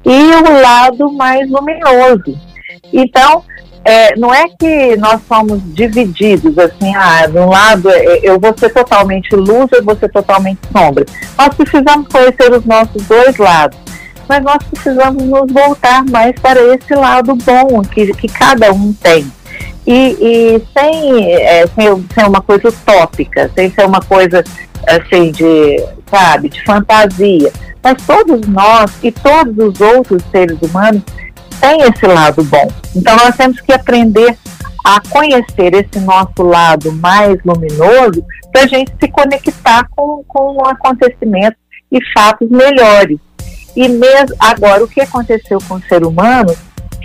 [0.04, 2.38] e o lado mais luminoso.
[2.94, 3.44] Então,
[3.84, 8.52] é, não é que nós somos divididos, assim, ah, de um lado é, eu vou
[8.58, 11.06] ser totalmente luz, eu vou ser totalmente sombra.
[11.38, 13.85] Nós precisamos conhecer os nossos dois lados.
[14.28, 19.32] Mas nós precisamos nos voltar mais para esse lado bom que, que cada um tem.
[19.86, 24.44] E, e sem, é, sem, sem uma coisa utópica, sem ser uma coisa
[24.88, 27.52] assim de, sabe, de fantasia.
[27.84, 31.04] Mas todos nós e todos os outros seres humanos
[31.60, 32.68] têm esse lado bom.
[32.96, 34.36] Então nós temos que aprender
[34.84, 41.60] a conhecer esse nosso lado mais luminoso para a gente se conectar com, com acontecimentos
[41.92, 43.18] e fatos melhores.
[43.76, 46.56] E mesmo agora, o que aconteceu com o ser humano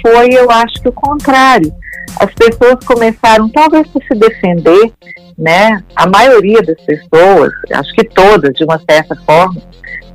[0.00, 1.72] foi, eu acho que o contrário.
[2.18, 4.92] As pessoas começaram, talvez por se defender,
[5.38, 5.82] né?
[5.94, 9.60] A maioria das pessoas, acho que todas, de uma certa forma,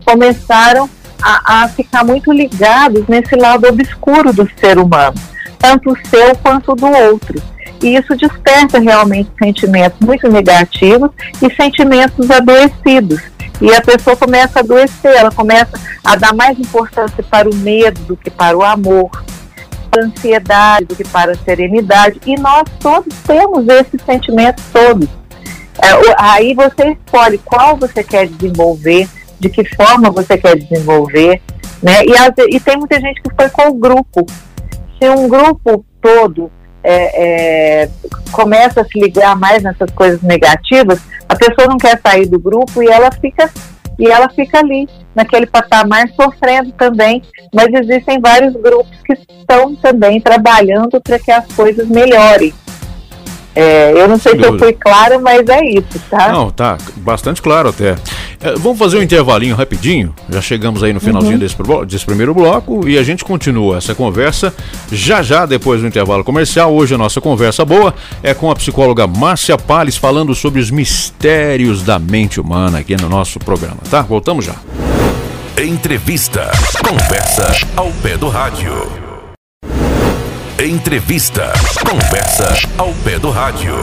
[0.05, 0.89] começaram
[1.21, 5.15] a, a ficar muito ligados nesse lado obscuro do ser humano,
[5.57, 7.41] tanto o seu quanto o do outro.
[7.81, 11.09] E isso desperta realmente sentimentos muito negativos
[11.41, 13.21] e sentimentos adoecidos.
[13.61, 17.99] E a pessoa começa a adoecer, ela começa a dar mais importância para o medo
[18.01, 19.09] do que para o amor,
[19.89, 22.19] para a ansiedade do que para a serenidade.
[22.25, 25.07] E nós todos temos esses sentimentos todos.
[25.81, 29.07] É, aí você escolhe qual você quer desenvolver,
[29.39, 31.41] de que forma você quer desenvolver,
[31.81, 32.03] né?
[32.05, 34.25] E, e tem muita gente que foi com o grupo.
[34.97, 36.49] Se um grupo todo
[36.85, 37.89] é, é,
[38.31, 42.83] começa a se ligar mais nessas coisas negativas, a pessoa não quer sair do grupo
[42.83, 43.49] e ela fica
[43.97, 47.21] e ela fica ali naquele patamar sofrendo também.
[47.53, 52.53] Mas existem vários grupos que estão também trabalhando para que as coisas melhorem.
[53.55, 54.65] É, eu não sei Sem se dúvida.
[54.65, 56.31] eu fui clara, mas é isso, tá?
[56.31, 57.95] Não, tá bastante claro até.
[58.41, 60.13] É, vamos fazer um intervalinho rapidinho.
[60.29, 61.39] Já chegamos aí no finalzinho uhum.
[61.39, 61.55] desse,
[61.87, 64.53] desse, primeiro bloco e a gente continua essa conversa
[64.91, 66.73] já já depois do intervalo comercial.
[66.73, 71.81] Hoje a nossa conversa boa é com a psicóloga Márcia Palles falando sobre os mistérios
[71.81, 74.01] da mente humana aqui no nosso programa, tá?
[74.01, 74.55] Voltamos já.
[75.57, 76.51] Entrevista.
[76.85, 79.04] Conversa ao pé do rádio.
[80.57, 81.51] Entrevista.
[81.85, 83.75] Conversa ao pé do rádio.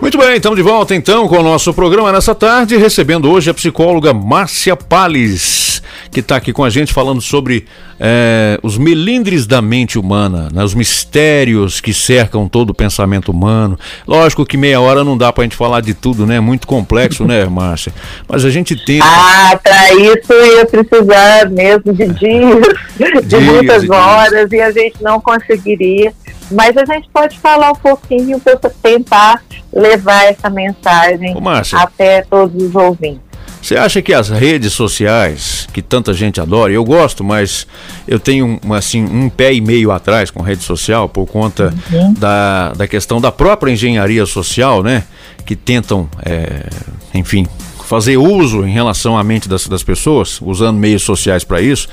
[0.00, 3.54] Muito bem, estamos de volta então com o nosso programa nessa tarde, recebendo hoje a
[3.54, 7.66] psicóloga Márcia Pales, que está aqui com a gente falando sobre
[7.98, 13.78] é, os melindres da mente humana, né, os mistérios que cercam todo o pensamento humano.
[14.06, 16.40] Lógico que meia hora não dá para a gente falar de tudo, né?
[16.40, 17.92] Muito complexo, né, Márcia?
[18.26, 19.04] Mas a gente tenta.
[19.04, 25.02] Ah, para isso ia precisar mesmo de dias, de dias, muitas horas, e a gente
[25.02, 26.14] não conseguiria.
[26.50, 31.40] Mas a gente pode falar um pouquinho para tentar levar essa mensagem Ô,
[31.76, 33.30] até todos os ouvintes.
[33.62, 37.66] Você acha que as redes sociais, que tanta gente adora, eu gosto, mas
[38.08, 42.14] eu tenho assim, um pé e meio atrás com rede social por conta uhum.
[42.14, 45.04] da, da questão da própria engenharia social, né?
[45.44, 46.68] Que tentam, é,
[47.12, 47.46] enfim,
[47.84, 51.88] fazer uso em relação à mente das, das pessoas, usando meios sociais para isso,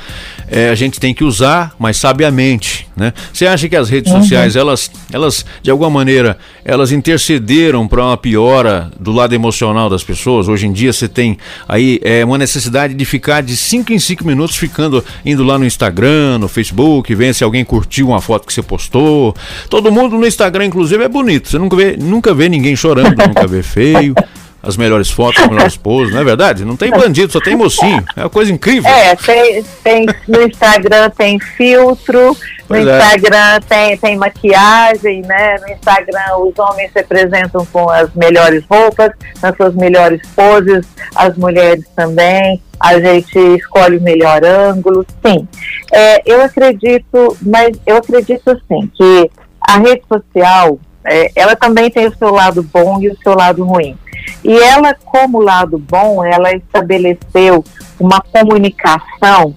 [0.50, 3.14] é, a gente tem que usar, mas sabiamente, né?
[3.34, 4.22] Você acha que as redes uhum.
[4.22, 10.04] sociais, elas, elas, de alguma maneira, elas intercederam para uma piora do lado emocional das
[10.04, 10.48] pessoas?
[10.48, 11.38] Hoje em dia você tem
[11.68, 15.66] aí é, uma necessidade de ficar de 5 em 5 minutos ficando, indo lá no
[15.66, 19.36] Instagram, no Facebook, vendo se alguém curtiu uma foto que você postou.
[19.70, 21.50] Todo mundo no Instagram, inclusive, é bonito.
[21.50, 24.16] Você nunca vê, nunca vê ninguém chorando, nunca vê feio
[24.62, 26.66] as melhores fotos, as melhores poses, não é verdade?
[26.66, 28.04] Não tem bandido, só tem mocinho.
[28.16, 28.90] É uma coisa incrível.
[28.90, 32.36] É, tem, tem no Instagram tem filtro,
[32.68, 32.98] pois no é.
[32.98, 35.58] Instagram tem, tem maquiagem, né?
[35.60, 39.12] No Instagram os homens se apresentam com as melhores roupas,
[39.42, 40.86] nas suas melhores poses,
[41.16, 42.62] as mulheres também.
[42.80, 45.48] A gente escolhe o melhor ângulo, sim.
[45.92, 49.32] É, eu acredito, mas eu acredito assim que
[49.68, 53.64] a rede social, é, ela também tem o seu lado bom e o seu lado
[53.64, 53.98] ruim.
[54.44, 57.64] E ela, como lado bom, ela estabeleceu
[58.00, 59.56] uma comunicação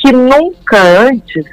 [0.00, 1.44] que nunca antes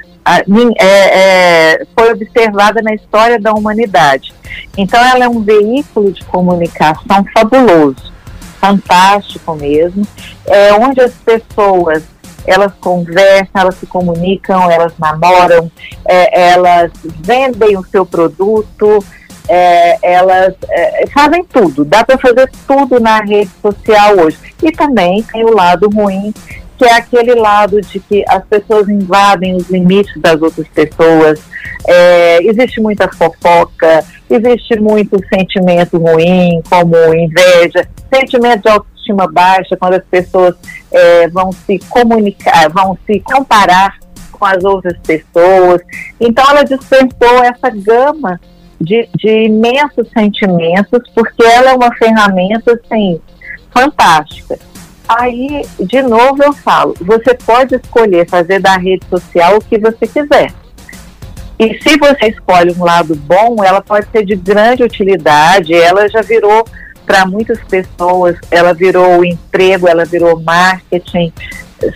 [0.80, 4.34] é, é, foi observada na história da humanidade.
[4.78, 8.14] Então, ela é um veículo de comunicação fabuloso,
[8.60, 10.07] fantástico mesmo,
[10.45, 12.03] é, onde as pessoas
[12.45, 15.72] elas conversam, elas se comunicam, elas namoram,
[16.06, 19.03] é, elas vendem o seu produto,
[19.48, 24.38] é, elas é, fazem tudo, dá para fazer tudo na rede social hoje.
[24.61, 26.34] E também tem o lado ruim,
[26.78, 31.41] que é aquele lado de que as pessoas invadem os limites das outras pessoas,
[31.88, 39.94] é, existe muita fofoca, existe muito sentimento ruim, como inveja, sentimento de autoestima baixa, quando
[39.94, 40.56] as pessoas
[40.91, 43.98] é, vão se comunicar, vão se comparar
[44.32, 45.82] com as outras pessoas.
[46.20, 48.40] Então ela despertou essa gama
[48.84, 53.19] de, de imensos sentimentos, porque ela é uma ferramenta assim,
[53.72, 54.60] fantástica.
[55.07, 60.05] aí, de novo eu falo, você pode escolher fazer da rede social o que você
[60.05, 60.51] quiser.
[61.57, 66.22] E se você escolhe um lado bom, ela pode ser de grande utilidade, ela já
[66.22, 66.65] virou
[67.05, 71.31] para muitas pessoas, ela virou emprego, ela virou marketing,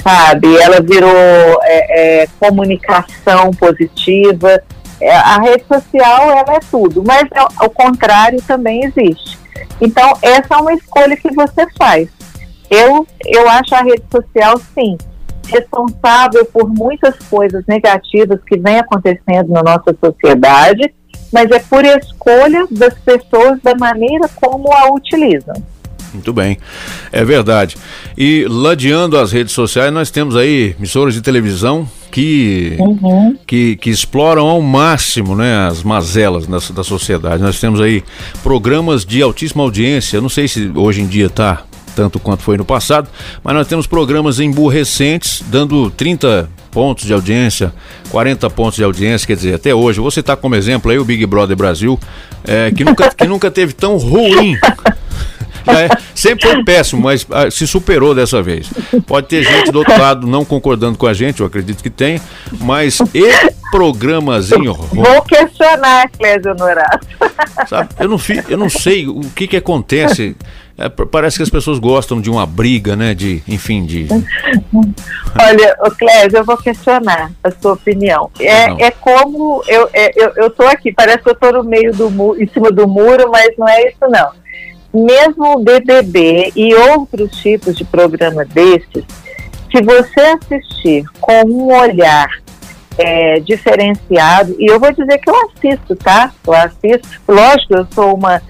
[0.01, 0.55] sabe?
[0.57, 4.61] Ela virou é, é, comunicação positiva.
[4.99, 9.38] É, a rede social ela é tudo, mas é, o contrário também existe.
[9.80, 12.10] Então essa é uma escolha que você faz.
[12.69, 14.98] Eu eu acho a rede social sim
[15.48, 20.94] responsável por muitas coisas negativas que vem acontecendo na nossa sociedade,
[21.32, 25.56] mas é por escolha das pessoas da maneira como a utilizam.
[26.14, 26.58] Muito bem,
[27.12, 27.76] é verdade.
[28.18, 33.38] E ladeando as redes sociais, nós temos aí emissoras de televisão que, Uhum.
[33.46, 37.44] que, que exploram ao máximo né, as mazelas da, da sociedade.
[37.44, 38.04] Nós temos aí
[38.42, 41.64] programas de altíssima audiência, não sei se hoje em dia está
[41.96, 43.10] tanto quanto foi no passado,
[43.44, 47.74] mas nós temos programas emburrecentes, dando 30 pontos de audiência,
[48.12, 50.00] 40 pontos de audiência, quer dizer, até hoje.
[50.00, 52.00] Vou citar como exemplo aí o Big Brother Brasil,
[52.46, 54.56] é, que, nunca, que nunca teve tão ruim
[55.68, 58.69] é, sempre foi péssimo, mas ah, se superou dessa vez.
[59.06, 62.19] Pode ter gente do outro lado não concordando com a gente, eu acredito que tem,
[62.60, 67.07] mas e programazinho Vou questionar, Clésio Honorato.
[67.68, 67.89] sabe?
[67.99, 70.35] Eu não, fi, eu não sei o que que acontece.
[70.77, 73.15] É, parece que as pessoas gostam de uma briga, né?
[73.15, 74.07] De, enfim, de.
[75.41, 78.30] Olha, Clésio, eu vou questionar a sua opinião.
[78.39, 78.45] Não.
[78.45, 81.91] É, é como eu, é, eu, eu tô aqui, parece que eu tô no meio
[81.94, 84.30] do muro, em cima do muro, mas não é isso não.
[84.98, 89.06] Mesmo o BBB e outros tipos de programa desses,
[89.72, 92.28] se você assistir com um olhar
[92.98, 96.32] é, diferenciado, e eu vou dizer que eu assisto, tá?
[96.48, 98.41] Eu assisto, lógico, eu sou uma,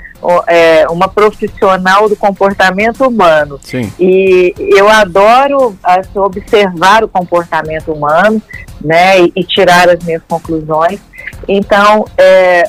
[0.47, 3.59] é, uma profissional do comportamento humano.
[3.61, 3.91] Sim.
[3.99, 8.41] E eu adoro assim, observar o comportamento humano,
[8.79, 11.01] né, e, e tirar as minhas conclusões.
[11.45, 12.63] Então, é,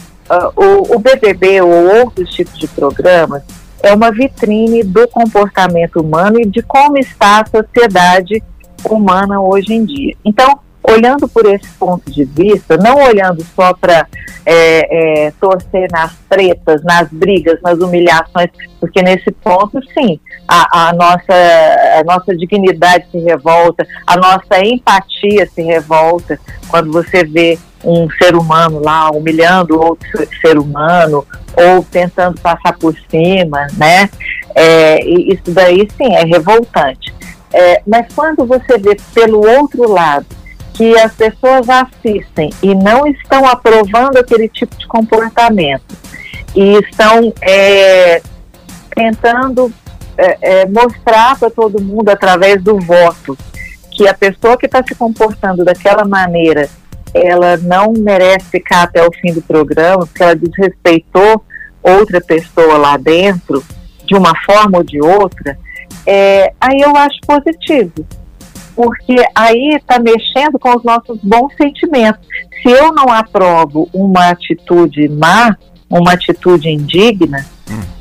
[0.57, 3.45] o, o BBB ou outros tipos de programas
[3.83, 8.43] é uma vitrine do comportamento humano e de como está a sociedade
[8.89, 10.15] humana hoje em dia.
[10.25, 14.07] Então, olhando por esse ponto de vista, não olhando só para
[14.47, 18.49] é, é, torcer nas tretas, nas brigas, nas humilhações,
[18.81, 25.47] porque nesse ponto, sim, a, a nossa, a nossa dignidade se revolta, a nossa empatia
[25.47, 31.25] se revolta quando você vê um ser humano lá humilhando outro ser humano
[31.55, 34.09] ou tentando passar por cima, né?
[34.55, 37.15] É, isso daí, sim, é revoltante.
[37.53, 40.27] É, mas quando você vê pelo outro lado
[40.75, 45.97] que as pessoas assistem e não estão aprovando aquele tipo de comportamento
[46.55, 48.23] e estão é,
[48.95, 49.73] tentando
[50.17, 53.37] é, é, mostrar para todo mundo através do voto
[53.91, 56.69] que a pessoa que está se comportando daquela maneira
[57.27, 61.45] ela não merece ficar até o fim do programa porque ela desrespeitou
[61.83, 63.63] outra pessoa lá dentro
[64.05, 65.59] de uma forma ou de outra
[66.07, 68.07] é, aí eu acho positivo
[68.79, 72.25] porque aí está mexendo com os nossos bons sentimentos.
[72.63, 75.57] Se eu não aprovo uma atitude má,
[75.91, 77.45] uma atitude indigna,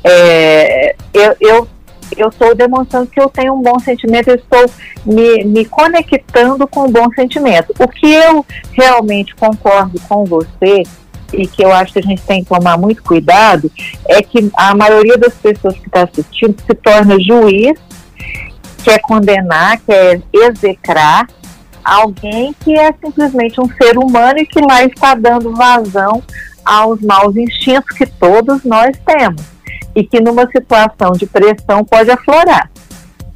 [0.04, 1.68] é, eu, eu
[2.16, 4.70] eu estou demonstrando que eu tenho um bom sentimento, eu estou
[5.04, 7.74] me, me conectando com um bom sentimento.
[7.78, 10.82] O que eu realmente concordo com você
[11.32, 13.70] e que eu acho que a gente tem que tomar muito cuidado
[14.08, 17.78] é que a maioria das pessoas que está assistindo se torna juiz
[18.82, 21.26] quer condenar, quer execrar
[21.84, 26.22] alguém que é simplesmente um ser humano e que lá está dando vazão
[26.64, 29.57] aos maus instintos que todos nós temos
[29.98, 32.70] e que numa situação de pressão pode aflorar,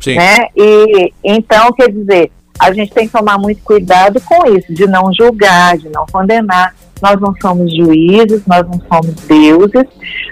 [0.01, 0.15] Sim.
[0.15, 0.47] né?
[0.57, 5.13] E então quer dizer, a gente tem que tomar muito cuidado com isso, de não
[5.13, 6.73] julgar, de não condenar.
[7.03, 9.89] Nós não somos juízes, nós não somos deuses,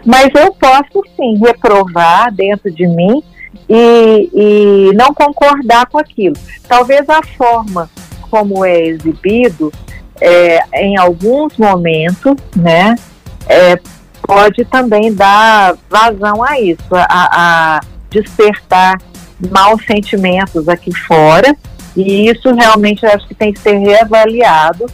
[0.06, 3.24] mas eu posso sim reprovar dentro de mim
[3.68, 6.36] e, e não concordar com aquilo.
[6.68, 7.90] Talvez a forma
[8.30, 9.72] como é exibido,
[10.20, 12.94] é, em alguns momentos, né,
[13.48, 13.76] é,
[14.34, 17.80] pode também dar vazão a isso, a, a
[18.10, 18.96] despertar
[19.50, 21.56] maus sentimentos aqui fora,
[21.96, 24.86] e isso realmente eu acho que tem que ser reavaliado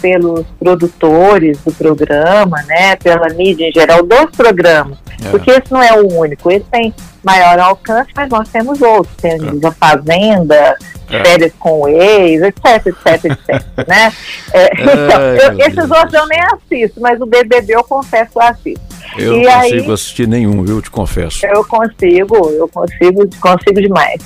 [0.00, 5.28] pelos produtores do programa, né, pela mídia em geral dos programas, É.
[5.30, 9.62] porque esse não é o único, esse tem maior alcance, mas nós temos outros, temos
[9.62, 10.74] a Fazenda,
[11.10, 11.24] É.
[11.24, 14.12] férias com o ex, etc, etc, etc, né?
[14.52, 15.22] É, então,
[15.52, 18.90] eu- esses outros eu nem assisto, mas o BBB eu confesso que eu assisto.
[19.18, 20.80] Eu e não aí, consigo assistir nenhum, viu?
[20.82, 21.44] Te confesso.
[21.46, 24.20] eu consigo, eu consigo, consigo demais.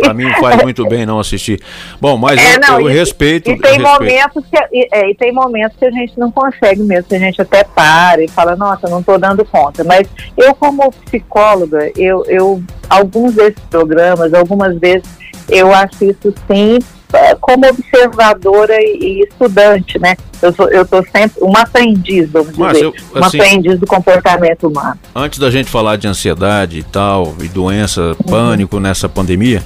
[0.00, 1.60] Pra mim faz muito bem não assistir.
[2.00, 3.50] Bom, mas É, eu, não, eu e- respeito.
[3.50, 4.00] E tem eu respeito.
[4.00, 7.18] momentos que e, é, e tem momentos que a gente não consegue mesmo, que a
[7.18, 9.82] gente até para e fala, nossa, não estou dando conta.
[9.84, 15.08] Mas eu, como psicóloga, eu, eu alguns desses programas, algumas vezes
[15.48, 16.78] eu assisto sim
[17.12, 20.16] eh, como observadora e, estudante, né?
[20.42, 23.86] Eu sou, eu tô sempre uma aprendiz, vamos Mas dizer, eu, uma assim- aprendiz do
[23.86, 24.98] comportamento humano.
[25.14, 29.62] Antes da gente falar de ansiedade e tal, e doença, pânico nessa pandemia,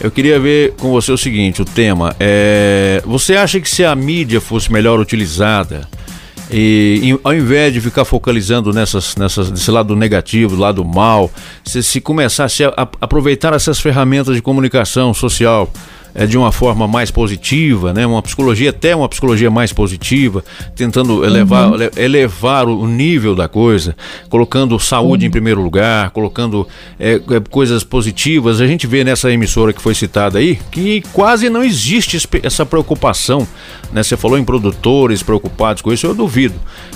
[0.00, 3.02] eu queria ver com você o seguinte: o tema é.
[3.04, 5.88] Você acha que se a mídia fosse melhor utilizada,
[6.52, 11.30] e ao invés de ficar focalizando nessas, nessas, nesse lado negativo, lado mal,
[11.64, 15.70] se, se começasse a, a aproveitar essas ferramentas de comunicação social
[16.14, 18.06] é, de uma forma mais positiva, né?
[18.06, 20.44] Uma psicologia, até uma psicologia mais positiva,
[20.76, 21.74] tentando elevar, Uhum.
[21.76, 23.96] ele- elevar o nível da coisa,
[24.28, 26.68] colocando saúde em primeiro lugar, colocando
[27.00, 28.60] é, é, coisas positivas.
[28.60, 33.48] A gente vê nessa emissora que foi citada aí que quase não existe essa preocupação.
[33.92, 34.02] Né?
[34.02, 36.54] Você falou em produtores preocupados com isso, eu duvido.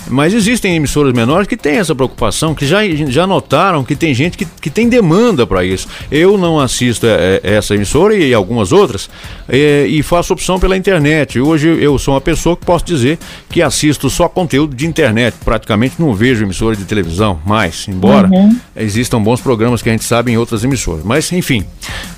[0.09, 4.37] Mas existem emissoras menores que têm essa preocupação, que já, já notaram que tem gente
[4.37, 5.87] que, que tem demanda para isso.
[6.09, 9.09] Eu não assisto é, é, essa emissora e algumas outras
[9.47, 11.39] é, e faço opção pela internet.
[11.39, 13.19] Hoje eu sou uma pessoa que posso dizer
[13.49, 18.57] que assisto só conteúdo de internet, praticamente não vejo emissora de televisão mais, embora Uhum.
[18.75, 21.03] existam bons programas que a gente sabe em outras emissoras.
[21.03, 21.65] Mas enfim,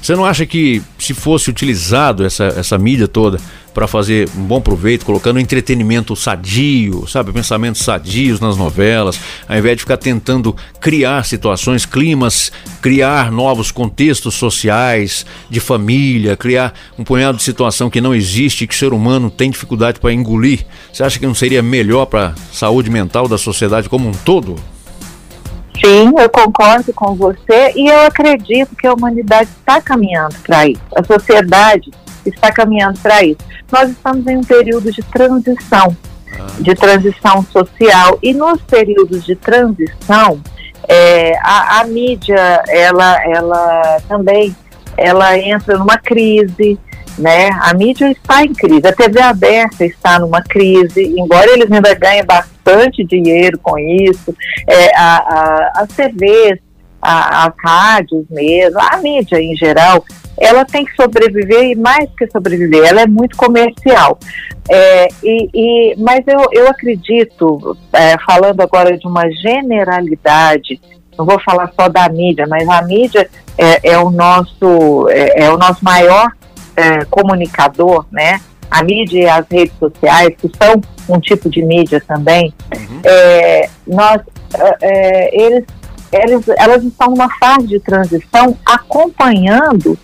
[0.01, 3.39] você não acha que se fosse utilizado essa, essa mídia toda
[3.79, 9.77] para fazer um bom proveito, colocando entretenimento sadio, sabe, pensamentos sadios nas novelas, ao invés
[9.77, 12.51] de ficar tentando criar situações, climas,
[12.81, 18.75] criar novos contextos sociais, de família, criar um punhado de situação que não existe, que
[18.75, 20.65] o ser humano tem dificuldade para engolir.
[20.91, 24.57] Você acha que não seria melhor para a saúde mental da sociedade como um todo?
[25.81, 30.81] Sim, eu concordo com você e eu acredito que a humanidade está caminhando para isso.
[30.93, 31.89] A sociedade
[32.25, 33.48] está caminhando para isso.
[33.71, 35.95] Nós estamos em um período de transição,
[36.59, 40.41] de transição social e nos períodos de transição
[40.89, 44.55] é, a, a mídia ela, ela também
[44.97, 46.79] ela entra numa crise,
[47.17, 47.49] né?
[47.61, 52.25] A mídia está em crise, a TV aberta está numa crise, embora eles ainda ganhem
[52.25, 54.35] bastante dinheiro com isso,
[54.67, 56.59] é, a, a, as TVs,
[56.99, 60.03] a, as rádios mesmo, a mídia em geral,
[60.39, 64.17] ela tem que sobreviver e mais que sobreviver, ela é muito comercial.
[64.69, 70.79] É, e, e- mas eu, eu acredito, é, falando agora de uma generalidade,
[71.17, 75.51] não vou falar só da mídia, mas a mídia é, é o nosso é, é
[75.51, 76.31] o nosso maior
[76.77, 78.39] é, comunicador, né?
[78.71, 80.79] A mídia e as redes sociais, que são
[81.09, 82.53] um tipo de mídia também,
[83.03, 84.21] é, nós,
[84.53, 85.65] é, é, eles,
[86.11, 89.97] eles, elas estão numa fase de transição acompanhando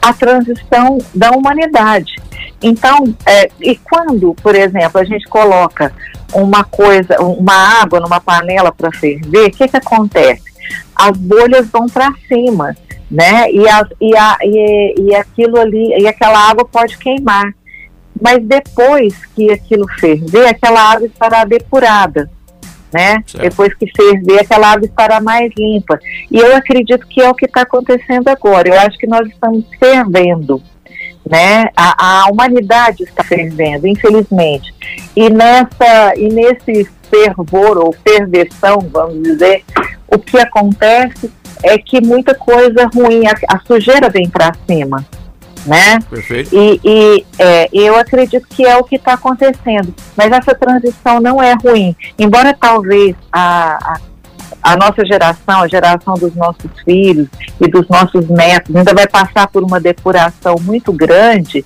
[0.00, 2.16] a transição da humanidade.
[2.60, 5.92] Então, é, e quando, por exemplo, a gente coloca
[6.32, 10.42] uma coisa, uma água numa panela para ferver, o que, que acontece?
[10.94, 12.76] As bolhas vão para cima,
[13.10, 13.50] né?
[13.50, 17.52] E, as, e, a, e, e aquilo ali, e aquela água pode queimar.
[18.20, 22.30] Mas depois que aquilo ferver, aquela água estará depurada,
[22.92, 23.24] né?
[23.40, 25.98] Depois que ferver, aquela água estará mais limpa.
[26.30, 28.68] E eu acredito que é o que está acontecendo agora.
[28.68, 30.62] Eu acho que nós estamos fervendo,
[31.28, 31.66] né?
[31.76, 34.74] A, a humanidade está fervendo, infelizmente.
[35.16, 39.64] E nessa e nesse fervor ou ferveção, vamos dizer,
[40.08, 41.30] o que acontece
[41.62, 45.06] é que muita coisa ruim, a, a sujeira vem para cima,
[45.66, 45.98] né?
[46.08, 46.54] Perfeito.
[46.54, 49.94] E, e, é, eu acredito que é o que está acontecendo.
[50.16, 51.94] Mas essa transição não é ruim.
[52.18, 54.00] Embora talvez a, a,
[54.62, 57.28] a nossa geração, a geração dos nossos filhos
[57.60, 61.64] e dos nossos netos, ainda vai passar por uma depuração muito grande.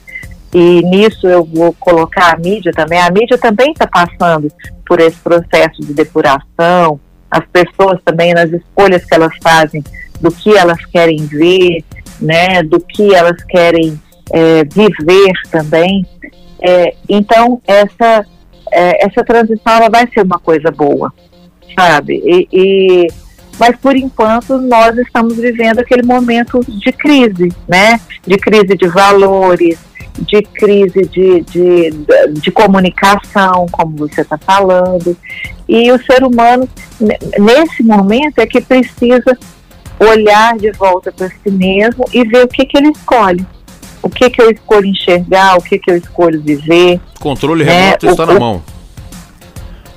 [0.54, 3.00] E nisso eu vou colocar a mídia também.
[3.00, 4.50] A mídia também está passando
[4.86, 7.00] por esse processo de depuração.
[7.30, 9.82] As pessoas também nas escolhas que elas fazem
[10.20, 11.84] do que elas querem ver,
[12.20, 14.00] né, do que elas querem
[14.32, 16.04] é, viver também.
[16.60, 18.24] É, então essa
[18.72, 21.12] é, essa transição ela vai ser uma coisa boa,
[21.78, 22.22] sabe?
[22.24, 23.06] E, e-
[23.58, 27.98] mas por enquanto nós estamos vivendo aquele momento de crise, né?
[28.26, 29.78] De crise de valores,
[30.18, 31.90] de crise de, de,
[32.40, 35.16] de comunicação, como você está falando.
[35.68, 36.68] E o ser humano,
[37.00, 39.38] ne- nesse momento, é que precisa
[39.98, 43.44] olhar de volta para si mesmo e ver o que, que ele escolhe.
[44.02, 47.00] o que, que eu escolho enxergar, o que, que eu escolho viver.
[47.18, 47.72] Controle né?
[47.88, 48.62] remoto O- está na o- mão.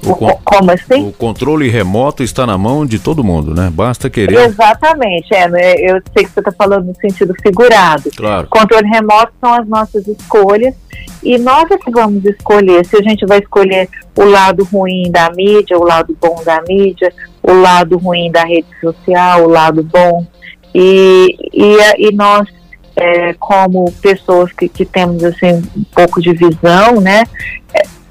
[0.06, 1.10] O, con- Como assim?
[1.10, 3.70] o controle remoto está na mão de todo mundo, né?
[3.74, 4.40] Basta querer.
[4.48, 5.74] Exatamente, é, né?
[5.76, 8.10] eu sei que você está falando no sentido figurado.
[8.16, 8.48] Claro.
[8.50, 10.74] Controle remoto são as nossas escolhas
[11.22, 15.30] e nós é que vamos escolher se a gente vai escolher o lado ruim da
[15.32, 17.12] mídia, o lado bom da mídia,
[17.44, 20.26] o lado ruim da rede social, o lado bom.
[20.74, 22.48] E, e, e nós,
[22.96, 27.24] é, como pessoas que, que temos assim, um pouco de visão, né?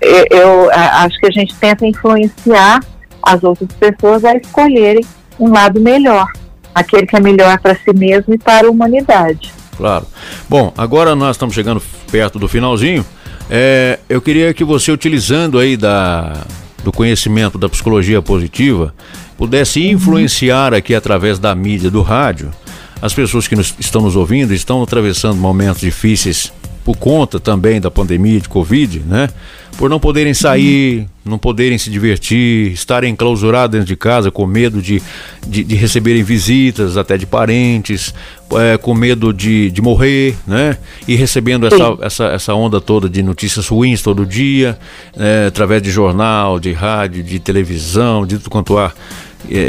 [0.01, 2.81] Eu, acho que a gente tenta influenciar
[3.23, 5.05] as outras pessoas a escolherem
[5.39, 6.27] um lado melhor,
[6.75, 9.53] aquele que é melhor para si mesmo e para a humanidade.
[9.77, 10.07] Claro.
[10.49, 13.05] Bom, agora nós estamos chegando perto do finalzinho.
[13.51, 16.45] É, eu queria que você, utilizando aí da,
[16.83, 18.95] do conhecimento da psicologia positiva,
[19.37, 22.51] pudesse influenciar aqui através da mídia, do rádio,
[23.01, 26.53] as pessoas que nos, estão nos ouvindo, estão atravessando momentos difíceis
[26.89, 29.29] por conta também da pandemia de Covid, né?
[29.77, 34.81] Por não poderem sair, não poderem se divertir, estarem enclausurados dentro de casa com medo
[34.81, 35.03] de,
[35.47, 38.15] de, de receberem visitas, até de parentes,
[38.53, 40.79] é, com medo de, de morrer, né?
[41.07, 44.79] E recebendo essa, essa, essa onda toda de notícias ruins todo dia,
[45.15, 48.95] é, através de jornal, de rádio, de televisão, de tudo quanto há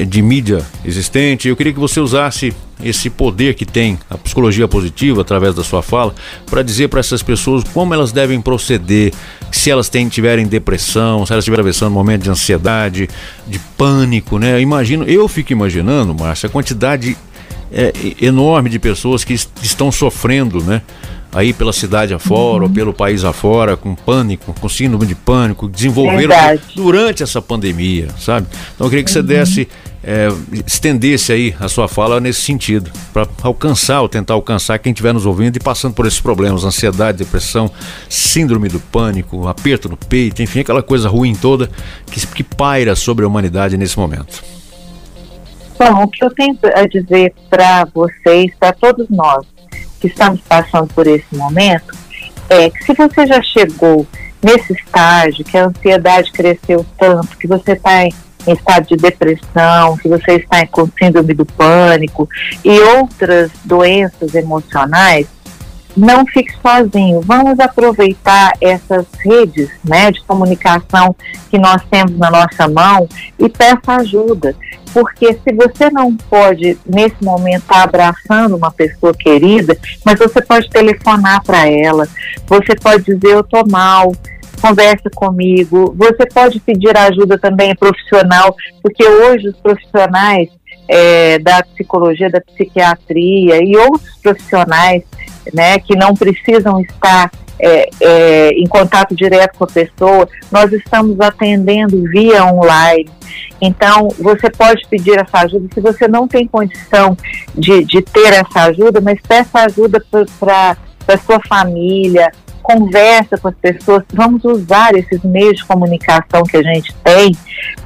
[0.07, 1.47] de mídia existente.
[1.47, 2.53] Eu queria que você usasse
[2.84, 6.14] esse poder que tem a psicologia positiva através da sua fala
[6.49, 9.14] para dizer para essas pessoas como elas devem proceder,
[9.51, 13.10] se elas têm, tiverem depressão, se elas estiverem atravessando um momento de ansiedade,
[13.47, 14.61] de pânico, né?
[14.61, 17.18] Imagino, eu fico imaginando, Márcia, a quantidade
[17.72, 17.91] é,
[18.22, 20.81] enorme de pessoas que est- estão sofrendo, né?
[21.31, 26.18] Aí pela cidade afora ou pelo país afora, com pânico, com síndrome de pânico, desenvolveram
[26.18, 26.61] Verdade.
[26.76, 28.47] durante essa pandemia, sabe?
[28.73, 29.68] Então eu queria que você desse,
[30.03, 30.27] é,
[30.65, 35.27] estendesse aí a sua fala nesse sentido, para alcançar ou tentar alcançar quem estiver nos
[35.27, 37.69] ouvindo e passando por esses problemas, ansiedade, depressão,
[38.10, 41.69] síndrome do pânico, aperto no peito, enfim, aquela coisa ruim toda
[42.11, 44.43] que, que paira sobre a humanidade nesse momento.
[45.77, 49.45] Bom, o que eu tenho a dizer para vocês, para todos nós
[50.00, 51.94] que estamos passando por esse momento,
[52.50, 54.08] é que se você já chegou
[54.42, 58.14] nesse estágio, que a ansiedade cresceu tanto, que você está em,
[58.48, 62.28] estado de depressão, que você está com síndrome do pânico
[62.64, 65.28] e outras doenças emocionais,
[66.00, 67.22] não fique sozinho.
[67.22, 71.16] Vamos aproveitar essas redes né, de comunicação
[71.50, 73.08] que nós temos na nossa mão
[73.38, 74.56] e peça ajuda.
[74.94, 80.70] Porque se você não pode, nesse momento, estar abraçando uma pessoa querida, mas você pode
[80.70, 82.08] telefonar para ela,
[82.48, 84.12] você pode dizer eu estou mal,
[84.60, 90.50] conversa comigo, você pode pedir ajuda também profissional, porque hoje os profissionais
[90.88, 95.04] eh, da psicologia, da psiquiatria e outros profissionais
[95.54, 101.20] né, que não precisam estar é, é, em contato direto com a pessoa, nós estamos
[101.20, 103.10] atendendo via online.
[103.62, 107.18] Então, você pode pedir essa ajuda se você não tem condição
[107.54, 110.02] de, de ter essa ajuda, mas peça ajuda
[110.40, 110.78] para
[111.08, 112.32] a sua família,
[112.62, 117.36] conversa com as pessoas, vamos usar esses meios de comunicação que a gente tem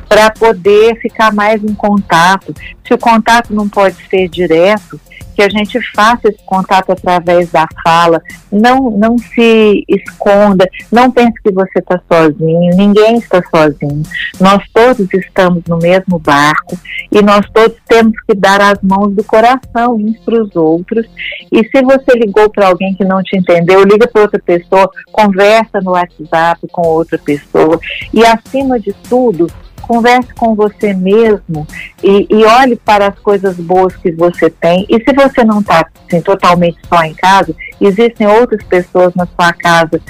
[0.08, 2.54] para poder ficar mais em contato.
[2.86, 5.00] Se o contato não pode ser direto,
[5.34, 11.42] que a gente faça esse contato através da fala, não, não se esconda, não pense
[11.42, 14.04] que você está sozinho, ninguém está sozinho.
[14.40, 16.78] Nós todos estamos no mesmo barco
[17.12, 21.06] e nós todos temos que dar as mãos do coração uns para os outros.
[21.52, 25.80] E se você ligou para alguém que não te entendeu, liga para outra pessoa, conversa
[25.82, 27.80] no WhatsApp com outra pessoa
[28.14, 29.48] e, acima de tudo,
[29.84, 31.68] converse com você mesmo
[32.02, 34.86] e, e olhe para as coisas boas que você tem.
[34.90, 39.54] E se você não está assim, totalmente só em casa, existem outras pessoas na sua
[39.54, 40.02] casa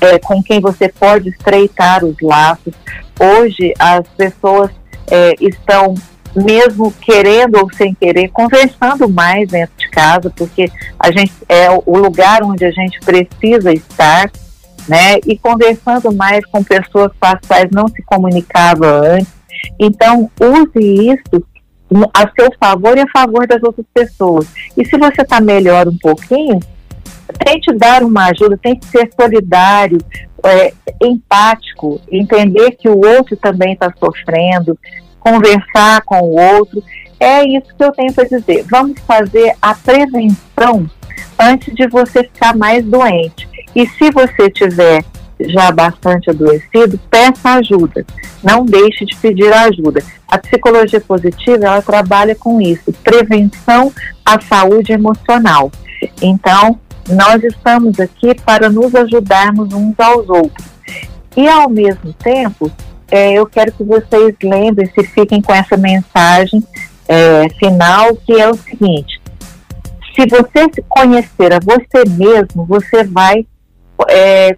[0.00, 2.72] é, com quem você pode estreitar os laços.
[3.18, 4.70] Hoje as pessoas
[5.10, 5.94] é, estão
[6.34, 11.98] mesmo querendo ou sem querer, conversando mais dentro de casa, porque a gente é o
[11.98, 14.30] lugar onde a gente precisa estar
[14.88, 15.18] né?
[15.26, 19.32] E conversando mais com pessoas com as quais não se comunicava antes.
[19.78, 21.44] Então, use isso
[22.14, 24.46] a seu favor e a favor das outras pessoas.
[24.76, 26.60] E se você está melhor um pouquinho,
[27.44, 29.98] tente dar uma ajuda, tente ser solidário,
[30.44, 34.78] é, empático, entender que o outro também está sofrendo,
[35.18, 36.82] conversar com o outro.
[37.18, 38.64] É isso que eu tenho para dizer.
[38.70, 40.88] Vamos fazer a prevenção
[41.38, 43.49] antes de você ficar mais doente.
[43.74, 45.04] E se você tiver
[45.40, 48.04] já bastante adoecido, peça ajuda.
[48.42, 50.02] Não deixe de pedir ajuda.
[50.28, 53.92] A psicologia positiva, ela trabalha com isso, prevenção
[54.24, 55.70] à saúde emocional.
[56.20, 56.78] Então,
[57.08, 60.66] Nós estamos aqui para nos ajudarmos uns aos outros.
[61.36, 62.70] E, ao mesmo tempo,
[63.10, 66.62] é, eu quero que vocês lembrem-se, fiquem com essa mensagem
[67.08, 69.20] é, final, que é o seguinte:
[70.14, 73.46] se você se conhecer a você mesmo, você vai
[74.08, 74.56] é,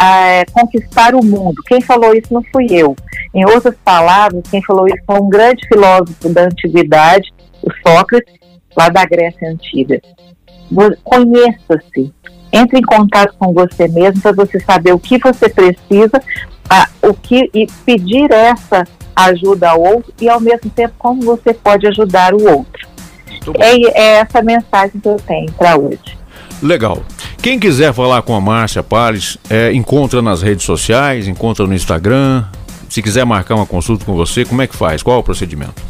[0.00, 1.62] é, conquistar o mundo.
[1.66, 2.94] Quem falou isso não fui eu.
[3.34, 7.28] Em outras palavras, quem falou isso foi um grande filósofo da antiguidade,
[7.62, 8.34] o Sócrates,
[8.76, 10.00] lá da Grécia Antiga.
[11.02, 12.12] Conheça-se,
[12.52, 16.20] entre em contato com você mesmo para você saber o que você precisa,
[16.68, 18.84] a- o que e pedir essa
[19.16, 22.86] ajuda ao outro e ao mesmo tempo como você pode ajudar o outro.
[23.58, 26.18] É, é essa mensagem que eu tenho para hoje.
[26.62, 27.02] Legal.
[27.42, 32.44] Quem quiser falar com a Márcia Pales, é, encontra nas redes sociais, encontra no Instagram.
[32.90, 35.02] Se quiser marcar uma consulta com você, como é que faz?
[35.02, 35.82] Qual é o procedimento?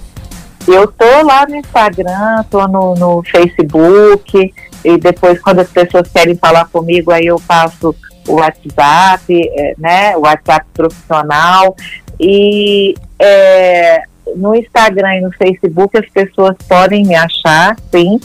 [0.67, 4.53] Eu tô lá no Instagram, tô no, no Facebook,
[4.85, 7.95] e depois quando as pessoas querem falar comigo, aí eu passo
[8.29, 10.17] o WhatsApp, é, né?
[10.17, 11.75] O WhatsApp profissional.
[12.21, 14.03] E é,
[14.37, 18.21] no Instagram e no Facebook as pessoas podem me achar, sim.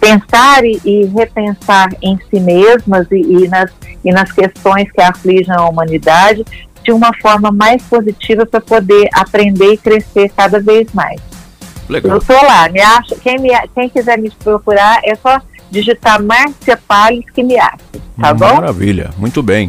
[0.00, 3.70] pensar e, e repensar em si mesmas e, e nas,
[4.04, 6.44] e nas questões que afligem a humanidade
[6.82, 11.20] de uma forma mais positiva para poder aprender e crescer cada vez mais.
[11.88, 12.16] Legal.
[12.16, 15.40] Eu tô lá, me acha, quem, me, quem quiser me procurar é só
[15.74, 17.76] digitar Márcia Palles que me acha,
[18.20, 18.54] tá bom?
[18.54, 19.68] Maravilha, muito bem.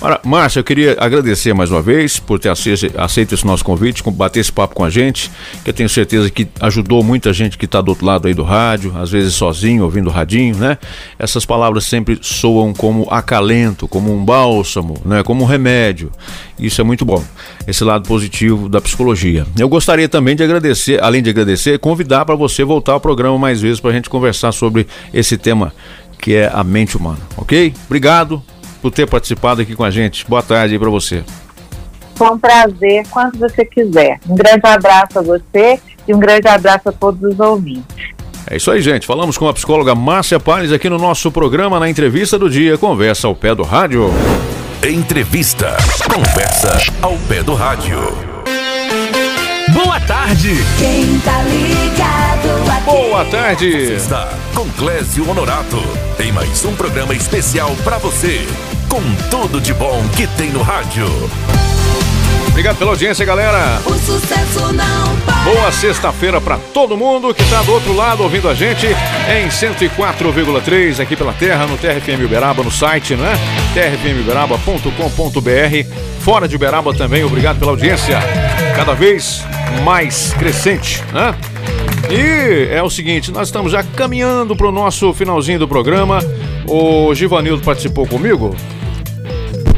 [0.00, 4.02] Ora, Márcia, eu queria agradecer mais uma vez por ter ace- aceito esse nosso convite,
[4.10, 5.30] bater esse papo com a gente,
[5.62, 8.42] que eu tenho certeza que ajudou muita gente que está do outro lado aí do
[8.42, 10.76] rádio, às vezes sozinho, ouvindo o radinho, né?
[11.18, 15.22] Essas palavras sempre soam como acalento, como um bálsamo, né?
[15.22, 16.10] Como um remédio.
[16.58, 17.22] Isso é muito bom.
[17.66, 19.44] Esse lado positivo da psicologia.
[19.58, 23.60] Eu gostaria também de agradecer, além de agradecer, convidar para você voltar ao programa mais
[23.60, 25.72] vezes para a gente conversar sobre esse tema
[26.18, 27.74] que é a mente humana, ok?
[27.84, 28.42] Obrigado
[28.80, 30.24] por ter participado aqui com a gente.
[30.26, 31.22] Boa tarde aí para você.
[32.16, 34.18] Foi um prazer, quando você quiser.
[34.26, 37.84] Um grande abraço a você e um grande abraço a todos os ouvintes.
[38.50, 39.06] É isso aí, gente.
[39.06, 43.26] Falamos com a psicóloga Márcia Palles aqui no nosso programa, na entrevista do dia, Conversa
[43.26, 44.10] ao Pé do Rádio.
[44.82, 45.76] Entrevista.
[46.12, 47.98] Conversa ao pé do rádio.
[49.72, 50.50] Boa tarde.
[50.78, 51.83] Quem tá aqui.
[52.84, 53.86] Boa tarde.
[53.86, 55.82] Você está com Clésio Honorato
[56.20, 58.46] em mais um programa especial para você,
[58.90, 59.00] com
[59.30, 61.06] tudo de bom que tem no rádio.
[62.48, 63.80] Obrigado pela audiência, galera.
[63.86, 65.34] O sucesso não para.
[65.44, 71.00] Boa sexta-feira para todo mundo que está do outro lado ouvindo a gente em 104,3
[71.00, 73.32] aqui pela Terra, no TRFM Uberaba, no site, né?
[73.72, 75.88] trfmuberaba.com.br.
[76.20, 78.18] Fora de Uberaba também, obrigado pela audiência.
[78.76, 79.42] Cada vez
[79.82, 81.34] mais crescente, né?
[82.10, 86.18] E é o seguinte, nós estamos já caminhando para o nosso finalzinho do programa.
[86.68, 88.54] O Givanildo participou comigo.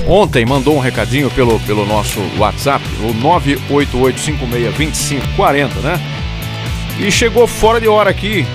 [0.06, 3.12] Ontem mandou um recadinho pelo, pelo nosso WhatsApp, o
[3.74, 6.00] 988562540, né?
[7.00, 8.46] E chegou fora de hora aqui.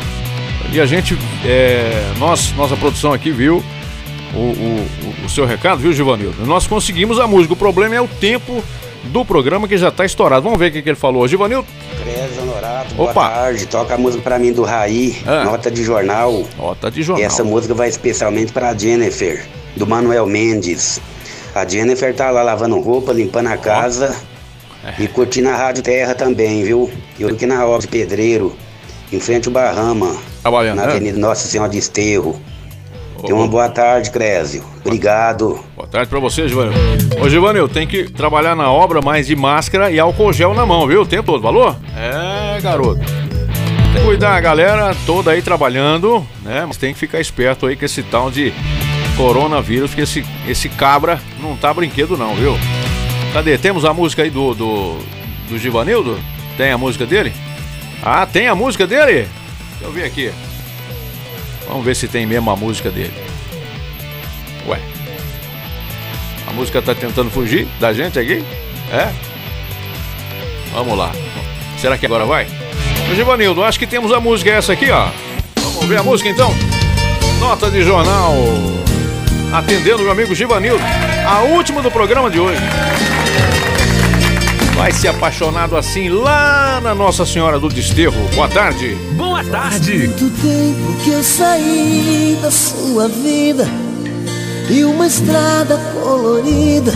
[0.72, 3.62] E a gente, é, nós, nossa produção aqui viu
[4.34, 4.88] o, o,
[5.26, 6.46] o- seu recado, viu, Givanildo?
[6.46, 7.54] Nós conseguimos a música.
[7.54, 8.64] O problema é o tempo
[9.06, 10.44] do programa que já está estourado.
[10.44, 11.28] Vamos ver o que, que ele falou.
[11.28, 11.68] Givanildo?
[12.02, 13.30] Cresce Honorato, boa Opa.
[13.30, 13.66] tarde.
[13.66, 16.44] Toca a música pra mim do Raí, nota de jornal.
[16.58, 17.22] Nota de jornal.
[17.22, 19.46] E essa música vai especialmente pra Jennifer,
[19.76, 21.02] do Manuel Mendes.
[21.54, 24.16] A Jennifer tá lá lavando roupa, limpando a casa
[24.98, 26.90] e curtindo a Rádio Terra também, viu?
[27.20, 28.56] Eu aqui na obra de Pedreiro,
[29.12, 30.92] em frente ao Barrama, Trabalhando, na né?
[30.94, 32.40] Avenida Nossa Senhora de Esterro.
[33.22, 34.64] Tenha uma boa tarde, Crésio.
[34.84, 35.60] Obrigado.
[35.76, 36.78] Boa tarde pra você, Givanildo.
[37.22, 40.88] Ô, Givanildo, tem que trabalhar na obra, mas de máscara e álcool gel na mão,
[40.88, 41.02] viu?
[41.02, 41.76] O tempo todo, valor?
[41.96, 43.02] É, garoto.
[43.94, 46.64] Tem que cuidar a galera toda aí trabalhando, né?
[46.68, 48.54] Mas tem que ficar esperto aí com esse tal de
[49.16, 52.58] coronavírus, porque esse, esse cabra não tá brinquedo não, viu?
[53.34, 53.58] Cadê?
[53.58, 54.98] Temos a música aí do, do,
[55.50, 56.18] do Givanildo?
[56.58, 57.32] Tem a música dele?
[58.04, 59.28] Ah, tem a música dele?
[59.72, 60.32] Deixa eu ver aqui.
[61.68, 63.14] Vamos ver se tem mesmo a música dele.
[64.68, 64.80] Ué.
[66.48, 68.44] A música tá tentando fugir da gente aqui?
[68.92, 69.12] É?
[70.74, 71.12] Vamos lá.
[71.78, 72.48] Será que agora vai?
[73.16, 75.08] Givanildo, acho que temos a música essa aqui, ó.
[75.58, 76.54] Vamos ver a música então?
[77.40, 78.34] Nota de jornal.
[79.54, 80.84] Atendendo meu amigo Givanildo.
[81.28, 82.62] A última do programa de hoje.
[84.82, 88.18] Vai se apaixonado assim lá na Nossa Senhora do Desterro.
[88.34, 88.96] Boa tarde.
[89.16, 90.08] Boa tarde.
[90.08, 93.68] Muito tempo que eu saí da sua vida
[94.72, 96.92] e uma estrada colorida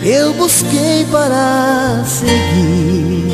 [0.00, 3.32] eu busquei para seguir.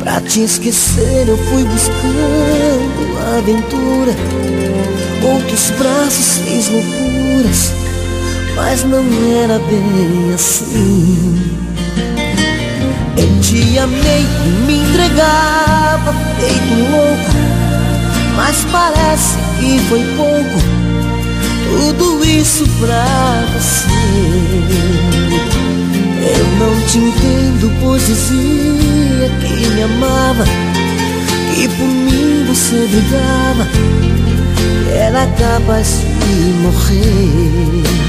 [0.00, 4.12] Pra te esquecer eu fui buscando aventura.
[5.22, 7.72] Outros braços fiz loucuras,
[8.56, 9.04] mas não
[9.40, 11.67] era bem assim.
[13.58, 17.32] Te amei e me entregava feito louca,
[18.36, 20.60] mas parece que foi pouco
[21.66, 23.04] tudo isso pra
[23.52, 23.88] você.
[26.36, 30.44] Eu não te entendo, pois dizia que me amava,
[31.56, 33.66] e por mim você brigava,
[34.94, 38.07] era capaz de morrer.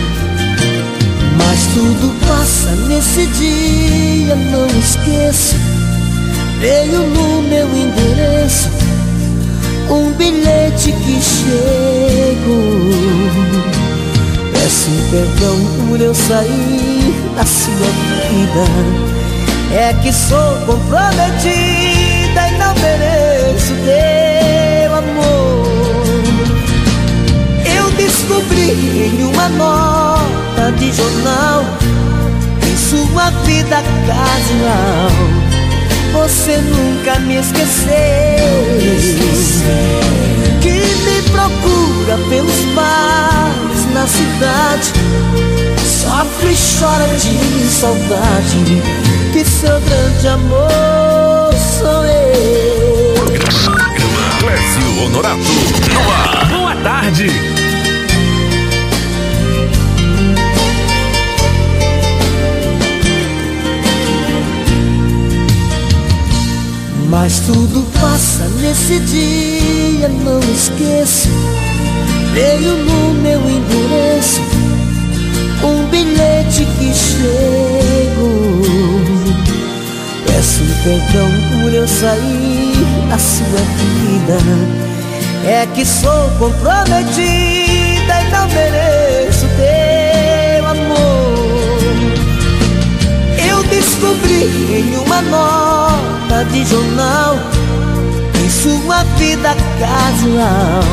[1.40, 5.56] Mas tudo passa nesse dia, não esqueço.
[6.60, 8.70] Veio no meu endereço
[9.90, 12.60] um bilhete que chegou.
[14.53, 15.57] Peço perdão
[15.88, 17.88] por eu sair da sua
[18.30, 18.66] vida.
[19.72, 25.70] É que sou comprometida e não mereço teu amor.
[27.66, 29.49] Eu descobri em uma
[30.72, 31.66] de jornal
[32.64, 35.50] em sua vida casual
[36.12, 37.90] você nunca me esqueceu.
[40.62, 44.94] Que me procura pelos bares na cidade,
[45.86, 48.82] sofre e chora de saudade.
[49.34, 53.26] Que seu grande amor sou eu.
[54.40, 55.40] Clésio Honorato.
[56.50, 57.59] Boa tarde.
[67.10, 71.27] Mas tudo passa nesse dia, não esqueço.
[72.34, 74.40] Veio no meu endereço
[75.64, 78.61] um bilhete que chegou.
[80.27, 82.76] Peço perdão por eu sair
[83.10, 83.60] da sua
[83.90, 84.38] vida.
[85.48, 89.39] É que sou comprometida e não mereço
[93.90, 97.38] descobri em uma nota de jornal
[98.44, 100.84] Em sua vida casual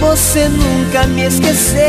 [0.00, 1.80] Você nunca me esqueceu.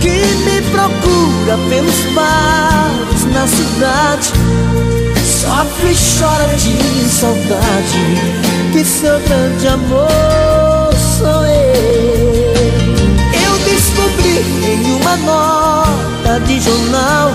[0.00, 4.32] Que me procura pelos bares na cidade
[5.24, 12.15] Sofre e chora de saudade Que seu grande amor sou eu
[14.38, 17.32] em uma nota de jornal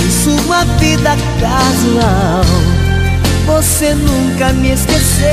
[0.00, 2.44] Em sua vida casual.
[3.46, 5.26] Você nunca me esqueceu.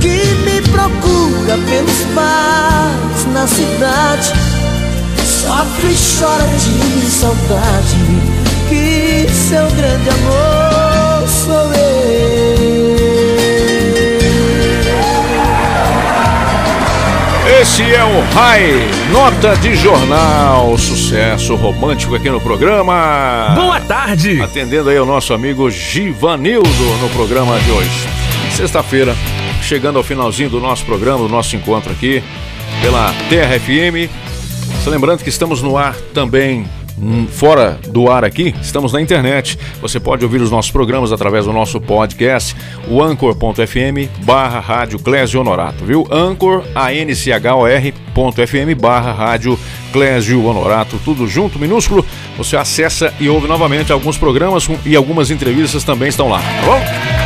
[0.00, 4.32] Que me procura pelos bares na cidade.
[5.24, 7.96] Sofre e chora de saudade.
[8.68, 12.57] Que seu grande amor sou eu
[17.48, 18.62] Esse é o Rai,
[19.10, 23.54] nota de jornal, sucesso romântico aqui no programa.
[23.54, 24.40] Boa tarde.
[24.42, 26.68] Atendendo aí o nosso amigo Givanildo
[27.00, 28.06] no programa de hoje.
[28.54, 29.16] Sexta-feira,
[29.62, 32.22] chegando ao finalzinho do nosso programa, do nosso encontro aqui
[32.82, 34.12] pela Terra FM.
[34.84, 36.66] Só lembrando que estamos no ar também
[37.30, 39.58] fora do ar aqui, estamos na internet.
[39.80, 42.54] Você pode ouvir os nossos programas através do nosso podcast,
[42.88, 46.06] o anchor.fm barra rádio Clésio Honorato, viu?
[46.10, 47.94] Anchor, A-N-C-H-O-R.fm
[48.80, 49.58] barra rádio
[49.92, 52.04] Clésio Honorato, tudo junto, minúsculo.
[52.36, 57.17] Você acessa e ouve novamente alguns programas e algumas entrevistas também estão lá, tá bom?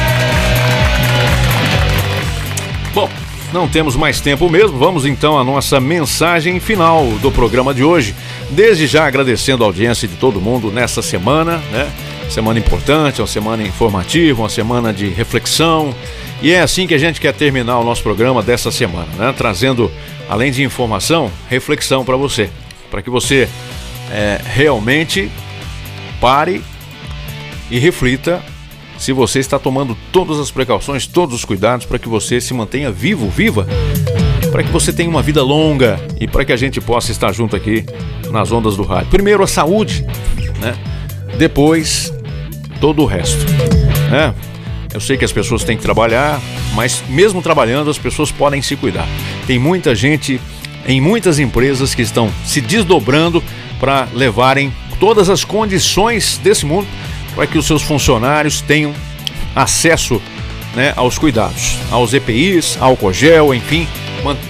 [3.52, 8.14] Não temos mais tempo mesmo, vamos então à nossa mensagem final do programa de hoje.
[8.50, 11.90] Desde já agradecendo a audiência de todo mundo nessa semana, né?
[12.30, 15.94] Semana importante, uma semana informativa, uma semana de reflexão.
[16.40, 19.34] E é assim que a gente quer terminar o nosso programa dessa semana, né?
[19.36, 19.90] Trazendo,
[20.28, 22.48] além de informação, reflexão para você.
[22.90, 23.48] Para que você
[24.10, 25.30] é, realmente
[26.20, 26.62] pare
[27.70, 28.42] e reflita
[29.02, 32.88] se você está tomando todas as precauções, todos os cuidados para que você se mantenha
[32.88, 33.66] vivo, viva,
[34.52, 37.56] para que você tenha uma vida longa e para que a gente possa estar junto
[37.56, 37.84] aqui
[38.30, 39.10] nas ondas do rádio.
[39.10, 40.06] Primeiro a saúde,
[40.60, 40.76] né?
[41.36, 42.12] Depois
[42.80, 43.44] todo o resto,
[44.08, 44.32] né?
[44.94, 46.40] Eu sei que as pessoas têm que trabalhar,
[46.72, 49.08] mas mesmo trabalhando as pessoas podem se cuidar.
[49.48, 50.40] Tem muita gente
[50.86, 53.42] em muitas empresas que estão se desdobrando
[53.80, 56.86] para levarem todas as condições desse mundo
[57.34, 58.94] para que os seus funcionários tenham
[59.54, 60.20] acesso
[60.74, 63.86] né, aos cuidados, aos EPIs, álcool gel, enfim,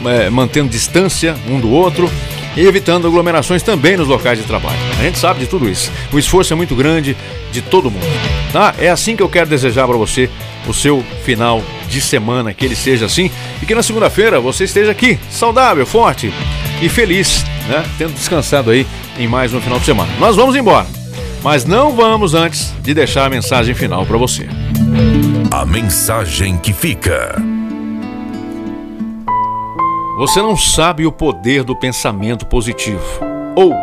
[0.06, 2.10] é, mantendo distância um do outro
[2.56, 4.78] e evitando aglomerações também nos locais de trabalho.
[4.98, 5.90] A gente sabe de tudo isso.
[6.12, 7.16] O esforço é muito grande
[7.50, 8.06] de todo mundo.
[8.52, 8.74] Tá?
[8.78, 10.28] É assim que eu quero desejar para você
[10.66, 13.30] o seu final de semana, que ele seja assim
[13.60, 16.32] e que na segunda-feira você esteja aqui, saudável, forte
[16.80, 17.84] e feliz, né?
[17.98, 18.86] Tendo descansado aí
[19.18, 20.12] em mais um final de semana.
[20.18, 20.86] Nós vamos embora,
[21.43, 24.47] mas não vamos antes de deixar a mensagem final para você.
[25.51, 27.36] A mensagem que fica.
[30.19, 33.02] Você não sabe o poder do pensamento positivo.
[33.56, 33.74] Ou,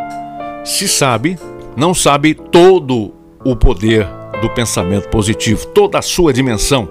[0.63, 1.37] se sabe,
[1.75, 3.13] não sabe todo
[3.43, 4.07] o poder
[4.41, 6.89] do pensamento positivo, toda a sua dimensão.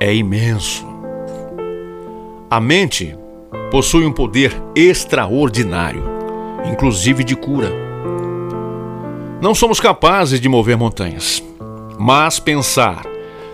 [0.00, 0.86] É imenso.
[2.50, 3.16] A mente
[3.70, 6.02] possui um poder extraordinário,
[6.70, 7.85] inclusive de cura.
[9.46, 11.40] Não somos capazes de mover montanhas,
[11.96, 13.06] mas pensar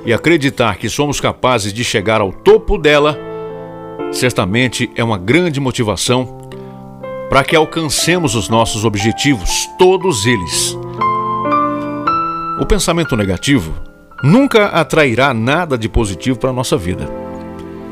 [0.06, 3.18] e acreditar que somos capazes de chegar ao topo dela,
[4.10, 6.48] certamente é uma grande motivação
[7.28, 10.78] para que alcancemos os nossos objetivos, todos eles.
[12.58, 13.74] O pensamento negativo
[14.24, 17.06] nunca atrairá nada de positivo para a nossa vida.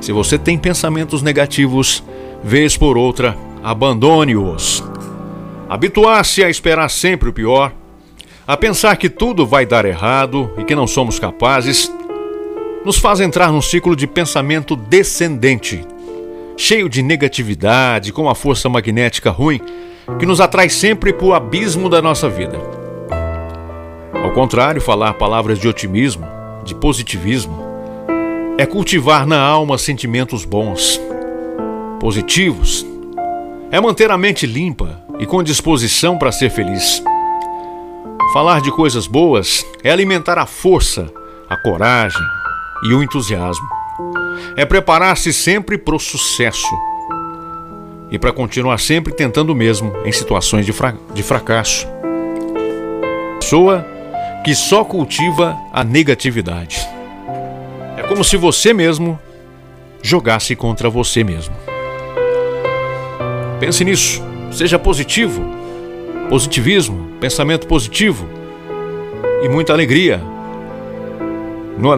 [0.01, 2.03] Se você tem pensamentos negativos,
[2.43, 4.83] vez por outra, abandone-os.
[5.69, 7.75] Habituar-se a esperar sempre o pior,
[8.51, 11.89] a pensar que tudo vai dar errado e que não somos capazes,
[12.85, 15.87] nos faz entrar num ciclo de pensamento descendente,
[16.57, 19.61] cheio de negatividade, com uma força magnética ruim
[20.19, 22.59] que nos atrai sempre para o abismo da nossa vida.
[24.21, 26.27] Ao contrário, falar palavras de otimismo,
[26.65, 27.57] de positivismo,
[28.59, 31.01] é cultivar na alma sentimentos bons,
[32.01, 32.85] positivos,
[33.71, 37.01] é manter a mente limpa e com disposição para ser feliz.
[38.33, 41.13] Falar de coisas boas é alimentar a força,
[41.49, 42.23] a coragem,
[42.85, 43.69] e o entusiasmo.
[44.57, 46.79] É preparar-se sempre para o sucesso
[48.11, 51.87] e para continuar sempre tentando mesmo em situações de, fra de fracasso.
[53.41, 53.85] Pessoa
[54.45, 56.79] que só cultiva a negatividade.
[57.97, 59.19] É como se você mesmo
[60.03, 61.55] jogasse contra você mesmo.
[63.59, 64.23] Pense nisso.
[64.53, 65.60] Seja positivo.
[66.31, 68.25] Positivismo, pensamento positivo
[69.43, 70.21] e muita alegria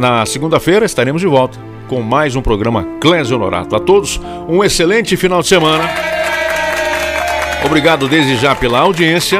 [0.00, 3.76] na segunda-feira estaremos de volta com mais um programa Clésio Honorato.
[3.76, 4.18] A todos,
[4.48, 5.84] um excelente final de semana.
[7.66, 9.38] Obrigado desde já pela audiência.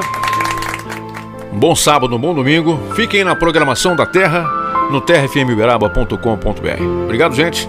[1.50, 2.78] Um bom sábado, um bom domingo.
[2.94, 4.46] Fiquem na programação da Terra
[4.90, 6.82] no terrafmuberaba.com.br.
[7.04, 7.66] Obrigado, gente.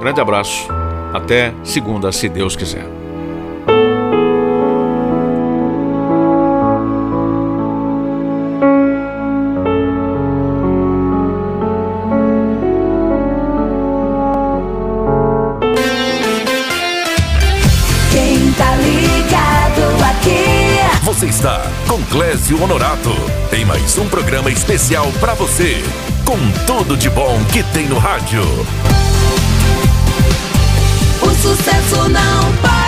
[0.00, 0.68] Grande abraço.
[1.12, 2.99] Até segunda, se Deus quiser.
[21.90, 23.10] Com Clésio Honorato
[23.52, 25.82] em mais um programa especial para você,
[26.24, 28.44] com tudo de bom que tem no rádio.
[31.20, 32.79] O sucesso não